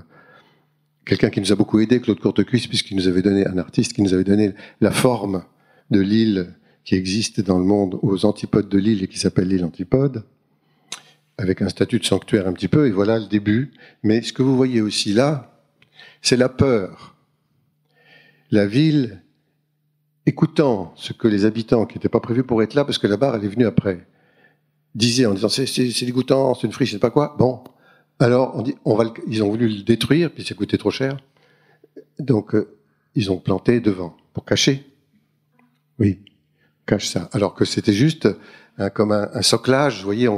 quelqu'un 1.04 1.30
qui 1.30 1.40
nous 1.40 1.52
a 1.52 1.56
beaucoup 1.56 1.80
aidé, 1.80 2.00
Claude 2.00 2.20
Courtecuisse, 2.20 2.66
puisqu'il 2.66 2.96
nous 2.96 3.08
avait 3.08 3.22
donné 3.22 3.46
un 3.46 3.58
artiste 3.58 3.92
qui 3.92 4.02
nous 4.02 4.14
avait 4.14 4.24
donné 4.24 4.52
la 4.80 4.90
forme 4.90 5.44
de 5.90 6.00
l'île 6.00 6.54
qui 6.86 6.94
existe 6.94 7.40
dans 7.40 7.58
le 7.58 7.64
monde 7.64 7.98
aux 8.00 8.24
antipodes 8.24 8.68
de 8.68 8.78
l'île 8.78 9.02
et 9.02 9.08
qui 9.08 9.18
s'appelle 9.18 9.48
l'île 9.48 9.64
antipode, 9.64 10.24
avec 11.36 11.60
un 11.60 11.68
statut 11.68 11.98
de 11.98 12.04
sanctuaire 12.04 12.46
un 12.46 12.52
petit 12.52 12.68
peu, 12.68 12.86
et 12.86 12.92
voilà 12.92 13.18
le 13.18 13.26
début. 13.26 13.72
Mais 14.04 14.22
ce 14.22 14.32
que 14.32 14.42
vous 14.42 14.56
voyez 14.56 14.80
aussi 14.80 15.12
là, 15.12 15.60
c'est 16.22 16.36
la 16.36 16.48
peur. 16.48 17.16
La 18.52 18.66
ville, 18.66 19.20
écoutant 20.26 20.94
ce 20.96 21.12
que 21.12 21.26
les 21.26 21.44
habitants, 21.44 21.86
qui 21.86 21.98
n'étaient 21.98 22.08
pas 22.08 22.20
prévus 22.20 22.44
pour 22.44 22.62
être 22.62 22.74
là, 22.74 22.84
parce 22.84 22.98
que 22.98 23.08
la 23.08 23.16
barre, 23.16 23.34
elle 23.34 23.44
est 23.44 23.48
venue 23.48 23.66
après, 23.66 24.06
disaient 24.94 25.26
en 25.26 25.34
disant 25.34 25.48
c'est 25.48 26.04
dégoûtant, 26.06 26.54
c'est 26.54 26.68
une 26.68 26.72
friche, 26.72 26.90
je 26.90 26.94
sais 26.94 27.00
pas 27.00 27.10
quoi, 27.10 27.34
bon, 27.36 27.64
alors, 28.18 28.56
on 28.56 28.62
dit, 28.62 28.74
on 28.84 28.94
va 28.94 29.12
ils 29.26 29.42
ont 29.42 29.50
voulu 29.50 29.68
le 29.68 29.82
détruire, 29.82 30.30
puis 30.30 30.44
ça 30.44 30.54
coûtait 30.54 30.78
trop 30.78 30.90
cher. 30.90 31.18
Donc, 32.18 32.54
euh, 32.54 32.68
ils 33.14 33.30
ont 33.30 33.38
planté 33.38 33.80
devant 33.80 34.16
pour 34.32 34.44
cacher. 34.44 34.86
Oui, 35.98 36.20
cache 36.86 37.08
ça. 37.08 37.28
Alors 37.32 37.54
que 37.54 37.64
c'était 37.64 37.92
juste 37.92 38.28
comme 38.94 39.12
un, 39.12 39.42
soclage. 39.42 39.98
Vous 39.98 40.04
voyez, 40.04 40.28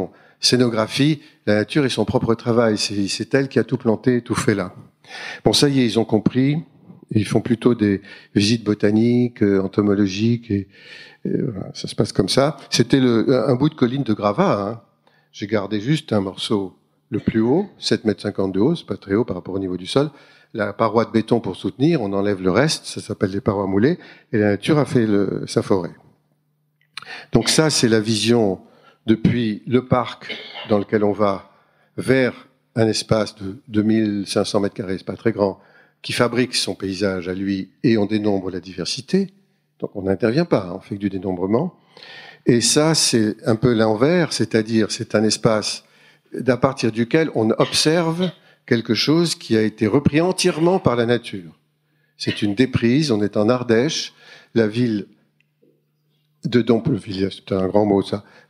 scénographie, 0.41 1.21
la 1.47 1.57
nature 1.57 1.85
est 1.85 1.91
son 1.91 2.05
propre 2.05 2.35
travail. 2.35 2.79
C'est 2.79 3.35
elle 3.35 3.49
qui 3.49 3.59
a 3.59 3.65
tout 3.65 3.77
planté, 3.77 4.23
tout 4.23 4.35
fait 4.35 4.55
là. 4.55 4.75
Bon, 5.45 5.53
ça 5.53 5.69
y 5.69 5.81
est, 5.81 5.87
ils 5.87 5.99
ont 5.99 6.05
compris. 6.05 6.59
Ils 7.11 7.27
font 7.27 7.41
plutôt 7.41 7.75
des 7.75 8.03
visites 8.35 8.65
botaniques, 8.65 9.43
euh, 9.43 9.63
entomologiques, 9.63 10.51
et, 10.51 10.69
ça 11.75 11.89
se 11.89 11.95
passe 11.95 12.13
comme 12.13 12.29
ça. 12.29 12.57
C'était 12.71 12.99
un 12.99 13.55
bout 13.55 13.69
de 13.69 13.75
colline 13.75 14.03
de 14.03 14.15
Grava. 14.15 14.63
Hein. 14.63 14.81
J'ai 15.33 15.47
gardé 15.47 15.81
juste 15.81 16.13
un 16.13 16.21
morceau 16.21 16.75
le 17.11 17.19
plus 17.19 17.41
haut, 17.41 17.67
7 17.79 18.05
mètres 18.05 18.23
50 18.23 18.53
de 18.53 18.61
haut, 18.61 18.75
c'est 18.75 18.87
pas 18.87 18.97
très 18.97 19.15
haut 19.15 19.25
par 19.25 19.37
rapport 19.37 19.55
au 19.55 19.59
niveau 19.59 19.77
du 19.77 19.87
sol. 19.87 20.11
La 20.55 20.73
paroi 20.73 21.05
de 21.05 21.11
béton 21.11 21.41
pour 21.41 21.57
soutenir, 21.57 22.01
on 22.01 22.13
enlève 22.13 22.43
le 22.43 22.51
reste, 22.51 22.87
ça 22.87 23.01
s'appelle 23.01 23.31
des 23.31 23.41
parois 23.41 23.67
moulées, 23.67 23.99
et 24.33 24.39
la 24.39 24.51
nature 24.51 24.79
a 24.79 24.85
fait 24.85 25.07
sa 25.47 25.63
forêt. 25.63 25.93
Donc 27.33 27.49
ça, 27.49 27.71
c'est 27.71 27.89
la 27.89 28.01
vision 28.01 28.61
depuis 29.07 29.63
le 29.67 29.87
parc 29.87 30.37
dans 30.69 30.79
lequel 30.79 31.05
on 31.05 31.13
va 31.13 31.51
vers 31.97 32.49
un 32.77 32.87
espace 32.87 33.35
de 33.37 33.57
2500 33.69 34.61
mètres 34.61 34.75
carrés, 34.75 34.99
c'est 34.99 35.05
pas 35.05 35.17
très 35.17 35.33
grand, 35.33 35.61
qui 36.03 36.13
fabrique 36.13 36.55
son 36.55 36.75
paysage 36.75 37.29
à 37.29 37.35
lui 37.35 37.71
et 37.83 37.99
on 37.99 38.07
dénombre 38.07 38.51
la 38.51 38.61
diversité. 38.61 39.33
Donc 39.81 39.91
on 39.95 40.03
n'intervient 40.03 40.45
pas, 40.45 40.73
on 40.75 40.81
fait 40.81 40.97
que 40.97 41.01
du 41.01 41.11
dénombrement. 41.11 41.75
Et 42.47 42.61
ça, 42.61 42.95
c'est 42.95 43.37
un 43.47 43.57
peu 43.57 43.75
l'envers, 43.75 44.33
c'est-à-dire 44.33 44.91
c'est 44.91 45.15
un 45.15 45.25
espace 45.25 45.85
d'à 46.33 46.57
partir 46.57 46.93
duquel 46.93 47.31
on 47.35 47.51
observe 47.51 48.31
quelque 48.67 48.95
chose 48.95 49.35
qui 49.35 49.57
a 49.57 49.63
été 49.63 49.87
repris 49.87 50.21
entièrement 50.21 50.79
par 50.79 50.95
la 50.95 51.07
nature. 51.07 51.59
C'est 52.17 52.43
une 52.43 52.55
déprise, 52.55 53.11
on 53.11 53.23
est 53.23 53.37
en 53.37 53.49
Ardèche, 53.49 54.13
la 54.55 54.67
ville 54.67 55.07
de 56.49 56.65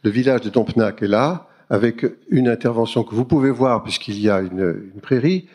le 0.03 0.11
village 0.11 0.40
de 0.42 0.51
Dompnac 0.51 1.03
est 1.03 1.09
là, 1.09 1.49
avec 1.70 2.07
une 2.30 2.49
intervention 2.49 3.05
que 3.05 3.14
vous 3.14 3.24
pouvez 3.24 3.51
voir 3.51 3.82
puisqu'il 3.82 4.18
y 4.20 4.30
a 4.30 4.40
une, 4.40 5.01
prairie, 5.03 5.49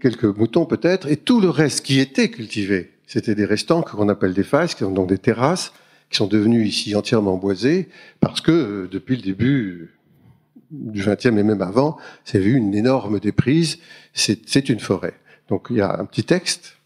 quelques 0.00 0.24
moutons 0.24 0.66
peut-être, 0.66 1.08
et 1.08 1.16
tout 1.16 1.40
le 1.40 1.50
reste 1.50 1.84
qui 1.84 2.00
était 2.00 2.30
cultivé, 2.30 2.92
c'était 3.06 3.34
des 3.34 3.44
restants 3.44 3.82
qu'on 3.82 4.08
appelle 4.08 4.34
des 4.34 4.42
faces, 4.42 4.74
qui 4.74 4.80
sont 4.80 4.90
donc 4.90 5.08
des 5.08 5.18
terrasses, 5.18 5.72
qui 6.10 6.16
sont 6.16 6.26
devenues 6.26 6.64
ici 6.64 6.94
entièrement 6.96 7.36
boisées, 7.36 7.88
parce 8.20 8.40
que 8.40 8.50
euh, 8.50 8.88
depuis 8.90 9.16
le 9.16 9.22
début 9.22 9.94
du 10.70 11.02
XXe 11.02 11.26
et 11.26 11.30
même 11.30 11.62
avant, 11.62 11.98
c'est 12.24 12.38
vu 12.38 12.54
une 12.54 12.74
énorme 12.74 13.20
déprise, 13.20 13.78
c'est 14.14 14.68
une 14.68 14.80
forêt. 14.80 15.14
Donc 15.48 15.68
il 15.70 15.76
y 15.76 15.80
a 15.80 15.98
un 15.98 16.04
petit 16.04 16.24
texte 16.24 16.77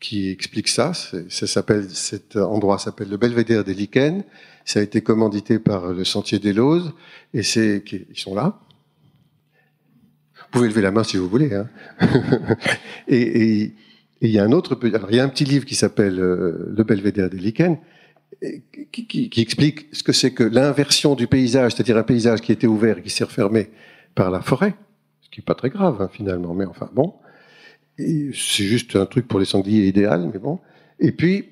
qui 0.00 0.30
explique 0.30 0.68
ça. 0.68 0.92
ça 0.94 1.46
s'appelle, 1.46 1.90
cet 1.90 2.36
endroit 2.36 2.78
s'appelle 2.78 3.08
le 3.08 3.16
Belvédère 3.16 3.64
des 3.64 3.74
Lichens. 3.74 4.22
Ça 4.64 4.80
a 4.80 4.82
été 4.82 5.00
commandité 5.00 5.58
par 5.58 5.92
le 5.92 6.04
Sentier 6.04 6.38
des 6.38 6.52
Lozes 6.52 6.92
et 7.34 7.42
c'est, 7.42 7.82
ils 7.90 8.18
sont 8.18 8.34
là. 8.34 8.60
Vous 10.34 10.46
pouvez 10.52 10.68
lever 10.68 10.82
la 10.82 10.90
main 10.90 11.04
si 11.04 11.16
vous 11.16 11.28
voulez. 11.28 11.54
Hein. 11.54 11.68
et, 13.08 13.72
il 14.20 14.30
y 14.30 14.38
a 14.38 14.44
un 14.44 14.50
autre, 14.50 14.76
alors 14.82 15.10
il 15.10 15.16
y 15.16 15.20
a 15.20 15.24
un 15.24 15.28
petit 15.28 15.44
livre 15.44 15.64
qui 15.64 15.76
s'appelle 15.76 16.18
euh, 16.18 16.72
Le 16.76 16.82
Belvédère 16.82 17.30
des 17.30 17.38
Lichens 17.38 17.78
qui, 18.92 19.30
explique 19.36 19.86
ce 19.92 20.02
que 20.02 20.12
c'est 20.12 20.32
que 20.32 20.44
l'inversion 20.44 21.14
du 21.14 21.26
paysage, 21.26 21.72
c'est-à-dire 21.72 21.96
un 21.96 22.02
paysage 22.02 22.40
qui 22.40 22.52
était 22.52 22.66
ouvert 22.66 22.98
et 22.98 23.02
qui 23.02 23.10
s'est 23.10 23.24
refermé 23.24 23.70
par 24.14 24.30
la 24.30 24.40
forêt, 24.40 24.74
ce 25.20 25.30
qui 25.30 25.40
n'est 25.40 25.44
pas 25.44 25.54
très 25.54 25.70
grave 25.70 26.00
hein, 26.00 26.08
finalement, 26.12 26.54
mais 26.54 26.64
enfin 26.64 26.88
bon, 26.92 27.14
c'est 27.98 28.64
juste 28.64 28.96
un 28.96 29.06
truc 29.06 29.26
pour 29.26 29.40
les 29.40 29.46
sangliers 29.46 29.86
idéal, 29.86 30.30
mais 30.32 30.38
bon. 30.38 30.60
Et 31.00 31.12
puis 31.12 31.46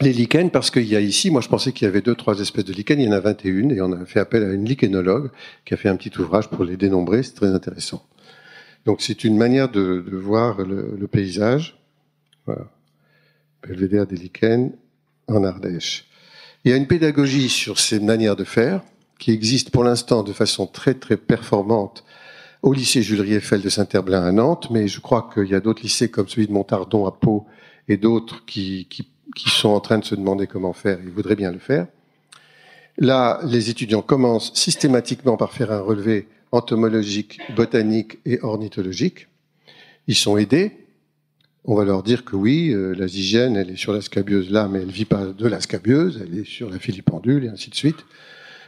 les 0.00 0.12
lichens, 0.12 0.50
parce 0.50 0.70
qu'il 0.70 0.86
y 0.86 0.96
a 0.96 1.00
ici, 1.00 1.30
moi 1.30 1.40
je 1.40 1.48
pensais 1.48 1.72
qu'il 1.72 1.84
y 1.84 1.88
avait 1.88 2.00
deux, 2.00 2.14
trois 2.14 2.40
espèces 2.40 2.64
de 2.64 2.72
lichens, 2.72 2.98
il 2.98 3.06
y 3.06 3.08
en 3.08 3.12
a 3.12 3.20
21, 3.20 3.68
et 3.70 3.80
on 3.80 3.92
a 3.92 4.04
fait 4.04 4.20
appel 4.20 4.42
à 4.42 4.52
une 4.52 4.64
lichénologue 4.64 5.30
qui 5.64 5.74
a 5.74 5.76
fait 5.76 5.88
un 5.88 5.96
petit 5.96 6.16
ouvrage 6.18 6.48
pour 6.48 6.64
les 6.64 6.76
dénombrer, 6.76 7.22
c'est 7.22 7.34
très 7.34 7.48
intéressant. 7.48 8.04
Donc 8.84 9.00
c'est 9.00 9.22
une 9.22 9.36
manière 9.36 9.68
de, 9.70 10.04
voir 10.10 10.62
le, 10.62 10.96
le, 10.98 11.06
paysage. 11.06 11.78
Voilà. 12.46 12.68
Belvédère 13.62 14.06
des 14.06 14.16
lichens 14.16 14.72
en 15.28 15.44
Ardèche. 15.44 16.06
Il 16.64 16.70
y 16.70 16.74
a 16.74 16.76
une 16.76 16.88
pédagogie 16.88 17.48
sur 17.48 17.78
ces 17.78 18.00
manières 18.00 18.34
de 18.34 18.44
faire 18.44 18.82
qui 19.18 19.30
existe 19.30 19.70
pour 19.70 19.84
l'instant 19.84 20.24
de 20.24 20.32
façon 20.32 20.66
très 20.66 20.94
très 20.94 21.16
performante 21.16 22.04
au 22.62 22.72
lycée 22.72 23.02
Jules 23.02 23.20
Rieffel 23.20 23.60
de 23.60 23.68
Saint-Herblain 23.68 24.24
à 24.24 24.32
Nantes, 24.32 24.68
mais 24.70 24.88
je 24.88 25.00
crois 25.00 25.28
qu'il 25.34 25.48
y 25.48 25.54
a 25.54 25.60
d'autres 25.60 25.82
lycées 25.82 26.10
comme 26.10 26.28
celui 26.28 26.46
de 26.46 26.52
Montardon 26.52 27.06
à 27.06 27.12
Pau 27.12 27.46
et 27.88 27.96
d'autres 27.96 28.44
qui, 28.46 28.88
sont 29.36 29.70
en 29.70 29.80
train 29.80 29.98
de 29.98 30.04
se 30.04 30.14
demander 30.14 30.46
comment 30.46 30.72
faire, 30.72 30.98
ils 31.02 31.10
voudraient 31.10 31.36
bien 31.36 31.52
le 31.52 31.58
faire. 31.58 31.86
Là, 32.98 33.40
les 33.44 33.70
étudiants 33.70 34.02
commencent 34.02 34.54
systématiquement 34.54 35.36
par 35.36 35.52
faire 35.52 35.72
un 35.72 35.80
relevé 35.80 36.28
entomologique, 36.52 37.40
botanique 37.56 38.18
et 38.26 38.38
ornithologique. 38.42 39.28
Ils 40.06 40.14
sont 40.14 40.36
aidés 40.36 40.82
on 41.64 41.74
va 41.74 41.84
leur 41.84 42.02
dire 42.02 42.24
que 42.24 42.34
oui, 42.34 42.70
euh, 42.70 42.92
la 42.92 43.06
zygène, 43.06 43.56
elle 43.56 43.70
est 43.70 43.76
sur 43.76 43.92
la 43.92 44.00
scabieuse 44.00 44.50
là, 44.50 44.68
mais 44.68 44.82
elle 44.82 44.90
vit 44.90 45.04
pas 45.04 45.26
de 45.26 45.46
la 45.46 45.60
scabieuse, 45.60 46.20
elle 46.22 46.38
est 46.38 46.44
sur 46.44 46.68
la 46.68 46.78
filipendule 46.78 47.44
et 47.44 47.48
ainsi 47.48 47.70
de 47.70 47.74
suite. 47.74 48.04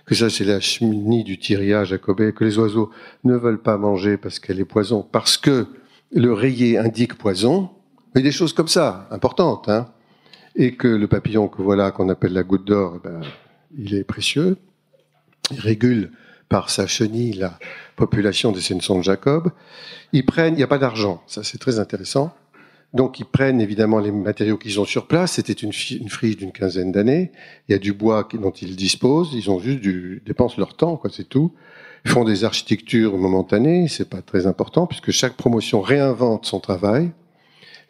Que 0.07 0.15
ça, 0.15 0.29
c'est 0.29 0.45
la 0.45 0.61
chenille 0.61 1.25
du 1.25 1.39
tyria 1.39 1.85
jacobé, 1.85 2.33
que 2.33 2.45
les 2.45 2.59
oiseaux 2.59 2.91
ne 3.25 3.37
veulent 3.37 3.63
pas 3.63 3.79
manger 3.79 4.17
parce 4.17 4.39
qu'elle 4.39 4.61
est 4.61 4.65
poison, 4.67 5.03
parce 5.03 5.39
que 5.39 5.67
le 6.13 6.33
rayé 6.33 6.77
indique 6.79 7.17
poison, 7.17 7.71
mais 8.15 8.23
des 8.23 8.33
choses 8.33 8.53
comme 8.53 8.69
ça, 8.69 9.09
importantes, 9.11 9.69
hein. 9.69 9.89
Et 10.57 10.77
que 10.77 10.87
le 10.87 11.09
papillon 11.09 11.49
que 11.49 11.63
voilà, 11.63 11.91
qu'on 11.91 12.09
appelle 12.09 12.33
la 12.33 12.45
goutte 12.45 12.65
d'or, 12.65 12.95
eh 12.97 13.09
ben, 13.09 13.21
il 13.77 13.95
est 13.95 14.05
précieux. 14.05 14.57
Il 15.51 15.59
régule 15.59 16.13
par 16.49 16.71
sa 16.71 16.87
chenille 16.87 17.33
la 17.33 17.59
population 17.97 18.53
des 18.53 18.61
sénessons 18.61 18.99
de 18.99 19.03
Jacob. 19.03 19.51
Prennent, 20.27 20.55
il 20.55 20.59
n'y 20.59 20.63
a 20.63 20.69
pas 20.69 20.79
d'argent, 20.79 21.23
ça 21.27 21.43
c'est 21.43 21.59
très 21.59 21.81
intéressant. 21.81 22.33
Donc 22.95 23.19
ils 23.19 23.27
prennent 23.27 23.61
évidemment 23.61 23.99
les 23.99 24.13
matériaux 24.13 24.57
qu'ils 24.57 24.81
ont 24.81 24.85
sur 24.85 25.09
place. 25.09 25.33
C'était 25.33 25.53
une, 25.53 25.73
une 26.01 26.09
friche 26.09 26.37
d'une 26.37 26.53
quinzaine 26.53 26.93
d'années. 26.93 27.33
Il 27.69 27.73
y 27.73 27.75
a 27.75 27.79
du 27.79 27.93
bois 27.93 28.29
dont 28.33 28.53
ils 28.53 28.77
disposent. 28.77 29.31
Ils 29.35 29.51
ont 29.51 29.59
juste 29.59 29.81
du 29.81 30.23
dépensent 30.25 30.55
leur 30.59 30.77
temps, 30.77 30.97
quoi, 30.97 31.11
c'est 31.13 31.29
tout. 31.29 31.53
Ils 32.05 32.13
font 32.13 32.25
des 32.25 32.45
architectures 32.45 33.19
momentanées. 33.19 33.89
C'est 33.89 34.09
pas 34.09 34.23
très 34.23 34.47
important 34.47 34.87
puisque 34.87 35.11
chaque 35.11 35.35
promotion 35.35 35.81
réinvente 35.81 36.47
son 36.47 36.61
travail. 36.61 37.11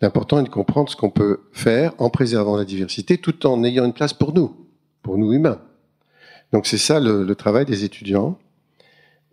L'important 0.01 0.41
est 0.41 0.45
de 0.45 0.49
comprendre 0.49 0.89
ce 0.89 0.97
qu'on 0.97 1.11
peut 1.11 1.41
faire 1.53 1.93
en 1.99 2.09
préservant 2.09 2.57
la 2.57 2.65
diversité 2.65 3.19
tout 3.19 3.47
en 3.47 3.63
ayant 3.63 3.85
une 3.85 3.93
place 3.93 4.15
pour 4.15 4.33
nous, 4.33 4.57
pour 5.03 5.19
nous 5.19 5.33
humains. 5.33 5.61
Donc 6.53 6.67
c'est 6.67 6.79
ça 6.79 6.99
le, 6.99 7.25
le, 7.25 7.35
travail 7.35 7.65
des 7.65 7.85
étudiants 7.85 8.39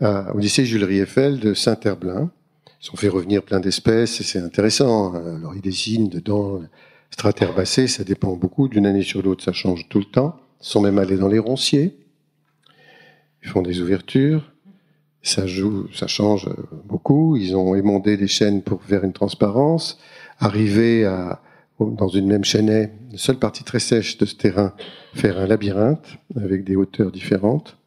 euh, 0.02 0.32
au 0.34 0.40
lycée 0.40 0.66
Jules 0.66 0.84
Rieffel 0.84 1.40
de 1.40 1.54
Saint-Herblain. 1.54 2.32
Ils 2.84 2.92
ont 2.92 2.96
fait 2.96 3.10
revenir 3.10 3.44
plein 3.44 3.60
d'espèces 3.60 4.22
et 4.22 4.24
c'est 4.24 4.40
intéressant. 4.40 5.14
Alors 5.14 5.56
ils 5.56 5.62
dessinent 5.62 6.10
dedans 6.10 6.62
straterbacées, 7.12 7.88
ça 7.88 8.04
dépend 8.04 8.36
beaucoup. 8.36 8.68
D'une 8.68 8.88
année 8.88 9.04
sur 9.04 9.22
l'autre, 9.22 9.44
ça 9.44 9.54
change 9.54 9.88
tout 9.88 10.00
le 10.00 10.06
temps. 10.06 10.36
Ils 10.62 10.68
sont 10.68 10.82
même 10.82 10.98
allés 10.98 11.18
dans 11.18 11.28
les 11.28 11.40
ronciers. 11.40 11.96
Ils 13.44 13.50
font 13.50 13.62
des 13.62 13.82
ouvertures. 13.82 14.52
Ça 15.22 15.46
joue, 15.46 15.88
ça 15.94 16.08
change 16.08 16.50
beaucoup. 16.86 17.36
Ils 17.36 17.56
ont 17.56 17.76
émondé 17.76 18.18
des 18.18 18.28
chaînes 18.28 18.64
pour 18.64 18.82
faire 18.84 19.04
une 19.04 19.14
transparence. 19.14 20.00
Arrivé 20.40 21.06
à, 21.06 21.40
dans 21.80 22.08
une 22.08 22.26
même 22.26 22.44
chaînée, 22.44 22.90
la 23.12 23.18
seule 23.20 23.38
partie 23.38 23.64
très 23.64 23.80
sèche 23.80 24.18
de 24.18 24.26
ce 24.26 24.34
terrain, 24.34 24.74
faire 25.14 25.38
un 25.38 25.46
labyrinthe 25.46 26.18
avec 26.36 26.64
des 26.64 26.76
hauteurs 26.76 27.12
différentes. 27.12 27.78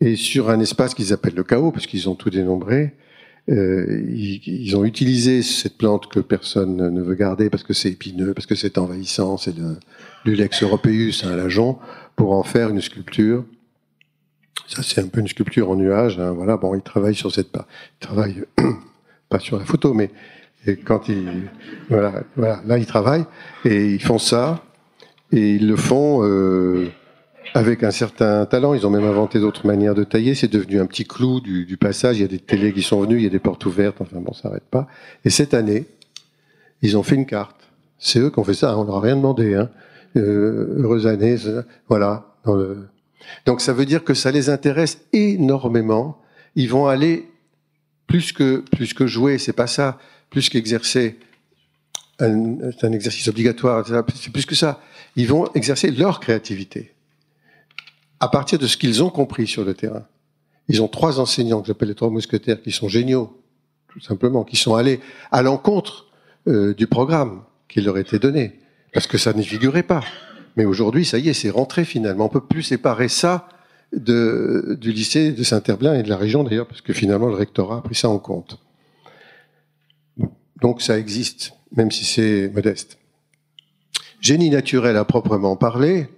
Et 0.00 0.16
sur 0.16 0.48
un 0.48 0.60
espace 0.60 0.94
qu'ils 0.94 1.12
appellent 1.12 1.34
le 1.34 1.44
chaos, 1.44 1.72
parce 1.72 1.86
qu'ils 1.86 2.08
ont 2.08 2.14
tout 2.14 2.30
dénombré, 2.30 2.94
euh, 3.50 4.02
ils, 4.08 4.74
ont 4.74 4.84
utilisé 4.84 5.42
cette 5.42 5.76
plante 5.76 6.08
que 6.08 6.20
personne 6.20 6.76
ne 6.76 7.02
veut 7.02 7.14
garder 7.14 7.50
parce 7.50 7.62
que 7.62 7.74
c'est 7.74 7.90
épineux, 7.90 8.32
parce 8.32 8.46
que 8.46 8.54
c'est 8.54 8.78
envahissant, 8.78 9.36
c'est 9.36 9.54
du 9.54 10.34
Lex 10.34 10.62
europeus, 10.62 11.24
un 11.24 11.36
lajon, 11.36 11.78
pour 12.16 12.32
en 12.32 12.42
faire 12.42 12.70
une 12.70 12.80
sculpture. 12.80 13.44
Ça, 14.66 14.82
c'est 14.82 15.02
un 15.02 15.08
peu 15.08 15.20
une 15.20 15.28
sculpture 15.28 15.70
en 15.70 15.76
nuage. 15.76 16.18
Hein, 16.18 16.32
voilà, 16.32 16.56
bon, 16.56 16.74
ils 16.74 16.82
travaillent 16.82 17.14
sur 17.14 17.32
cette 17.32 17.52
part. 17.52 17.66
Ils 18.00 18.06
travaillent 18.06 18.44
pas 19.28 19.40
sur 19.40 19.58
la 19.58 19.64
photo, 19.66 19.92
mais 19.92 20.10
quand 20.84 21.08
ils, 21.08 21.50
voilà, 21.90 22.22
voilà, 22.36 22.62
là, 22.66 22.78
ils 22.78 22.86
travaillent 22.86 23.26
et 23.66 23.92
ils 23.92 24.02
font 24.02 24.18
ça 24.18 24.64
et 25.32 25.56
ils 25.56 25.68
le 25.68 25.76
font. 25.76 26.20
Euh, 26.22 26.88
avec 27.54 27.84
un 27.84 27.92
certain 27.92 28.44
talent. 28.46 28.74
Ils 28.74 28.86
ont 28.86 28.90
même 28.90 29.04
inventé 29.04 29.38
d'autres 29.38 29.66
manières 29.66 29.94
de 29.94 30.04
tailler. 30.04 30.34
C'est 30.34 30.52
devenu 30.52 30.80
un 30.80 30.86
petit 30.86 31.04
clou 31.04 31.40
du, 31.40 31.64
du, 31.64 31.76
passage. 31.76 32.18
Il 32.18 32.22
y 32.22 32.24
a 32.24 32.28
des 32.28 32.40
télés 32.40 32.72
qui 32.72 32.82
sont 32.82 33.00
venues, 33.00 33.18
il 33.18 33.22
y 33.22 33.26
a 33.26 33.30
des 33.30 33.38
portes 33.38 33.64
ouvertes. 33.64 34.00
Enfin 34.00 34.20
bon, 34.20 34.32
ça 34.34 34.48
n'arrête 34.48 34.68
pas. 34.70 34.88
Et 35.24 35.30
cette 35.30 35.54
année, 35.54 35.86
ils 36.82 36.98
ont 36.98 37.04
fait 37.04 37.14
une 37.14 37.26
carte. 37.26 37.56
C'est 37.98 38.18
eux 38.18 38.30
qui 38.30 38.38
ont 38.40 38.44
fait 38.44 38.54
ça. 38.54 38.76
On 38.76 38.84
leur 38.84 38.96
a 38.96 39.00
rien 39.00 39.16
demandé. 39.16 39.54
Hein. 39.54 39.70
Euh, 40.16 40.82
heureuse 40.82 41.06
année. 41.06 41.36
Voilà. 41.88 42.34
Donc 43.46 43.60
ça 43.60 43.72
veut 43.72 43.86
dire 43.86 44.04
que 44.04 44.14
ça 44.14 44.32
les 44.32 44.50
intéresse 44.50 45.00
énormément. 45.12 46.20
Ils 46.56 46.68
vont 46.68 46.88
aller 46.88 47.28
plus 48.08 48.32
que 48.32 48.64
plus 48.72 48.94
que 48.94 49.06
jouer. 49.06 49.38
C'est 49.38 49.52
pas 49.52 49.68
ça. 49.68 49.98
Plus 50.28 50.48
qu'exercer. 50.48 51.18
C'est 52.18 52.84
un 52.84 52.92
exercice 52.92 53.28
obligatoire. 53.28 53.86
C'est 54.16 54.32
plus 54.32 54.44
que 54.44 54.56
ça. 54.56 54.80
Ils 55.14 55.28
vont 55.28 55.46
exercer 55.54 55.92
leur 55.92 56.18
créativité 56.18 56.93
à 58.24 58.28
partir 58.28 58.58
de 58.58 58.66
ce 58.66 58.78
qu'ils 58.78 59.02
ont 59.02 59.10
compris 59.10 59.46
sur 59.46 59.66
le 59.66 59.74
terrain. 59.74 60.06
Ils 60.68 60.80
ont 60.80 60.88
trois 60.88 61.20
enseignants 61.20 61.60
que 61.60 61.66
j'appelle 61.66 61.90
les 61.90 61.94
trois 61.94 62.08
mousquetaires 62.08 62.62
qui 62.62 62.72
sont 62.72 62.88
géniaux, 62.88 63.38
tout 63.88 64.00
simplement, 64.00 64.44
qui 64.44 64.56
sont 64.56 64.74
allés 64.74 65.00
à 65.30 65.42
l'encontre 65.42 66.06
euh, 66.48 66.72
du 66.72 66.86
programme 66.86 67.42
qui 67.68 67.82
leur 67.82 67.98
était 67.98 68.18
donné, 68.18 68.60
parce 68.94 69.06
que 69.06 69.18
ça 69.18 69.34
n'y 69.34 69.44
figurait 69.44 69.82
pas. 69.82 70.02
Mais 70.56 70.64
aujourd'hui, 70.64 71.04
ça 71.04 71.18
y 71.18 71.28
est, 71.28 71.34
c'est 71.34 71.50
rentré 71.50 71.84
finalement. 71.84 72.24
On 72.24 72.28
peut 72.30 72.46
plus 72.46 72.62
séparer 72.62 73.08
ça 73.08 73.46
du 73.92 74.90
lycée 74.90 75.32
de 75.32 75.42
Saint-Herblain 75.42 75.94
et 75.94 76.02
de 76.02 76.08
la 76.08 76.16
région 76.16 76.44
d'ailleurs, 76.44 76.66
parce 76.66 76.80
que 76.80 76.94
finalement 76.94 77.26
le 77.26 77.34
rectorat 77.34 77.76
a 77.76 77.80
pris 77.82 77.94
ça 77.94 78.08
en 78.08 78.18
compte. 78.18 78.58
Donc 80.62 80.80
ça 80.80 80.98
existe, 80.98 81.52
même 81.76 81.90
si 81.90 82.06
c'est 82.06 82.50
modeste. 82.54 82.96
Génie 84.20 84.48
naturel 84.48 84.96
à 84.96 85.04
proprement 85.04 85.56
parler, 85.56 86.08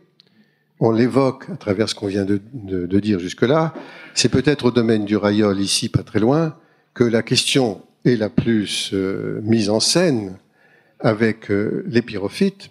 on 0.80 0.90
l'évoque 0.90 1.48
à 1.50 1.56
travers 1.56 1.88
ce 1.88 1.94
qu'on 1.94 2.06
vient 2.06 2.24
de, 2.24 2.40
de 2.52 3.00
dire 3.00 3.18
jusque-là, 3.18 3.74
c'est 4.14 4.28
peut-être 4.28 4.66
au 4.66 4.70
domaine 4.70 5.04
du 5.04 5.16
rayol, 5.16 5.58
ici 5.60 5.88
pas 5.88 6.02
très 6.02 6.20
loin, 6.20 6.56
que 6.94 7.04
la 7.04 7.22
question 7.22 7.82
est 8.04 8.16
la 8.16 8.30
plus 8.30 8.90
euh, 8.92 9.40
mise 9.42 9.70
en 9.70 9.80
scène 9.80 10.38
avec 11.00 11.50
euh, 11.50 11.84
les 11.88 12.02
pyrophytes, 12.02 12.70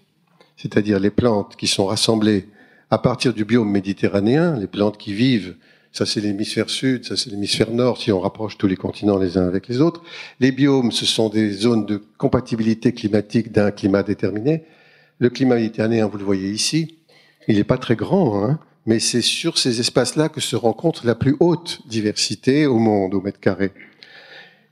c'est-à-dire 0.57 0.99
les 0.99 1.09
plantes 1.09 1.55
qui 1.55 1.67
sont 1.67 1.85
rassemblées 1.85 2.47
à 2.89 2.97
partir 2.97 3.33
du 3.33 3.45
biome 3.45 3.69
méditerranéen, 3.69 4.57
les 4.57 4.67
plantes 4.67 4.97
qui 4.97 5.13
vivent, 5.13 5.55
ça 5.91 6.05
c'est 6.05 6.21
l'hémisphère 6.21 6.69
sud, 6.69 7.05
ça 7.05 7.15
c'est 7.17 7.29
l'hémisphère 7.29 7.71
nord, 7.71 7.99
si 8.01 8.11
on 8.11 8.19
rapproche 8.19 8.57
tous 8.57 8.67
les 8.67 8.75
continents 8.75 9.17
les 9.17 9.37
uns 9.37 9.47
avec 9.47 9.67
les 9.67 9.81
autres. 9.81 10.03
Les 10.39 10.51
biomes, 10.51 10.91
ce 10.91 11.05
sont 11.05 11.29
des 11.29 11.51
zones 11.51 11.85
de 11.85 12.01
compatibilité 12.17 12.93
climatique 12.93 13.51
d'un 13.51 13.71
climat 13.71 14.03
déterminé. 14.03 14.63
Le 15.19 15.29
climat 15.29 15.55
méditerranéen, 15.55 16.07
vous 16.07 16.17
le 16.17 16.23
voyez 16.23 16.49
ici, 16.49 16.94
il 17.47 17.57
n'est 17.57 17.63
pas 17.63 17.77
très 17.77 17.95
grand, 17.95 18.43
hein, 18.43 18.59
mais 18.85 18.99
c'est 18.99 19.21
sur 19.21 19.57
ces 19.57 19.79
espaces-là 19.79 20.29
que 20.29 20.41
se 20.41 20.55
rencontre 20.55 21.05
la 21.05 21.15
plus 21.15 21.35
haute 21.39 21.81
diversité 21.87 22.65
au 22.65 22.77
monde, 22.77 23.13
au 23.13 23.21
mètre 23.21 23.39
carré. 23.39 23.71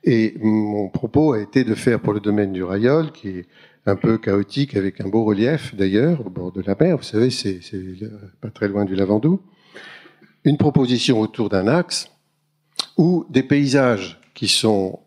Et 0.04 0.36
mon 0.42 0.90
propos 0.90 1.34
a 1.34 1.40
été 1.40 1.64
de 1.64 1.76
faire 1.76 2.00
pour 2.00 2.14
le 2.14 2.20
domaine 2.20 2.52
du 2.52 2.64
rayol, 2.64 3.12
qui 3.12 3.30
est 3.30 3.46
un 3.86 3.96
peu 3.96 4.18
chaotique 4.18 4.76
avec 4.76 5.02
un 5.02 5.08
beau 5.08 5.24
relief 5.24 5.76
d'ailleurs, 5.76 6.26
au 6.26 6.30
bord 6.30 6.52
de 6.52 6.62
la 6.62 6.76
mer, 6.80 6.98
vous 6.98 7.04
savez, 7.04 7.30
c'est 7.30 7.60
pas 8.42 8.50
très 8.50 8.68
loin 8.68 8.86
du 8.86 8.96
Lavandou, 8.96 9.42
une 10.46 10.58
proposition 10.58 11.20
autour 11.20 11.50
d'un 11.50 11.68
axe 11.68 12.10
où 12.98 13.26
des 13.30 13.44
paysages 13.44 14.20
qui 14.34 14.48
sont 14.48 15.00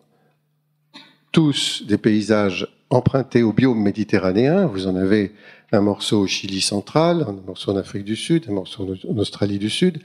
tous 1.32 1.84
des 1.86 1.98
paysages 1.98 2.68
empruntés 2.90 3.42
au 3.42 3.52
biome 3.52 3.80
méditerranéen, 3.82 4.66
vous 4.66 4.86
en 4.86 4.96
avez 4.96 5.32
un 5.72 5.80
morceau 5.80 6.20
au 6.20 6.26
Chili 6.26 6.60
central, 6.60 7.24
un 7.28 7.32
morceau 7.46 7.72
en 7.72 7.76
Afrique 7.76 8.04
du 8.04 8.16
Sud, 8.16 8.46
un 8.48 8.52
morceau 8.52 8.86
en 9.08 9.18
Australie 9.18 9.58
du 9.58 9.70
Sud, 9.70 9.98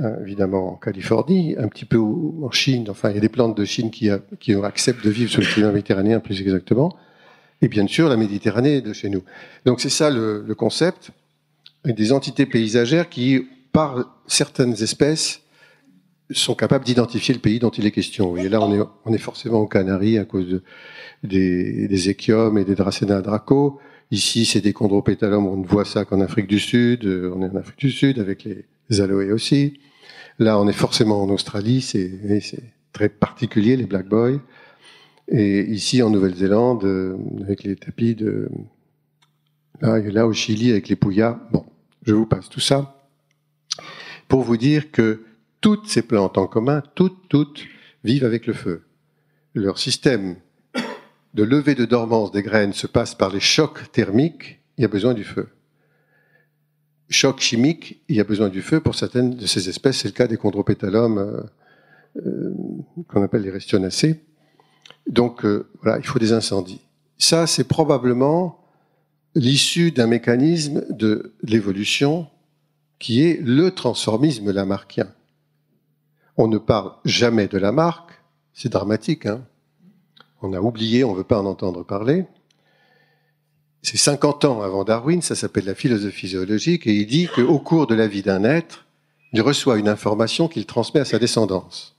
euh, 0.00 0.22
évidemment 0.22 0.72
en 0.72 0.76
Californie, 0.76 1.54
un 1.58 1.68
petit 1.68 1.84
peu 1.84 1.98
en 1.98 2.50
Chine. 2.50 2.86
Enfin, 2.88 3.10
il 3.10 3.14
y 3.16 3.18
a 3.18 3.20
des 3.20 3.28
plantes 3.28 3.56
de 3.56 3.64
Chine 3.64 3.90
qui, 3.90 4.10
qui 4.40 4.54
acceptent 4.54 5.04
de 5.04 5.10
vivre 5.10 5.30
sur 5.30 5.40
le 5.40 5.46
climat 5.46 5.72
méditerranéen 5.72 6.20
plus 6.20 6.40
exactement. 6.40 6.96
Et 7.62 7.68
bien 7.68 7.86
sûr, 7.86 8.08
la 8.08 8.16
Méditerranée 8.16 8.80
de 8.80 8.92
chez 8.92 9.08
nous. 9.08 9.22
Donc 9.64 9.80
c'est 9.80 9.88
ça 9.88 10.10
le, 10.10 10.54
concept. 10.56 11.10
Des 11.84 12.12
entités 12.12 12.46
paysagères 12.46 13.08
qui, 13.08 13.46
par 13.72 14.20
certaines 14.26 14.72
espèces, 14.82 15.42
sont 16.30 16.54
capables 16.54 16.84
d'identifier 16.84 17.34
le 17.34 17.40
pays 17.40 17.58
dont 17.58 17.70
il 17.70 17.86
est 17.86 17.90
question. 17.90 18.36
Et 18.36 18.48
là, 18.48 18.60
on 18.60 19.12
est, 19.12 19.18
forcément 19.18 19.60
aux 19.60 19.66
Canaries 19.66 20.18
à 20.18 20.24
cause 20.24 20.48
de, 20.48 20.62
des, 21.22 21.86
des 21.86 22.08
échiomes 22.08 22.58
et 22.58 22.64
des 22.64 22.74
Dracena 22.74 23.20
draco. 23.20 23.80
Ici, 24.12 24.44
c'est 24.44 24.60
des 24.60 24.74
chondropétalums, 24.74 25.46
on 25.46 25.56
ne 25.56 25.66
voit 25.66 25.86
ça 25.86 26.04
qu'en 26.04 26.20
Afrique 26.20 26.46
du 26.46 26.60
Sud, 26.60 27.06
euh, 27.06 27.32
on 27.34 27.42
est 27.42 27.48
en 27.48 27.56
Afrique 27.56 27.78
du 27.78 27.90
Sud 27.90 28.18
avec 28.18 28.44
les 28.44 29.00
aloés 29.00 29.32
aussi. 29.32 29.80
Là, 30.38 30.60
on 30.60 30.68
est 30.68 30.74
forcément 30.74 31.22
en 31.22 31.30
Australie, 31.30 31.80
c'est 31.80 32.60
très 32.92 33.08
particulier, 33.08 33.74
les 33.74 33.86
black 33.86 34.06
boys. 34.06 34.38
Et 35.28 35.62
ici, 35.62 36.02
en 36.02 36.10
Nouvelle-Zélande, 36.10 36.84
euh, 36.84 37.16
avec 37.42 37.64
les 37.64 37.74
tapis 37.74 38.14
de... 38.14 38.50
Là, 39.80 39.98
là, 39.98 40.26
au 40.26 40.34
Chili, 40.34 40.70
avec 40.70 40.90
les 40.90 40.96
pouillas. 40.96 41.40
Bon, 41.50 41.64
je 42.02 42.12
vous 42.12 42.26
passe 42.26 42.50
tout 42.50 42.60
ça 42.60 43.08
pour 44.28 44.42
vous 44.42 44.58
dire 44.58 44.90
que 44.90 45.22
toutes 45.62 45.88
ces 45.88 46.02
plantes 46.02 46.36
en 46.36 46.46
commun, 46.46 46.82
toutes, 46.94 47.28
toutes, 47.30 47.64
vivent 48.04 48.24
avec 48.24 48.46
le 48.46 48.52
feu. 48.52 48.82
Leur 49.54 49.78
système 49.78 50.36
de 51.34 51.42
levée 51.42 51.74
de 51.74 51.84
dormance 51.84 52.30
des 52.30 52.42
graines 52.42 52.72
se 52.72 52.86
passe 52.86 53.14
par 53.14 53.30
les 53.30 53.40
chocs 53.40 53.90
thermiques, 53.92 54.60
il 54.76 54.82
y 54.82 54.84
a 54.84 54.88
besoin 54.88 55.14
du 55.14 55.24
feu. 55.24 55.48
Choc 57.08 57.40
chimique, 57.40 58.02
il 58.08 58.16
y 58.16 58.20
a 58.20 58.24
besoin 58.24 58.48
du 58.48 58.62
feu 58.62 58.80
pour 58.80 58.94
certaines 58.94 59.36
de 59.36 59.46
ces 59.46 59.68
espèces. 59.68 59.98
C'est 59.98 60.08
le 60.08 60.14
cas 60.14 60.26
des 60.26 60.36
chondropétalums 60.36 61.18
euh, 61.18 61.42
euh, 62.24 62.54
qu'on 63.08 63.22
appelle 63.22 63.42
les 63.42 63.50
restionacées. 63.50 64.20
Donc 65.06 65.44
euh, 65.44 65.68
voilà, 65.82 65.98
il 65.98 66.06
faut 66.06 66.18
des 66.18 66.32
incendies. 66.32 66.80
Ça, 67.18 67.46
c'est 67.46 67.64
probablement 67.64 68.58
l'issue 69.34 69.92
d'un 69.92 70.06
mécanisme 70.06 70.84
de 70.90 71.34
l'évolution 71.42 72.28
qui 72.98 73.24
est 73.24 73.40
le 73.42 73.70
transformisme 73.70 74.50
lamarckien. 74.50 75.12
On 76.36 76.48
ne 76.48 76.58
parle 76.58 76.92
jamais 77.04 77.46
de 77.46 77.58
Lamarck, 77.58 78.22
c'est 78.54 78.70
dramatique, 78.70 79.26
hein 79.26 79.44
on 80.42 80.52
a 80.52 80.60
oublié, 80.60 81.04
on 81.04 81.12
ne 81.12 81.18
veut 81.18 81.24
pas 81.24 81.40
en 81.40 81.46
entendre 81.46 81.84
parler. 81.84 82.24
C'est 83.82 83.96
50 83.96 84.44
ans 84.44 84.62
avant 84.62 84.84
Darwin, 84.84 85.22
ça 85.22 85.34
s'appelle 85.34 85.64
la 85.64 85.74
philosophie 85.74 86.28
zoologique, 86.28 86.86
et 86.86 86.94
il 86.94 87.06
dit 87.06 87.28
qu'au 87.34 87.58
cours 87.58 87.86
de 87.86 87.94
la 87.94 88.06
vie 88.06 88.22
d'un 88.22 88.44
être, 88.44 88.86
il 89.32 89.40
reçoit 89.40 89.78
une 89.78 89.88
information 89.88 90.46
qu'il 90.46 90.66
transmet 90.66 91.00
à 91.00 91.04
sa 91.04 91.18
descendance. 91.18 91.96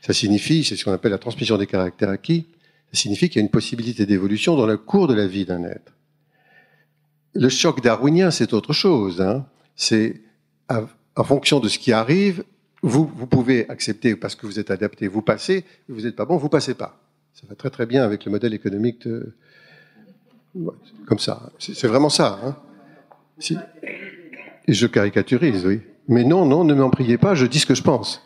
Ça 0.00 0.12
signifie, 0.12 0.64
c'est 0.64 0.76
ce 0.76 0.84
qu'on 0.84 0.92
appelle 0.92 1.12
la 1.12 1.18
transmission 1.18 1.56
des 1.56 1.66
caractères 1.66 2.08
acquis, 2.08 2.46
ça 2.92 3.00
signifie 3.00 3.28
qu'il 3.28 3.40
y 3.40 3.42
a 3.42 3.46
une 3.46 3.50
possibilité 3.50 4.06
d'évolution 4.06 4.56
dans 4.56 4.66
le 4.66 4.76
cours 4.76 5.06
de 5.06 5.14
la 5.14 5.26
vie 5.26 5.44
d'un 5.44 5.64
être. 5.64 5.92
Le 7.34 7.48
choc 7.48 7.80
darwinien, 7.80 8.30
c'est 8.30 8.52
autre 8.52 8.72
chose. 8.72 9.20
Hein. 9.20 9.46
C'est 9.76 10.20
en 10.68 11.24
fonction 11.24 11.60
de 11.60 11.68
ce 11.68 11.78
qui 11.78 11.92
arrive, 11.92 12.44
vous, 12.82 13.10
vous 13.14 13.26
pouvez 13.26 13.68
accepter 13.70 14.16
parce 14.16 14.34
que 14.34 14.46
vous 14.46 14.58
êtes 14.58 14.70
adapté, 14.70 15.06
vous 15.06 15.22
passez, 15.22 15.64
vous 15.88 16.02
n'êtes 16.02 16.16
pas 16.16 16.24
bon, 16.24 16.36
vous 16.36 16.48
passez 16.48 16.74
pas. 16.74 17.01
Ça 17.34 17.46
va 17.48 17.54
très 17.54 17.70
très 17.70 17.86
bien 17.86 18.04
avec 18.04 18.24
le 18.24 18.30
modèle 18.30 18.54
économique 18.54 19.06
de... 19.06 19.34
Comme 21.06 21.18
ça. 21.18 21.50
C'est 21.58 21.86
vraiment 21.86 22.10
ça. 22.10 22.38
Hein. 22.44 22.56
Et 24.68 24.74
je 24.74 24.86
caricaturise, 24.86 25.64
oui. 25.66 25.80
Mais 26.08 26.24
non, 26.24 26.44
non, 26.44 26.64
ne 26.64 26.74
m'en 26.74 26.90
priez 26.90 27.16
pas, 27.16 27.34
je 27.34 27.46
dis 27.46 27.58
ce 27.58 27.66
que 27.66 27.74
je 27.74 27.82
pense. 27.82 28.22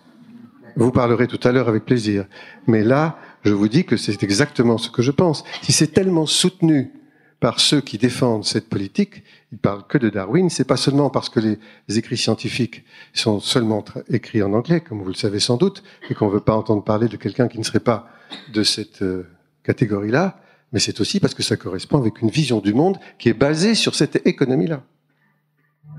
Vous 0.77 0.91
parlerez 0.91 1.27
tout 1.27 1.41
à 1.47 1.53
l'heure 1.53 1.69
avec 1.69 1.85
plaisir. 1.85 2.27
Mais 2.67 2.83
là, 2.83 3.19
je 3.45 3.53
vous 3.55 3.69
dis 3.69 3.85
que 3.85 3.97
c'est 3.97 4.23
exactement 4.23 4.77
ce 4.77 4.91
que 4.91 5.03
je 5.03 5.13
pense. 5.13 5.45
Si 5.63 5.73
c'est 5.73 5.87
tellement 5.87 6.27
soutenu 6.27 6.93
par 7.41 7.61
ceux 7.61 7.81
qui 7.81 7.99
défendent 7.99 8.45
cette 8.45 8.69
politique, 8.69 9.23
ils 9.53 9.59
parlent 9.59 9.87
que 9.87 9.99
de 9.99 10.09
Darwin, 10.09 10.49
c'est 10.49 10.67
pas 10.67 10.77
seulement 10.77 11.11
parce 11.11 11.29
que 11.29 11.41
les 11.41 11.99
écrits 11.99 12.17
scientifiques 12.17 12.85
sont 13.13 13.41
seulement 13.41 13.85
écrits 14.09 14.43
en 14.43 14.53
anglais, 14.53 14.81
comme 14.81 15.03
vous 15.03 15.09
le 15.09 15.15
savez 15.15 15.41
sans 15.41 15.57
doute, 15.57 15.83
et 16.09 16.15
qu'on 16.15 16.29
veut 16.29 16.41
pas 16.41 16.55
entendre 16.55 16.83
parler 16.83 17.09
de 17.09 17.17
quelqu'un 17.17 17.49
qui 17.49 17.59
ne 17.59 17.65
serait 17.65 17.81
pas 17.81 18.09
de 18.53 18.63
cette 18.63 19.03
euh, 19.03 19.27
catégorie-là, 19.65 20.39
mais 20.73 20.79
c'est 20.79 21.01
aussi 21.01 21.21
parce 21.21 21.35
que 21.35 21.43
ça 21.43 21.57
correspond 21.57 21.99
avec 21.99 22.23
une 22.23 22.31
vision 22.31 22.61
du 22.61 22.75
monde 22.75 22.97
qui 23.19 23.29
est 23.29 23.39
basée 23.39 23.75
sur 23.75 23.95
cette 23.95 24.27
économie-là. 24.27 24.83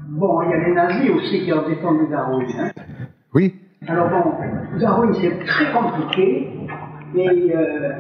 Bon, 0.09 0.41
il 0.41 0.49
y 0.49 0.53
a 0.53 0.67
les 0.67 0.73
nazis 0.73 1.09
aussi 1.11 1.45
qui 1.45 1.53
ont 1.53 1.67
défendu 1.67 2.07
Darwin. 2.09 2.47
Hein. 2.59 2.71
oui. 3.33 3.55
Alors 3.87 4.09
bon, 4.09 4.79
Darwin, 4.79 5.13
c'est 5.21 5.45
très 5.45 5.71
compliqué, 5.71 6.49
et 7.15 7.55
euh, 7.55 7.93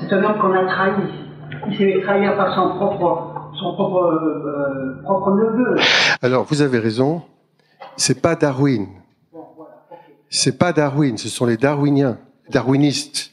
c'est 0.00 0.12
un 0.12 0.22
homme 0.22 0.38
qu'on 0.40 0.52
a 0.52 0.66
trahi. 0.66 1.23
Il 1.68 1.76
s'est 1.76 2.00
trahi 2.02 2.26
par 2.36 2.54
son 2.54 2.76
propre, 2.76 3.50
son 3.58 3.74
propre, 3.74 4.02
euh, 4.02 5.02
propre 5.02 5.30
neveu. 5.32 5.76
Alors, 6.22 6.44
vous 6.44 6.62
avez 6.62 6.78
raison, 6.78 7.22
c'est 7.96 8.20
pas 8.20 8.34
Darwin. 8.34 8.86
C'est 10.30 10.58
pas 10.58 10.72
Darwin, 10.72 11.16
ce 11.16 11.28
sont 11.28 11.46
les 11.46 11.56
darwiniens 11.56 12.18
darwiniste. 12.50 13.32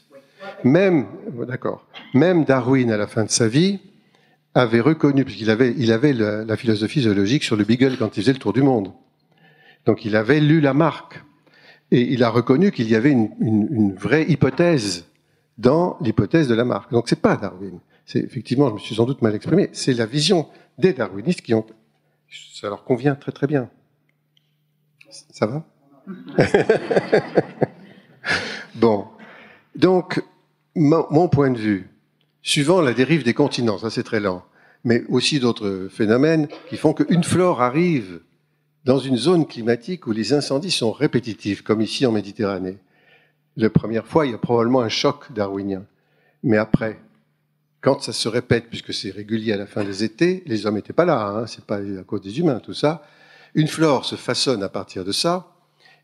Même, 0.64 1.06
d'accord, 1.48 1.86
même 2.14 2.44
Darwin, 2.44 2.90
à 2.92 2.96
la 2.96 3.06
fin 3.06 3.24
de 3.24 3.30
sa 3.30 3.48
vie, 3.48 3.80
avait 4.54 4.80
reconnu, 4.80 5.24
puisqu'il 5.24 5.50
avait, 5.50 5.74
il 5.76 5.92
avait 5.92 6.12
la, 6.12 6.56
philosophie 6.56 7.02
zoologique 7.02 7.42
sur 7.42 7.56
le 7.56 7.64
Beagle 7.64 7.96
quand 7.98 8.16
il 8.16 8.22
faisait 8.22 8.32
le 8.32 8.38
tour 8.38 8.52
du 8.52 8.62
monde. 8.62 8.92
Donc 9.86 10.04
il 10.04 10.14
avait 10.14 10.40
lu 10.40 10.60
la 10.60 10.74
marque. 10.74 11.22
Et 11.90 12.12
il 12.12 12.22
a 12.24 12.30
reconnu 12.30 12.70
qu'il 12.70 12.88
y 12.88 12.94
avait 12.94 13.10
une, 13.10 13.94
vraie 13.94 14.24
hypothèse 14.28 15.06
dans 15.58 15.96
l'hypothèse 16.00 16.48
de 16.48 16.54
la 16.54 16.64
marque. 16.64 16.90
Donc 16.92 17.08
c'est 17.08 17.20
pas 17.20 17.36
Darwin. 17.36 17.78
C'est 18.06 18.20
effectivement, 18.20 18.68
je 18.68 18.74
me 18.74 18.78
suis 18.78 18.94
sans 18.94 19.06
doute 19.06 19.22
mal 19.22 19.34
exprimé, 19.34 19.70
c'est 19.72 19.92
la 19.92 20.06
vision 20.06 20.48
des 20.78 20.92
darwinistes 20.92 21.42
qui 21.42 21.54
ont, 21.54 21.64
ça 22.54 22.68
leur 22.68 22.84
convient 22.84 23.14
très 23.14 23.32
très 23.32 23.46
bien. 23.46 23.70
Ça 25.10 25.46
va? 25.46 25.64
Bon, 28.74 29.06
donc, 29.76 30.22
mon 30.74 31.28
point 31.28 31.50
de 31.50 31.58
vue, 31.58 31.90
suivant 32.42 32.80
la 32.80 32.94
dérive 32.94 33.22
des 33.22 33.34
continents, 33.34 33.78
ça 33.78 33.90
c'est 33.90 34.02
très 34.02 34.20
lent, 34.20 34.44
mais 34.84 35.04
aussi 35.08 35.40
d'autres 35.40 35.88
phénomènes 35.90 36.48
qui 36.70 36.76
font 36.76 36.94
qu'une 36.94 37.22
flore 37.22 37.60
arrive 37.60 38.20
dans 38.84 38.98
une 38.98 39.16
zone 39.16 39.46
climatique 39.46 40.06
où 40.06 40.12
les 40.12 40.32
incendies 40.32 40.70
sont 40.70 40.90
répétitifs, 40.90 41.62
comme 41.62 41.82
ici 41.82 42.06
en 42.06 42.12
Méditerranée. 42.12 42.78
La 43.56 43.70
première 43.70 44.06
fois, 44.06 44.26
il 44.26 44.32
y 44.32 44.34
a 44.34 44.38
probablement 44.38 44.80
un 44.80 44.88
choc 44.88 45.30
darwinien. 45.32 45.84
Mais 46.42 46.56
après, 46.56 46.98
quand 47.82 48.00
ça 48.00 48.12
se 48.12 48.28
répète, 48.28 48.68
puisque 48.70 48.94
c'est 48.94 49.10
régulier 49.10 49.52
à 49.52 49.56
la 49.56 49.66
fin 49.66 49.84
des 49.84 50.04
étés, 50.04 50.44
les 50.46 50.66
hommes 50.66 50.76
n'étaient 50.76 50.92
pas 50.92 51.04
là, 51.04 51.26
hein, 51.26 51.46
c'est 51.46 51.64
pas 51.64 51.78
à 51.78 52.04
cause 52.06 52.22
des 52.22 52.38
humains, 52.38 52.60
tout 52.60 52.74
ça. 52.74 53.04
Une 53.54 53.66
flore 53.66 54.06
se 54.06 54.14
façonne 54.14 54.62
à 54.62 54.68
partir 54.68 55.04
de 55.04 55.10
ça, 55.10 55.48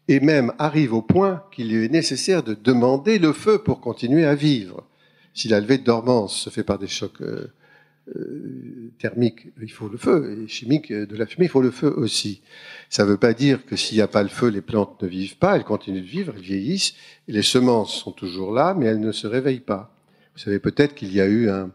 et 0.09 0.19
même 0.19 0.53
arrive 0.59 0.93
au 0.93 1.03
point 1.03 1.45
qu'il 1.53 1.73
est 1.73 1.89
nécessaire 1.89 2.43
de 2.43 2.55
demander 2.55 3.19
le 3.19 3.33
feu 3.33 3.59
pour 3.59 3.81
continuer 3.81 4.27
à 4.27 4.35
vivre. 4.35 4.85
Si 5.35 5.47
la 5.47 5.61
levée 5.61 5.79
de 5.79 5.85
dormance 5.85 6.37
se 6.37 6.51
fait 6.51 6.65
par 6.65 6.81
des 6.81 6.89
chocs 6.89 7.21
euh, 7.21 7.53
euh, 8.17 8.91
thermiques, 8.99 9.47
il 9.63 9.71
faut 9.71 9.89
le 9.89 9.99
feu, 9.99 10.37
et 10.43 10.49
chimique, 10.49 10.93
de 10.93 11.17
la 11.17 11.27
fumée, 11.27 11.47
il 11.47 11.51
faut 11.51 11.63
le 11.63 11.71
feu 11.71 11.95
aussi. 11.97 12.43
Ça 12.91 13.05
ne 13.05 13.11
veut 13.11 13.19
pas 13.19 13.35
dire 13.35 13.65
que 13.65 13.77
s'il 13.77 13.99
n'y 13.99 14.03
a 14.03 14.09
pas 14.09 14.25
le 14.25 14.31
feu, 14.31 14.49
les 14.49 14.63
plantes 14.63 15.01
ne 15.01 15.07
vivent 15.07 15.39
pas, 15.39 15.55
elles 15.55 15.65
continuent 15.65 16.03
de 16.03 16.07
vivre, 16.07 16.33
elles 16.35 16.43
vieillissent, 16.43 16.95
les 17.29 17.43
semences 17.43 17.95
sont 17.95 18.13
toujours 18.13 18.53
là, 18.53 18.75
mais 18.77 18.87
elles 18.87 19.01
ne 19.01 19.13
se 19.13 19.29
réveillent 19.29 19.61
pas. 19.61 19.95
Vous 20.39 20.45
savez 20.45 20.61
peut-être 20.61 20.95
qu'il 20.95 21.13
y 21.13 21.21
a 21.21 21.27
eu 21.27 21.51
un, 21.51 21.73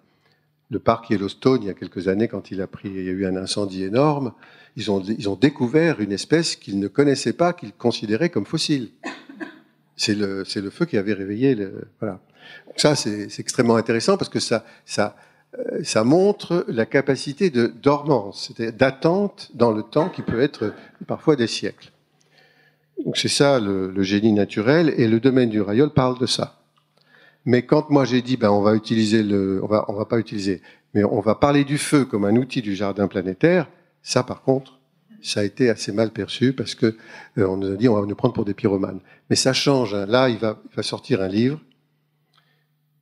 le 0.69 0.79
parc 0.79 1.09
Yellowstone, 1.09 1.63
il 1.63 1.67
y 1.67 1.69
a 1.69 1.73
quelques 1.73 2.07
années, 2.07 2.29
quand 2.29 2.49
il 2.49 2.61
a 2.61 2.67
pris, 2.67 2.89
y 2.89 3.09
a 3.09 3.11
eu 3.11 3.25
un 3.25 3.35
incendie 3.35 3.83
énorme, 3.83 4.31
ils 4.77 4.89
ont, 4.89 5.01
ils 5.03 5.27
ont 5.27 5.35
découvert 5.35 5.99
une 5.99 6.13
espèce 6.13 6.55
qu'ils 6.55 6.79
ne 6.79 6.87
connaissaient 6.87 7.33
pas, 7.33 7.51
qu'ils 7.51 7.73
considéraient 7.73 8.29
comme 8.29 8.45
fossile. 8.45 8.91
C'est 9.97 10.15
le, 10.15 10.45
le 10.55 10.69
feu 10.69 10.85
qui 10.85 10.97
avait 10.97 11.11
réveillé 11.11 11.55
le, 11.55 11.89
voilà. 11.99 12.21
Donc 12.65 12.79
ça, 12.79 12.95
c'est, 12.95 13.27
extrêmement 13.37 13.75
intéressant 13.75 14.15
parce 14.15 14.29
que 14.29 14.39
ça, 14.39 14.63
ça, 14.85 15.17
euh, 15.59 15.83
ça 15.83 16.05
montre 16.05 16.63
la 16.69 16.85
capacité 16.85 17.49
de 17.49 17.67
dormance, 17.67 18.53
d'attente 18.77 19.51
dans 19.55 19.73
le 19.73 19.83
temps 19.83 20.07
qui 20.07 20.21
peut 20.21 20.39
être 20.39 20.73
parfois 21.05 21.35
des 21.35 21.47
siècles. 21.47 21.91
Donc 23.03 23.17
c'est 23.17 23.27
ça 23.27 23.59
le, 23.59 23.91
le, 23.91 24.03
génie 24.03 24.31
naturel 24.31 24.93
et 24.95 25.09
le 25.09 25.19
domaine 25.19 25.49
du 25.49 25.59
rayol 25.59 25.89
parle 25.89 26.17
de 26.17 26.27
ça. 26.27 26.62
Mais 27.45 27.65
quand 27.65 27.89
moi 27.89 28.05
j'ai 28.05 28.21
dit 28.21 28.37
ben 28.37 28.49
on 28.49 28.61
va 28.61 28.75
utiliser 28.75 29.23
le, 29.23 29.61
on 29.63 29.67
va 29.67 29.85
on 29.87 29.93
va 29.93 30.05
pas 30.05 30.19
utiliser, 30.19 30.61
mais 30.93 31.03
on 31.03 31.19
va 31.19 31.35
parler 31.35 31.63
du 31.63 31.77
feu 31.77 32.05
comme 32.05 32.25
un 32.25 32.35
outil 32.35 32.61
du 32.61 32.75
jardin 32.75 33.07
planétaire, 33.07 33.69
ça 34.01 34.23
par 34.23 34.41
contre 34.41 34.79
ça 35.21 35.39
a 35.39 35.43
été 35.43 35.69
assez 35.69 35.91
mal 35.91 36.11
perçu 36.11 36.53
parce 36.53 36.75
que 36.75 36.97
euh, 37.37 37.47
on 37.47 37.57
nous 37.57 37.73
a 37.73 37.75
dit 37.75 37.87
on 37.89 37.99
va 37.99 38.05
nous 38.05 38.15
prendre 38.15 38.33
pour 38.33 38.45
des 38.45 38.53
pyromanes. 38.53 38.99
Mais 39.29 39.35
ça 39.35 39.53
change. 39.53 39.93
Hein. 39.93 40.05
Là 40.05 40.29
il 40.29 40.37
va, 40.37 40.59
il 40.69 40.75
va 40.75 40.83
sortir 40.83 41.21
un 41.21 41.27
livre 41.27 41.59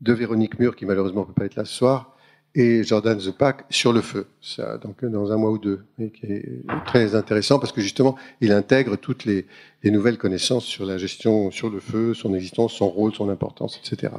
de 0.02 0.14
Véronique 0.14 0.60
Mur 0.60 0.76
qui 0.76 0.86
malheureusement 0.86 1.26
peut 1.26 1.34
pas 1.34 1.46
être 1.46 1.56
là 1.56 1.66
ce 1.66 1.74
soir 1.74 2.11
et 2.54 2.84
Jordan 2.84 3.18
Zupac 3.20 3.64
sur 3.70 3.94
le 3.94 4.02
feu, 4.02 4.28
ça, 4.42 4.78
donc 4.78 5.06
dans 5.06 5.32
un 5.32 5.38
mois 5.38 5.52
ou 5.52 5.58
deux, 5.58 5.84
et 6.00 6.10
qui 6.10 6.26
est 6.26 6.64
très 6.86 7.16
intéressant 7.16 7.60
parce 7.60 7.72
que 7.72 7.80
justement, 7.80 8.18
il 8.42 8.52
intègre 8.52 8.98
toutes 8.98 9.24
les, 9.24 9.46
les, 9.84 9.92
nouvelles 9.92 10.18
connaissances 10.18 10.66
sur 10.66 10.86
la 10.86 10.98
gestion 10.98 11.50
sur 11.50 11.70
le 11.70 11.80
feu, 11.80 12.14
son 12.14 12.34
existence, 12.34 12.74
son 12.74 12.90
rôle, 12.90 13.14
son 13.14 13.30
importance, 13.30 13.80
etc. 13.82 14.14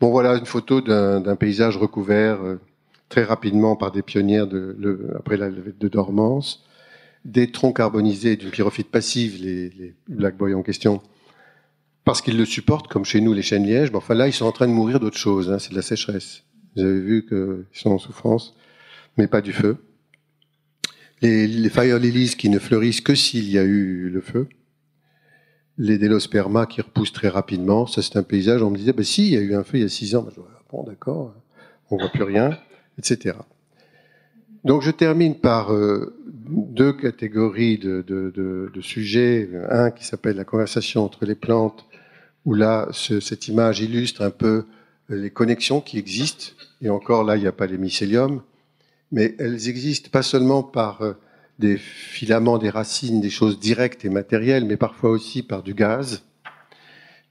Bon, 0.00 0.10
voilà 0.10 0.36
une 0.36 0.46
photo 0.46 0.80
d'un 0.80 1.36
paysage 1.36 1.76
recouvert 1.76 2.40
euh, 2.42 2.60
très 3.08 3.24
rapidement 3.24 3.74
par 3.74 3.90
des 3.90 4.02
pionnières 4.02 4.48
après 5.16 5.36
la 5.36 5.48
levée 5.48 5.74
de 5.78 5.88
dormance, 5.88 6.64
des 7.24 7.50
troncs 7.50 7.76
carbonisés 7.76 8.36
d'une 8.36 8.50
pyrophyte 8.50 8.90
passive, 8.90 9.42
les, 9.42 9.94
Black 10.08 10.36
Boy 10.36 10.54
en 10.54 10.62
question, 10.62 11.02
parce 12.04 12.22
qu'ils 12.22 12.38
le 12.38 12.44
supportent, 12.44 12.86
comme 12.86 13.04
chez 13.04 13.20
nous 13.20 13.32
les 13.32 13.42
chênes 13.42 13.66
lièges. 13.66 13.90
Mais 13.90 13.96
enfin 13.96 14.14
là, 14.14 14.28
ils 14.28 14.32
sont 14.32 14.46
en 14.46 14.52
train 14.52 14.68
de 14.68 14.72
mourir 14.72 15.00
d'autre 15.00 15.18
chose, 15.18 15.50
hein, 15.50 15.58
c'est 15.58 15.70
de 15.70 15.76
la 15.76 15.82
sécheresse. 15.82 16.44
Vous 16.76 16.82
avez 16.82 17.00
vu 17.00 17.26
qu'ils 17.26 17.64
sont 17.72 17.90
en 17.90 17.98
souffrance, 17.98 18.54
mais 19.16 19.26
pas 19.26 19.40
du 19.40 19.52
feu. 19.52 19.78
Les, 21.22 21.70
fire 21.70 21.98
lilies 21.98 22.34
qui 22.36 22.50
ne 22.50 22.58
fleurissent 22.58 23.00
que 23.00 23.14
s'il 23.14 23.50
y 23.50 23.58
a 23.58 23.64
eu 23.64 24.10
le 24.10 24.20
feu. 24.20 24.48
Les 25.78 25.96
délosperma 25.96 26.66
qui 26.66 26.82
repoussent 26.82 27.12
très 27.12 27.28
rapidement. 27.28 27.86
Ça, 27.86 28.02
c'est 28.02 28.16
un 28.16 28.22
paysage. 28.22 28.62
On 28.62 28.70
me 28.70 28.76
disait, 28.76 28.92
bah, 28.92 29.02
si, 29.02 29.28
il 29.28 29.34
y 29.34 29.36
a 29.36 29.40
eu 29.40 29.54
un 29.54 29.64
feu 29.64 29.78
il 29.78 29.80
y 29.82 29.84
a 29.84 29.88
six 29.88 30.14
ans. 30.14 30.22
Bah, 30.22 30.32
je 30.36 30.40
dis, 30.40 30.46
bon, 30.70 30.84
d'accord, 30.84 31.34
on 31.90 31.96
voit 31.96 32.10
plus 32.10 32.22
rien, 32.22 32.58
etc. 32.98 33.36
Donc, 34.64 34.82
je 34.82 34.90
termine 34.90 35.36
par 35.36 35.72
euh, 35.72 36.14
deux 36.26 36.92
catégories 36.92 37.78
de, 37.78 38.02
de, 38.06 38.30
de, 38.72 38.80
sujets. 38.80 39.48
Un 39.70 39.90
qui 39.90 40.04
s'appelle 40.04 40.36
la 40.36 40.44
conversation 40.44 41.04
entre 41.04 41.24
les 41.24 41.34
plantes, 41.34 41.86
où 42.44 42.52
là, 42.52 42.88
ce, 42.90 43.20
cette 43.20 43.48
image 43.48 43.80
illustre 43.80 44.22
un 44.22 44.30
peu 44.30 44.64
les 45.08 45.30
connexions 45.30 45.80
qui 45.80 45.98
existent, 45.98 46.52
et 46.82 46.90
encore 46.90 47.24
là, 47.24 47.36
il 47.36 47.42
n'y 47.42 47.48
a 47.48 47.52
pas 47.52 47.66
les 47.66 47.78
mycéliums, 47.78 48.42
mais 49.12 49.34
elles 49.38 49.68
existent 49.68 50.10
pas 50.10 50.22
seulement 50.22 50.62
par 50.62 51.02
euh, 51.02 51.14
des 51.58 51.78
filaments, 51.78 52.58
des 52.58 52.70
racines, 52.70 53.20
des 53.20 53.30
choses 53.30 53.58
directes 53.58 54.04
et 54.04 54.10
matérielles, 54.10 54.64
mais 54.64 54.76
parfois 54.76 55.10
aussi 55.10 55.42
par 55.42 55.62
du 55.62 55.74
gaz, 55.74 56.24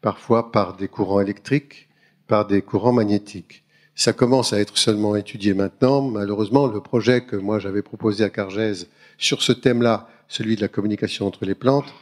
parfois 0.02 0.52
par 0.52 0.76
des 0.76 0.88
courants 0.88 1.22
électriques, 1.22 1.90
par 2.28 2.48
des 2.48 2.62
courants 2.62 2.94
magnétiques. 2.94 3.64
Ça 3.94 4.14
commence 4.14 4.52
à 4.52 4.60
être 4.60 4.78
seulement 4.78 5.16
étudié 5.16 5.54
maintenant. 5.54 6.02
Malheureusement, 6.02 6.68
le 6.68 6.82
projet 6.82 7.22
que 7.22 7.36
moi 7.36 7.60
j'avais 7.60 7.82
proposé 7.82 8.24
à 8.24 8.30
Cargèse 8.30 8.88
sur 9.18 9.42
ce 9.42 9.52
thème-là, 9.52 10.10
celui 10.28 10.56
de 10.56 10.62
la 10.62 10.68
communication 10.68 11.28
entre 11.28 11.46
les 11.46 11.56
plantes, 11.56 11.94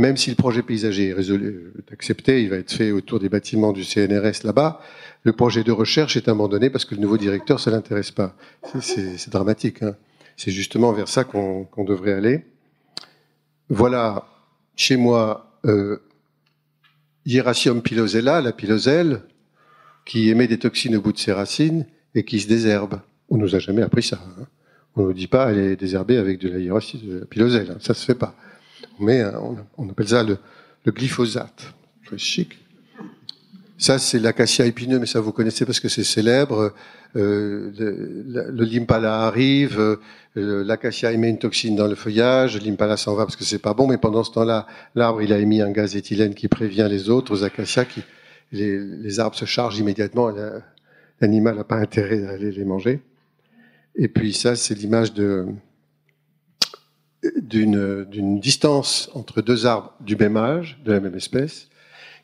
même 0.00 0.16
si 0.16 0.30
le 0.30 0.36
projet 0.36 0.62
paysager 0.62 1.08
est, 1.08 1.12
résolu, 1.12 1.72
est 1.78 1.92
accepté, 1.92 2.42
il 2.42 2.48
va 2.48 2.56
être 2.56 2.72
fait 2.72 2.90
autour 2.90 3.20
des 3.20 3.28
bâtiments 3.28 3.72
du 3.72 3.84
CNRS 3.84 4.44
là-bas, 4.44 4.80
le 5.24 5.32
projet 5.32 5.62
de 5.62 5.72
recherche 5.72 6.16
est 6.16 6.26
abandonné 6.26 6.70
parce 6.70 6.86
que 6.86 6.94
le 6.94 7.02
nouveau 7.02 7.18
directeur, 7.18 7.60
ça 7.60 7.70
l'intéresse 7.70 8.10
pas. 8.10 8.34
C'est 8.80 9.28
dramatique. 9.28 9.82
Hein. 9.82 9.94
C'est 10.38 10.52
justement 10.52 10.92
vers 10.92 11.08
ça 11.08 11.24
qu'on 11.24 11.64
qu 11.64 11.84
devrait 11.84 12.14
aller. 12.14 12.46
Voilà, 13.68 14.26
chez 14.74 14.96
moi, 14.96 15.60
euh, 15.66 15.98
pilosella, 17.84 18.40
la 18.40 18.52
piloselle, 18.52 19.20
qui 20.06 20.30
émet 20.30 20.48
des 20.48 20.58
toxines 20.58 20.96
au 20.96 21.02
bout 21.02 21.12
de 21.12 21.18
ses 21.18 21.32
racines 21.32 21.84
et 22.14 22.24
qui 22.24 22.40
se 22.40 22.48
désherbe. 22.48 23.00
On 23.28 23.36
nous 23.36 23.54
a 23.54 23.58
jamais 23.58 23.82
appris 23.82 24.02
ça. 24.02 24.18
Hein. 24.40 24.46
On 24.96 25.02
nous 25.02 25.12
dit 25.12 25.26
pas 25.28 25.52
elle 25.52 25.58
est 25.58 25.76
désherbée 25.76 26.16
avec 26.16 26.38
de 26.40 26.48
la 26.48 26.58
de 26.58 27.18
la 27.20 27.26
piloselle. 27.26 27.72
Hein. 27.72 27.78
Ça 27.80 27.92
se 27.92 28.06
fait 28.06 28.14
pas. 28.14 28.34
Mais 29.00 29.24
on, 29.78 29.88
appelle 29.88 30.08
ça 30.08 30.22
le, 30.22 30.38
le 30.84 30.92
glyphosate. 30.92 31.72
Très 32.06 32.18
chic. 32.18 32.58
Ça, 33.78 33.98
c'est 33.98 34.18
l'acacia 34.18 34.66
épineux, 34.66 34.98
mais 34.98 35.06
ça 35.06 35.20
vous 35.20 35.32
connaissez 35.32 35.64
parce 35.64 35.80
que 35.80 35.88
c'est 35.88 36.04
célèbre. 36.04 36.74
Euh, 37.16 37.72
le, 37.78 38.50
le, 38.50 38.64
limpala 38.64 39.22
arrive, 39.22 39.80
euh, 39.80 40.64
l'acacia 40.64 41.10
émet 41.12 41.30
une 41.30 41.38
toxine 41.38 41.74
dans 41.74 41.88
le 41.88 41.94
feuillage, 41.96 42.62
l'impala 42.62 42.96
s'en 42.96 43.14
va 43.14 43.24
parce 43.24 43.36
que 43.36 43.42
c'est 43.42 43.58
pas 43.58 43.74
bon, 43.74 43.88
mais 43.88 43.98
pendant 43.98 44.22
ce 44.22 44.30
temps-là, 44.32 44.66
l'arbre 44.94 45.22
il 45.22 45.32
a 45.32 45.38
émis 45.38 45.60
un 45.60 45.72
gaz 45.72 45.96
éthylène 45.96 46.34
qui 46.34 46.46
prévient 46.46 46.86
les 46.88 47.10
autres 47.10 47.42
acacias 47.42 47.86
les, 48.52 48.78
les 48.78 49.20
arbres 49.20 49.36
se 49.36 49.44
chargent 49.44 49.78
immédiatement. 49.78 50.32
L'animal 51.20 51.56
n'a 51.56 51.64
pas 51.64 51.76
intérêt 51.76 52.24
à 52.26 52.30
aller 52.30 52.52
les 52.52 52.64
manger. 52.64 53.00
Et 53.96 54.08
puis 54.08 54.32
ça, 54.32 54.56
c'est 54.56 54.74
l'image 54.74 55.12
de 55.14 55.46
d'une 57.36 58.40
distance 58.40 59.10
entre 59.14 59.42
deux 59.42 59.66
arbres 59.66 59.92
du 60.00 60.16
même 60.16 60.36
âge, 60.36 60.78
de 60.84 60.92
la 60.92 61.00
même 61.00 61.14
espèce, 61.14 61.68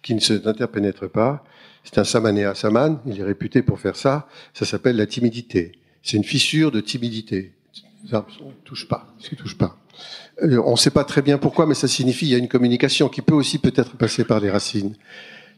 qui 0.02 0.14
ne 0.14 0.20
s'interpénètrent 0.20 1.10
pas. 1.10 1.44
C'est 1.84 1.98
un 1.98 2.04
samanéa 2.04 2.54
saman, 2.54 3.00
il 3.06 3.20
est 3.20 3.24
réputé 3.24 3.62
pour 3.62 3.78
faire 3.78 3.96
ça. 3.96 4.26
Ça 4.54 4.64
s'appelle 4.64 4.96
la 4.96 5.06
timidité. 5.06 5.72
C'est 6.02 6.16
une 6.16 6.24
fissure 6.24 6.70
de 6.70 6.80
timidité. 6.80 7.52
Les 8.04 8.14
arbres 8.14 8.28
ne 8.40 8.52
touchent 8.64 8.88
pas, 8.88 9.06
ne 9.32 9.36
touchent 9.36 9.58
pas. 9.58 9.76
Euh, 10.42 10.62
on 10.64 10.72
ne 10.72 10.76
sait 10.76 10.90
pas 10.90 11.04
très 11.04 11.22
bien 11.22 11.38
pourquoi, 11.38 11.66
mais 11.66 11.74
ça 11.74 11.88
signifie 11.88 12.26
qu'il 12.26 12.32
y 12.32 12.34
a 12.34 12.38
une 12.38 12.48
communication 12.48 13.08
qui 13.08 13.22
peut 13.22 13.34
aussi 13.34 13.58
peut-être 13.58 13.96
passer 13.96 14.24
par 14.24 14.40
les 14.40 14.50
racines. 14.50 14.94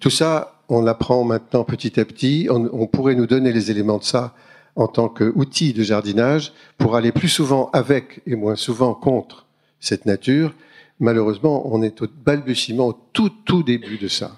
Tout 0.01 0.11
ça, 0.11 0.63
on 0.69 0.83
l'apprend 0.83 1.25
maintenant 1.25 1.65
petit 1.65 1.99
à 1.99 2.05
petit. 2.05 2.49
On 2.51 2.87
pourrait 2.87 3.15
nous 3.15 3.27
donner 3.27 3.53
les 3.53 3.71
éléments 3.71 3.99
de 3.99 4.05
ça 4.05 4.35
en 4.79 4.87
tant 4.87 5.09
qu'outil 5.09 5.73
de 5.73 5.83
jardinage 5.83 6.53
pour 6.79 6.95
aller 6.95 7.11
plus 7.11 7.29
souvent 7.29 7.69
avec 7.73 8.23
et 8.27 8.37
moins 8.37 8.55
souvent 8.55 8.95
contre 8.95 9.47
cette 9.81 10.07
nature. 10.07 10.55
Malheureusement, 11.01 11.69
on 11.75 11.83
est 11.83 12.01
au 12.01 12.07
balbutiement, 12.25 12.87
au 12.87 12.93
tout, 13.13 13.29
tout 13.45 13.65
début 13.65 13.99
de 13.99 14.07
ça. 14.07 14.37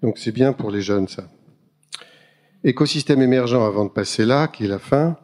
Donc 0.00 0.18
c'est 0.18 0.30
bien 0.30 0.52
pour 0.52 0.70
les 0.70 0.82
jeunes, 0.82 1.08
ça. 1.08 1.28
Écosystème 2.62 3.22
émergent, 3.22 3.60
avant 3.60 3.84
de 3.84 3.90
passer 3.90 4.24
là, 4.24 4.46
qui 4.46 4.64
est 4.64 4.68
la 4.68 4.78
fin, 4.78 5.16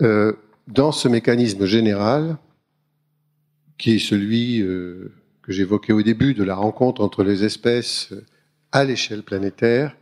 euh, 0.00 0.32
dans 0.68 0.90
ce 0.90 1.06
mécanisme 1.06 1.66
général, 1.66 2.38
qui 3.76 3.96
est 3.96 3.98
celui 3.98 4.62
euh, 4.62 5.12
que 5.42 5.52
j'évoquais 5.52 5.92
au 5.92 6.00
début 6.00 6.32
de 6.32 6.44
la 6.44 6.54
rencontre 6.54 7.02
entre 7.02 7.22
les 7.22 7.44
espèces 7.44 8.14
à 8.72 8.84
l'échelle 8.84 9.22
planétaire, 9.22 9.94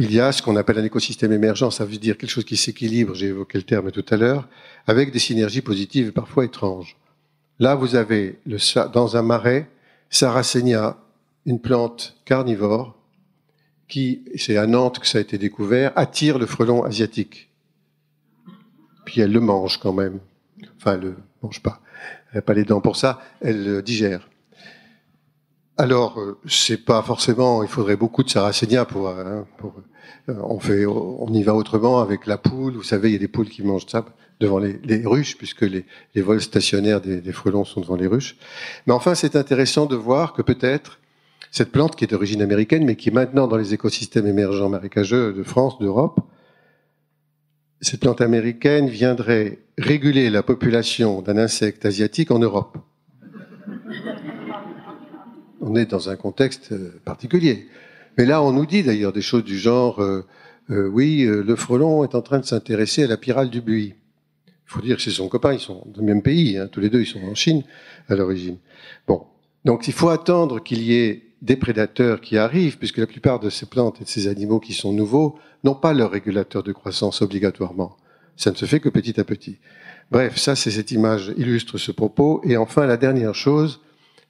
il 0.00 0.14
y 0.14 0.18
a 0.18 0.32
ce 0.32 0.40
qu'on 0.40 0.56
appelle 0.56 0.78
un 0.78 0.84
écosystème 0.84 1.30
émergent, 1.30 1.68
ça 1.68 1.84
veut 1.84 1.98
dire 1.98 2.16
quelque 2.16 2.30
chose 2.30 2.46
qui 2.46 2.56
s'équilibre, 2.56 3.14
j'ai 3.14 3.26
évoqué 3.26 3.58
le 3.58 3.64
terme 3.64 3.92
tout 3.92 4.04
à 4.08 4.16
l'heure, 4.16 4.48
avec 4.86 5.12
des 5.12 5.18
synergies 5.18 5.60
positives 5.60 6.08
et 6.08 6.12
parfois 6.12 6.46
étranges. 6.46 6.96
Là, 7.58 7.74
vous 7.74 7.96
avez 7.96 8.38
le, 8.46 8.56
dans 8.88 9.18
un 9.18 9.22
marais, 9.22 9.68
Sarracenia, 10.08 10.96
une 11.44 11.60
plante 11.60 12.16
carnivore, 12.24 12.96
qui, 13.88 14.24
c'est 14.36 14.56
à 14.56 14.66
Nantes 14.66 15.00
que 15.00 15.06
ça 15.06 15.18
a 15.18 15.20
été 15.20 15.36
découvert, 15.36 15.92
attire 15.96 16.38
le 16.38 16.46
frelon 16.46 16.82
asiatique. 16.82 17.50
Puis 19.04 19.20
elle 19.20 19.32
le 19.32 19.40
mange 19.40 19.78
quand 19.78 19.92
même. 19.92 20.20
Enfin, 20.78 20.94
elle 20.94 21.00
le 21.00 21.16
mange 21.42 21.60
pas. 21.60 21.82
Elle 22.30 22.36
n'a 22.36 22.42
pas 22.42 22.54
les 22.54 22.64
dents 22.64 22.80
pour 22.80 22.96
ça. 22.96 23.20
Elle 23.42 23.82
digère. 23.82 24.30
Alors, 25.76 26.18
c'est 26.46 26.84
pas 26.86 27.02
forcément. 27.02 27.62
Il 27.62 27.68
faudrait 27.68 27.96
beaucoup 27.96 28.22
de 28.22 28.30
sarracénia 28.30 28.86
pour. 28.86 29.10
Hein, 29.10 29.46
pour 29.58 29.74
on 30.28 30.60
fait, 30.60 30.86
on 30.86 31.32
y 31.32 31.42
va 31.42 31.54
autrement 31.54 32.00
avec 32.00 32.26
la 32.26 32.38
poule. 32.38 32.74
Vous 32.74 32.82
savez, 32.82 33.10
il 33.10 33.12
y 33.12 33.16
a 33.16 33.18
des 33.18 33.28
poules 33.28 33.48
qui 33.48 33.62
mangent 33.62 33.86
ça 33.86 34.04
devant 34.40 34.58
les, 34.58 35.02
ruches, 35.04 35.36
puisque 35.36 35.62
les, 35.62 35.84
vols 36.16 36.40
stationnaires 36.40 37.00
des, 37.00 37.20
des, 37.20 37.32
frelons 37.32 37.64
sont 37.64 37.80
devant 37.80 37.96
les 37.96 38.06
ruches. 38.06 38.36
Mais 38.86 38.92
enfin, 38.92 39.14
c'est 39.14 39.36
intéressant 39.36 39.86
de 39.86 39.96
voir 39.96 40.32
que 40.32 40.42
peut-être 40.42 40.98
cette 41.50 41.72
plante 41.72 41.96
qui 41.96 42.04
est 42.04 42.06
d'origine 42.06 42.42
américaine, 42.42 42.84
mais 42.84 42.96
qui 42.96 43.08
est 43.08 43.12
maintenant 43.12 43.46
dans 43.48 43.56
les 43.56 43.74
écosystèmes 43.74 44.26
émergents 44.26 44.68
marécageux 44.68 45.32
de 45.32 45.42
France, 45.42 45.78
d'Europe, 45.78 46.20
cette 47.80 48.00
plante 48.00 48.20
américaine 48.20 48.88
viendrait 48.88 49.58
réguler 49.78 50.30
la 50.30 50.42
population 50.42 51.22
d'un 51.22 51.38
insecte 51.38 51.86
asiatique 51.86 52.30
en 52.30 52.38
Europe. 52.38 52.78
On 55.60 55.74
est 55.76 55.86
dans 55.86 56.08
un 56.08 56.16
contexte 56.16 56.72
euh, 56.72 57.00
particulier. 57.04 57.68
Mais 58.18 58.26
là, 58.26 58.42
on 58.42 58.52
nous 58.52 58.66
dit 58.66 58.82
d'ailleurs 58.82 59.12
des 59.12 59.22
choses 59.22 59.44
du 59.44 59.58
genre, 59.58 60.00
euh, 60.02 60.26
euh, 60.70 60.88
oui, 60.88 61.24
le 61.24 61.56
frelon 61.56 62.04
est 62.04 62.14
en 62.14 62.22
train 62.22 62.38
de 62.38 62.44
s'intéresser 62.44 63.04
à 63.04 63.06
la 63.06 63.16
pyrale 63.16 63.50
du 63.50 63.60
buis. 63.60 63.94
Il 64.46 64.72
faut 64.72 64.80
dire 64.80 64.96
que 64.96 65.02
c'est 65.02 65.10
son 65.10 65.28
copain, 65.28 65.52
ils 65.52 65.60
sont 65.60 65.84
du 65.86 66.02
même 66.02 66.22
pays, 66.22 66.56
hein, 66.56 66.68
tous 66.70 66.80
les 66.80 66.90
deux, 66.90 67.00
ils 67.00 67.06
sont 67.06 67.22
en 67.22 67.34
Chine 67.34 67.64
à 68.08 68.14
l'origine. 68.14 68.58
Bon, 69.06 69.24
donc 69.64 69.88
il 69.88 69.92
faut 69.92 70.10
attendre 70.10 70.62
qu'il 70.62 70.82
y 70.82 70.94
ait 70.94 71.30
des 71.42 71.56
prédateurs 71.56 72.20
qui 72.20 72.36
arrivent, 72.36 72.78
puisque 72.78 72.98
la 72.98 73.06
plupart 73.06 73.40
de 73.40 73.50
ces 73.50 73.66
plantes 73.66 74.00
et 74.00 74.04
de 74.04 74.08
ces 74.08 74.28
animaux 74.28 74.60
qui 74.60 74.74
sont 74.74 74.92
nouveaux 74.92 75.38
n'ont 75.64 75.74
pas 75.74 75.92
leur 75.92 76.10
régulateur 76.10 76.62
de 76.62 76.72
croissance 76.72 77.22
obligatoirement. 77.22 77.96
Ça 78.36 78.50
ne 78.50 78.56
se 78.56 78.64
fait 78.64 78.80
que 78.80 78.88
petit 78.88 79.18
à 79.20 79.24
petit. 79.24 79.58
Bref, 80.10 80.36
ça, 80.36 80.56
c'est 80.56 80.70
cette 80.70 80.90
image 80.90 81.32
illustre 81.36 81.78
ce 81.78 81.92
propos. 81.92 82.40
Et 82.44 82.56
enfin, 82.56 82.86
la 82.86 82.96
dernière 82.96 83.34
chose, 83.34 83.80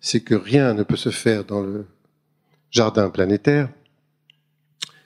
c'est 0.01 0.21
que 0.21 0.35
rien 0.35 0.75
ne 0.75 0.83
peut 0.83 0.97
se 0.97 1.11
faire 1.11 1.45
dans 1.45 1.61
le 1.61 1.87
jardin 2.71 3.11
planétaire 3.11 3.69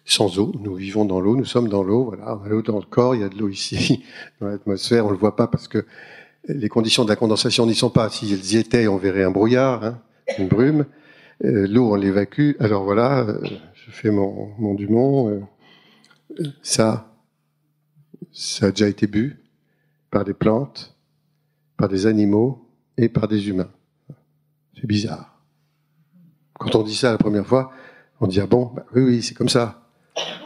sans 0.05 0.39
eau. 0.39 0.53
Nous 0.61 0.75
vivons 0.75 1.05
dans 1.05 1.21
l'eau, 1.21 1.37
nous 1.37 1.45
sommes 1.45 1.69
dans 1.69 1.83
l'eau, 1.83 2.05
voilà, 2.05 2.37
on 2.37 2.45
a 2.45 2.49
l'eau 2.49 2.63
dans 2.63 2.79
le 2.79 2.85
corps, 2.85 3.15
il 3.15 3.23
y 3.23 3.25
a 3.25 3.29
de 3.29 3.39
l'eau 3.39 3.49
ici, 3.49 4.05
dans 4.41 4.49
l'atmosphère, 4.49 5.07
on 5.07 5.11
le 5.11 5.17
voit 5.17 5.37
pas 5.37 5.47
parce 5.47 5.69
que 5.69 5.87
les 6.49 6.69
conditions 6.69 7.05
de 7.05 7.09
la 7.09 7.17
condensation 7.17 7.67
n'y 7.67 7.75
sont 7.75 7.91
pas. 7.91 8.11
Si 8.11 8.31
elles 8.33 8.53
y 8.53 8.59
étaient, 8.59 8.87
on 8.87 8.99
verrait 8.99 9.25
un 9.25 9.31
brouillard, 9.31 9.85
hein, 9.85 10.03
une 10.39 10.49
brume. 10.49 10.85
Euh, 11.43 11.67
l'eau, 11.67 11.93
on 11.93 11.95
l'évacue. 11.95 12.53
Alors 12.61 12.85
voilà, 12.85 13.21
euh, 13.21 13.41
je 13.75 13.91
fais 13.91 14.11
mon, 14.11 14.51
mon 14.59 14.75
Dumont. 14.75 15.31
Euh, 15.31 16.45
ça, 16.63 17.15
ça 18.33 18.67
a 18.67 18.71
déjà 18.71 18.89
été 18.89 19.07
bu 19.07 19.43
par 20.11 20.25
des 20.25 20.35
plantes, 20.35 20.95
par 21.77 21.89
des 21.89 22.07
animaux 22.07 22.69
et 22.99 23.09
par 23.09 23.27
des 23.27 23.49
humains. 23.49 23.71
C'est 24.75 24.87
bizarre. 24.87 25.34
Quand 26.59 26.75
on 26.75 26.83
dit 26.83 26.95
ça 26.95 27.13
la 27.13 27.19
première 27.19 27.47
fois, 27.47 27.73
on 28.21 28.27
dit 28.27 28.41
ah 28.41 28.47
bon, 28.47 28.71
bah 28.75 28.85
oui, 28.95 29.03
oui, 29.03 29.23
c'est 29.23 29.35
comme 29.35 29.49
ça. 29.49 29.83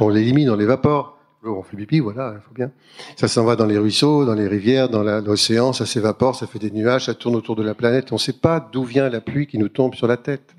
On 0.00 0.08
l'élimine, 0.08 0.50
on 0.50 0.56
l'évapore. 0.56 1.16
On 1.44 1.62
fait 1.62 1.76
pipi, 1.76 2.00
voilà, 2.00 2.34
il 2.34 2.40
faut 2.40 2.52
bien. 2.52 2.72
Ça 3.16 3.28
s'en 3.28 3.44
va 3.44 3.54
dans 3.54 3.64
les 3.64 3.78
ruisseaux, 3.78 4.24
dans 4.24 4.34
les 4.34 4.48
rivières, 4.48 4.88
dans 4.88 5.02
l'océan, 5.20 5.72
ça 5.72 5.86
s'évapore, 5.86 6.34
ça 6.34 6.46
fait 6.46 6.58
des 6.58 6.72
nuages, 6.72 7.06
ça 7.06 7.14
tourne 7.14 7.36
autour 7.36 7.54
de 7.54 7.62
la 7.62 7.74
planète. 7.74 8.10
On 8.10 8.16
ne 8.16 8.20
sait 8.20 8.32
pas 8.32 8.68
d'où 8.72 8.82
vient 8.84 9.08
la 9.08 9.20
pluie 9.20 9.46
qui 9.46 9.56
nous 9.56 9.68
tombe 9.68 9.94
sur 9.94 10.08
la 10.08 10.16
tête 10.16 10.56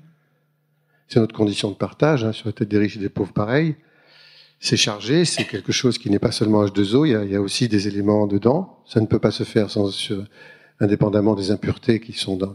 c'est 1.10 1.18
notre 1.18 1.34
condition 1.34 1.70
de 1.70 1.74
partage, 1.74 2.24
hein, 2.24 2.32
sur 2.32 2.46
la 2.46 2.52
tête 2.52 2.68
des 2.68 2.78
riches 2.78 2.96
et 2.96 3.00
des 3.00 3.08
pauvres 3.08 3.32
pareil. 3.32 3.74
C'est 4.60 4.76
chargé, 4.76 5.24
c'est 5.24 5.44
quelque 5.44 5.72
chose 5.72 5.98
qui 5.98 6.08
n'est 6.08 6.20
pas 6.20 6.30
seulement 6.30 6.64
H2O, 6.64 7.04
il 7.04 7.30
y, 7.30 7.36
a, 7.36 7.40
aussi 7.40 7.66
des 7.66 7.88
éléments 7.88 8.26
dedans. 8.28 8.78
Ça 8.86 9.00
ne 9.00 9.06
peut 9.06 9.18
pas 9.18 9.32
se 9.32 9.42
faire 9.42 9.66
indépendamment 10.78 11.34
des 11.34 11.50
impuretés 11.50 11.98
qui 11.98 12.12
sont 12.12 12.36
dans 12.36 12.54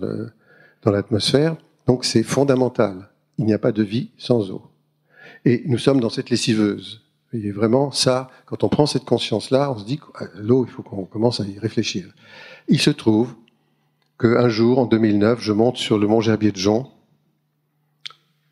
l'atmosphère. 0.91 1.57
Donc 1.87 2.05
c'est 2.05 2.23
fondamental. 2.23 3.09
Il 3.37 3.45
n'y 3.45 3.53
a 3.53 3.59
pas 3.59 3.71
de 3.71 3.83
vie 3.83 4.11
sans 4.17 4.51
eau. 4.51 4.63
Et 5.43 5.63
nous 5.65 5.77
sommes 5.77 5.99
dans 5.99 6.09
cette 6.09 6.29
lessiveuse. 6.29 7.01
Et 7.33 7.51
vraiment, 7.51 7.91
ça, 7.91 8.29
quand 8.45 8.63
on 8.63 8.69
prend 8.69 8.85
cette 8.85 9.03
conscience-là, 9.03 9.71
on 9.71 9.77
se 9.77 9.85
dit, 9.85 9.99
ah, 10.15 10.25
l'eau, 10.35 10.65
il 10.65 10.71
faut 10.71 10.83
qu'on 10.83 11.03
commence 11.03 11.41
à 11.41 11.45
y 11.45 11.59
réfléchir. 11.59 12.05
Il 12.67 12.79
se 12.79 12.91
trouve 12.91 13.35
qu'un 14.17 14.47
jour, 14.47 14.79
en 14.79 14.85
2009, 14.85 15.41
je 15.41 15.51
monte 15.51 15.77
sur 15.77 15.97
le 15.97 16.07
mont 16.07 16.21
Gerbier 16.21 16.51
de 16.51 16.57
Jonc, 16.57 16.89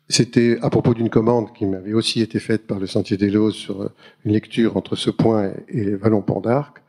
c'était 0.08 0.58
à 0.60 0.68
propos 0.68 0.92
d'une 0.92 1.08
commande 1.08 1.52
qui 1.54 1.64
m'avait 1.64 1.94
aussi 1.94 2.20
été 2.20 2.38
faite 2.38 2.66
par 2.66 2.78
le 2.78 2.86
Sentier 2.86 3.16
des 3.16 3.30
Lozes 3.30 3.54
sur 3.54 3.82
euh, 3.82 3.88
une 4.24 4.32
lecture 4.32 4.76
entre 4.76 4.96
ce 4.96 5.10
point 5.10 5.50
et 5.68 5.84
les 5.84 5.96
vallons 5.96 6.20
Pont 6.20 6.40
d'Arc. 6.40 6.82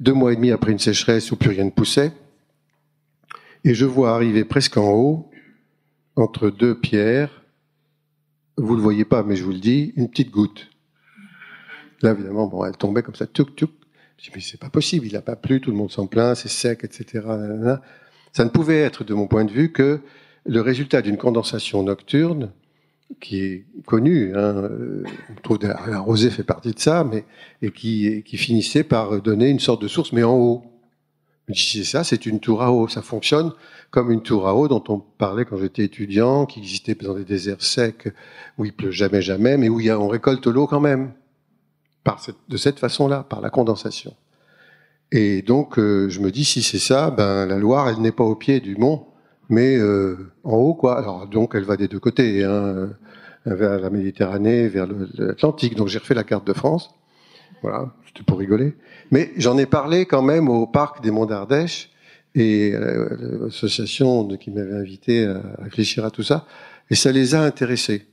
Deux 0.00 0.14
mois 0.14 0.32
et 0.32 0.36
demi 0.36 0.50
après 0.50 0.72
une 0.72 0.78
sécheresse 0.78 1.30
où 1.30 1.36
plus 1.36 1.50
rien 1.50 1.64
ne 1.64 1.70
poussait. 1.70 2.12
Et 3.64 3.74
je 3.74 3.84
vois 3.84 4.14
arriver 4.14 4.44
presque 4.44 4.78
en 4.78 4.90
haut, 4.92 5.30
entre 6.16 6.50
deux 6.50 6.78
pierres, 6.78 7.42
vous 8.56 8.76
le 8.76 8.82
voyez 8.82 9.04
pas, 9.04 9.22
mais 9.22 9.36
je 9.36 9.44
vous 9.44 9.52
le 9.52 9.58
dis, 9.58 9.92
une 9.96 10.10
petite 10.10 10.30
goutte. 10.30 10.70
Là, 12.02 12.12
évidemment, 12.12 12.46
bon, 12.46 12.64
elle 12.64 12.76
tombait 12.76 13.02
comme 13.02 13.14
ça, 13.14 13.26
tuc, 13.26 13.54
tuc. 13.56 13.70
Je 14.18 14.24
dis, 14.24 14.30
mais 14.34 14.40
c'est 14.40 14.60
pas 14.60 14.70
possible, 14.70 15.06
il 15.06 15.12
n'a 15.14 15.22
pas 15.22 15.36
plu, 15.36 15.60
tout 15.60 15.70
le 15.70 15.76
monde 15.76 15.90
s'en 15.90 16.06
plaint, 16.06 16.36
c'est 16.36 16.48
sec, 16.48 16.84
etc. 16.84 17.26
Ça 18.32 18.44
ne 18.44 18.50
pouvait 18.50 18.80
être, 18.80 19.04
de 19.04 19.14
mon 19.14 19.26
point 19.26 19.44
de 19.44 19.52
vue, 19.52 19.72
que 19.72 20.00
le 20.44 20.60
résultat 20.60 21.02
d'une 21.02 21.16
condensation 21.16 21.82
nocturne, 21.82 22.52
qui 23.20 23.40
est 23.40 23.66
connue, 23.86 24.32
hein, 24.34 24.56
euh, 24.56 25.04
on 25.30 25.40
trouve 25.42 25.58
la 25.62 26.00
rosée 26.00 26.30
fait 26.30 26.44
partie 26.44 26.72
de 26.72 26.78
ça, 26.78 27.04
mais 27.04 27.24
et 27.60 27.70
qui 27.70 28.36
finissait 28.36 28.84
par 28.84 29.20
donner 29.20 29.48
une 29.48 29.60
sorte 29.60 29.82
de 29.82 29.88
source, 29.88 30.12
mais 30.12 30.22
en 30.22 30.36
haut. 30.36 30.71
Je 31.48 31.54
dis 31.54 31.84
c'est 31.84 31.84
ça, 31.84 32.04
c'est 32.04 32.26
une 32.26 32.40
tour 32.40 32.62
à 32.62 32.72
eau. 32.72 32.88
Ça 32.88 33.02
fonctionne 33.02 33.52
comme 33.90 34.10
une 34.10 34.22
tour 34.22 34.48
à 34.48 34.54
eau 34.54 34.68
dont 34.68 34.82
on 34.88 34.98
parlait 34.98 35.44
quand 35.44 35.58
j'étais 35.58 35.84
étudiant, 35.84 36.46
qui 36.46 36.60
existait 36.60 36.94
dans 36.94 37.14
des 37.14 37.24
déserts 37.24 37.62
secs 37.62 38.08
où 38.58 38.64
il 38.64 38.72
pleut 38.72 38.90
jamais, 38.90 39.22
jamais, 39.22 39.56
mais 39.56 39.68
où 39.68 39.80
on 39.80 40.08
récolte 40.08 40.46
l'eau 40.46 40.66
quand 40.66 40.80
même, 40.80 41.12
de 42.48 42.56
cette 42.56 42.78
façon-là, 42.78 43.24
par 43.28 43.40
la 43.40 43.50
condensation. 43.50 44.14
Et 45.12 45.42
donc, 45.42 45.78
euh, 45.78 46.08
je 46.08 46.20
me 46.20 46.30
dis, 46.30 46.44
si 46.44 46.62
c'est 46.62 46.78
ça, 46.78 47.10
ben 47.10 47.44
la 47.44 47.58
Loire, 47.58 47.90
elle 47.90 48.00
n'est 48.00 48.12
pas 48.12 48.24
au 48.24 48.34
pied 48.34 48.60
du 48.60 48.76
mont, 48.76 49.06
mais 49.50 49.76
euh, 49.76 50.32
en 50.42 50.56
haut, 50.56 50.74
quoi. 50.74 50.98
Alors, 50.98 51.26
donc, 51.26 51.54
elle 51.54 51.64
va 51.64 51.76
des 51.76 51.86
deux 51.86 52.00
côtés, 52.00 52.42
hein, 52.44 52.50
euh, 52.50 52.88
vers 53.44 53.78
la 53.78 53.90
Méditerranée, 53.90 54.68
vers 54.68 54.86
l'Atlantique. 54.86 55.76
Donc, 55.76 55.88
j'ai 55.88 55.98
refait 55.98 56.14
la 56.14 56.24
carte 56.24 56.46
de 56.46 56.54
France. 56.54 56.94
Voilà, 57.60 57.94
c'était 58.06 58.22
pour 58.24 58.38
rigoler. 58.38 58.74
Mais 59.10 59.30
j'en 59.36 59.58
ai 59.58 59.66
parlé 59.66 60.06
quand 60.06 60.22
même 60.22 60.48
au 60.48 60.66
parc 60.66 61.02
des 61.02 61.10
Monts 61.10 61.26
d'Ardèche 61.26 61.90
et 62.34 62.72
euh, 62.74 63.44
l'association 63.44 64.26
qui 64.36 64.50
m'avait 64.50 64.74
invité 64.74 65.26
à 65.26 65.42
réfléchir 65.58 66.04
à 66.04 66.10
tout 66.10 66.22
ça. 66.22 66.46
Et 66.90 66.94
ça 66.94 67.12
les 67.12 67.34
a 67.34 67.42
intéressés. 67.42 68.06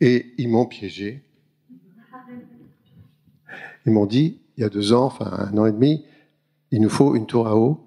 Et 0.00 0.32
ils 0.38 0.48
m'ont 0.48 0.66
piégé. 0.66 1.22
Ils 3.86 3.92
m'ont 3.92 4.06
dit, 4.06 4.40
il 4.56 4.62
y 4.62 4.64
a 4.64 4.68
deux 4.68 4.92
ans, 4.92 5.04
enfin 5.04 5.50
un 5.52 5.56
an 5.58 5.66
et 5.66 5.72
demi, 5.72 6.04
il 6.70 6.80
nous 6.80 6.90
faut 6.90 7.14
une 7.14 7.26
tour 7.26 7.46
à 7.48 7.56
eau 7.56 7.84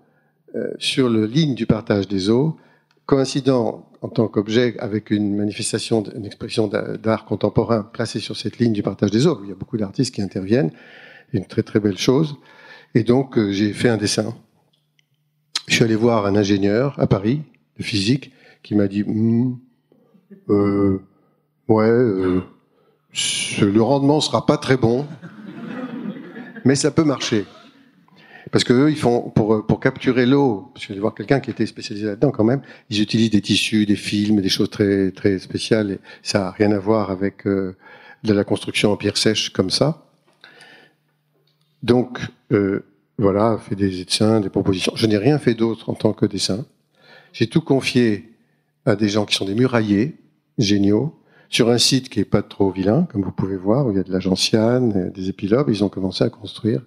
sur 0.79 1.09
la 1.09 1.27
ligne 1.27 1.55
du 1.55 1.65
partage 1.65 2.07
des 2.07 2.29
eaux 2.29 2.57
coïncident 3.05 3.90
en 4.01 4.09
tant 4.09 4.27
qu'objet 4.27 4.75
avec 4.79 5.11
une 5.11 5.35
manifestation, 5.35 6.03
une 6.15 6.25
expression 6.25 6.67
d'art 6.67 7.25
contemporain 7.25 7.83
placée 7.83 8.19
sur 8.19 8.35
cette 8.35 8.57
ligne 8.57 8.73
du 8.73 8.81
partage 8.81 9.11
des 9.11 9.27
eaux. 9.27 9.39
Il 9.43 9.49
y 9.49 9.51
a 9.51 9.55
beaucoup 9.55 9.77
d'artistes 9.77 10.13
qui 10.13 10.21
interviennent, 10.21 10.71
une 11.33 11.45
très 11.45 11.61
très 11.61 11.79
belle 11.79 11.97
chose. 11.97 12.37
Et 12.95 13.03
donc 13.03 13.37
euh, 13.37 13.51
j'ai 13.51 13.73
fait 13.73 13.89
un 13.89 13.97
dessin. 13.97 14.35
Je 15.67 15.75
suis 15.75 15.83
allé 15.83 15.95
voir 15.95 16.25
un 16.25 16.35
ingénieur 16.35 16.99
à 16.99 17.07
Paris 17.07 17.41
de 17.77 17.83
physique 17.83 18.31
qui 18.63 18.75
m'a 18.75 18.87
dit 18.87 19.03
hmm, 19.03 19.57
euh, 20.49 20.99
ouais, 21.67 21.85
euh, 21.85 22.41
le 23.61 23.81
rendement 23.81 24.19
sera 24.19 24.45
pas 24.45 24.57
très 24.57 24.77
bon, 24.77 25.05
mais 26.65 26.75
ça 26.75 26.89
peut 26.89 27.03
marcher. 27.03 27.45
Parce 28.51 28.63
que 28.63 28.73
eux, 28.73 28.89
ils 28.91 28.97
font 28.97 29.29
pour 29.29 29.65
pour 29.65 29.79
capturer 29.79 30.25
l'eau. 30.25 30.71
Parce 30.73 30.85
que 30.85 30.93
je 30.93 30.95
vais 30.95 31.01
voir 31.01 31.15
quelqu'un 31.15 31.39
qui 31.39 31.49
était 31.49 31.65
spécialisé 31.65 32.07
là-dedans 32.07 32.31
quand 32.31 32.43
même. 32.43 32.61
Ils 32.89 33.01
utilisent 33.01 33.29
des 33.29 33.41
tissus, 33.41 33.85
des 33.85 33.95
films, 33.95 34.41
des 34.41 34.49
choses 34.49 34.69
très 34.69 35.11
très 35.11 35.39
spéciales. 35.39 35.91
Et 35.91 35.99
ça 36.21 36.47
a 36.47 36.51
rien 36.51 36.71
à 36.71 36.79
voir 36.79 37.11
avec 37.11 37.47
euh, 37.47 37.75
de 38.23 38.33
la 38.33 38.43
construction 38.43 38.91
en 38.91 38.97
pierre 38.97 39.17
sèche 39.17 39.51
comme 39.51 39.69
ça. 39.69 40.05
Donc 41.81 42.19
euh, 42.51 42.85
voilà, 43.17 43.57
fait 43.57 43.75
des 43.75 43.89
dessins, 43.89 44.39
des 44.41 44.49
propositions. 44.49 44.93
Je 44.95 45.07
n'ai 45.07 45.17
rien 45.17 45.39
fait 45.39 45.53
d'autre 45.53 45.89
en 45.89 45.93
tant 45.93 46.13
que 46.13 46.25
dessin. 46.25 46.65
J'ai 47.33 47.47
tout 47.47 47.61
confié 47.61 48.33
à 48.85 48.95
des 48.95 49.09
gens 49.09 49.25
qui 49.25 49.35
sont 49.35 49.45
des 49.45 49.55
murailliers 49.55 50.17
géniaux 50.57 51.17
sur 51.49 51.69
un 51.69 51.77
site 51.77 52.09
qui 52.09 52.19
est 52.19 52.25
pas 52.25 52.41
trop 52.41 52.71
vilain, 52.71 53.07
comme 53.11 53.23
vous 53.23 53.31
pouvez 53.31 53.57
voir, 53.57 53.85
où 53.85 53.91
il 53.91 53.97
y 53.97 53.99
a 53.99 54.03
de 54.03 54.11
la 54.11 54.19
gentiane, 54.19 55.11
des 55.11 55.29
épilobes. 55.29 55.69
Ils 55.69 55.83
ont 55.83 55.89
commencé 55.89 56.23
à 56.23 56.29
construire 56.29 56.81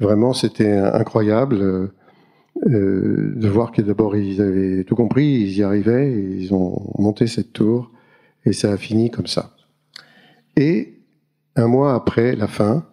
Vraiment, 0.00 0.32
c'était 0.32 0.76
incroyable 0.76 1.62
euh, 1.62 1.94
euh, 2.66 3.32
de 3.34 3.48
voir 3.48 3.72
que 3.72 3.82
d'abord 3.82 4.16
ils 4.16 4.40
avaient 4.40 4.84
tout 4.84 4.96
compris, 4.96 5.26
ils 5.26 5.58
y 5.58 5.62
arrivaient, 5.62 6.12
ils 6.12 6.52
ont 6.52 6.92
monté 6.98 7.26
cette 7.26 7.52
tour, 7.52 7.90
et 8.44 8.52
ça 8.52 8.72
a 8.72 8.76
fini 8.76 9.10
comme 9.10 9.26
ça. 9.26 9.50
Et 10.56 10.94
un 11.56 11.66
mois 11.66 11.94
après 11.94 12.34
la 12.36 12.48
fin, 12.48 12.86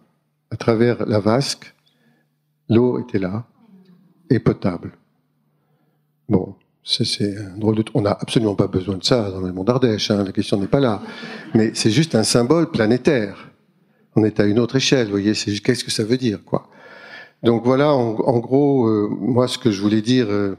à 0.50 0.56
travers 0.56 1.06
la 1.06 1.20
vasque, 1.20 1.74
l'eau 2.68 3.00
était 3.00 3.18
là, 3.18 3.46
et 4.30 4.38
potable. 4.38 4.92
c'est 6.84 7.36
un 7.36 7.58
drôle 7.58 7.76
de. 7.76 7.84
On 7.94 8.02
n'a 8.02 8.12
absolument 8.12 8.54
pas 8.54 8.66
besoin 8.66 8.96
de 8.96 9.04
ça 9.04 9.30
dans 9.30 9.40
le 9.40 9.52
monde 9.52 9.66
d'Ardèche. 9.66 10.10
Hein, 10.10 10.24
la 10.24 10.32
question 10.32 10.58
n'est 10.58 10.66
pas 10.66 10.80
là. 10.80 11.02
Mais 11.54 11.72
c'est 11.74 11.90
juste 11.90 12.14
un 12.14 12.24
symbole 12.24 12.70
planétaire. 12.70 13.50
On 14.16 14.24
est 14.24 14.40
à 14.40 14.44
une 14.44 14.58
autre 14.58 14.76
échelle. 14.76 15.06
Vous 15.06 15.12
voyez, 15.12 15.32
qu'est-ce 15.32 15.84
que 15.84 15.90
ça 15.90 16.04
veut 16.04 16.16
dire, 16.16 16.44
quoi? 16.44 16.68
Donc 17.42 17.64
voilà, 17.64 17.92
en, 17.92 18.38
gros, 18.38 18.86
euh, 18.86 19.08
moi, 19.20 19.48
ce 19.48 19.58
que 19.58 19.70
je 19.70 19.82
voulais 19.82 20.02
dire 20.02 20.26
euh, 20.28 20.56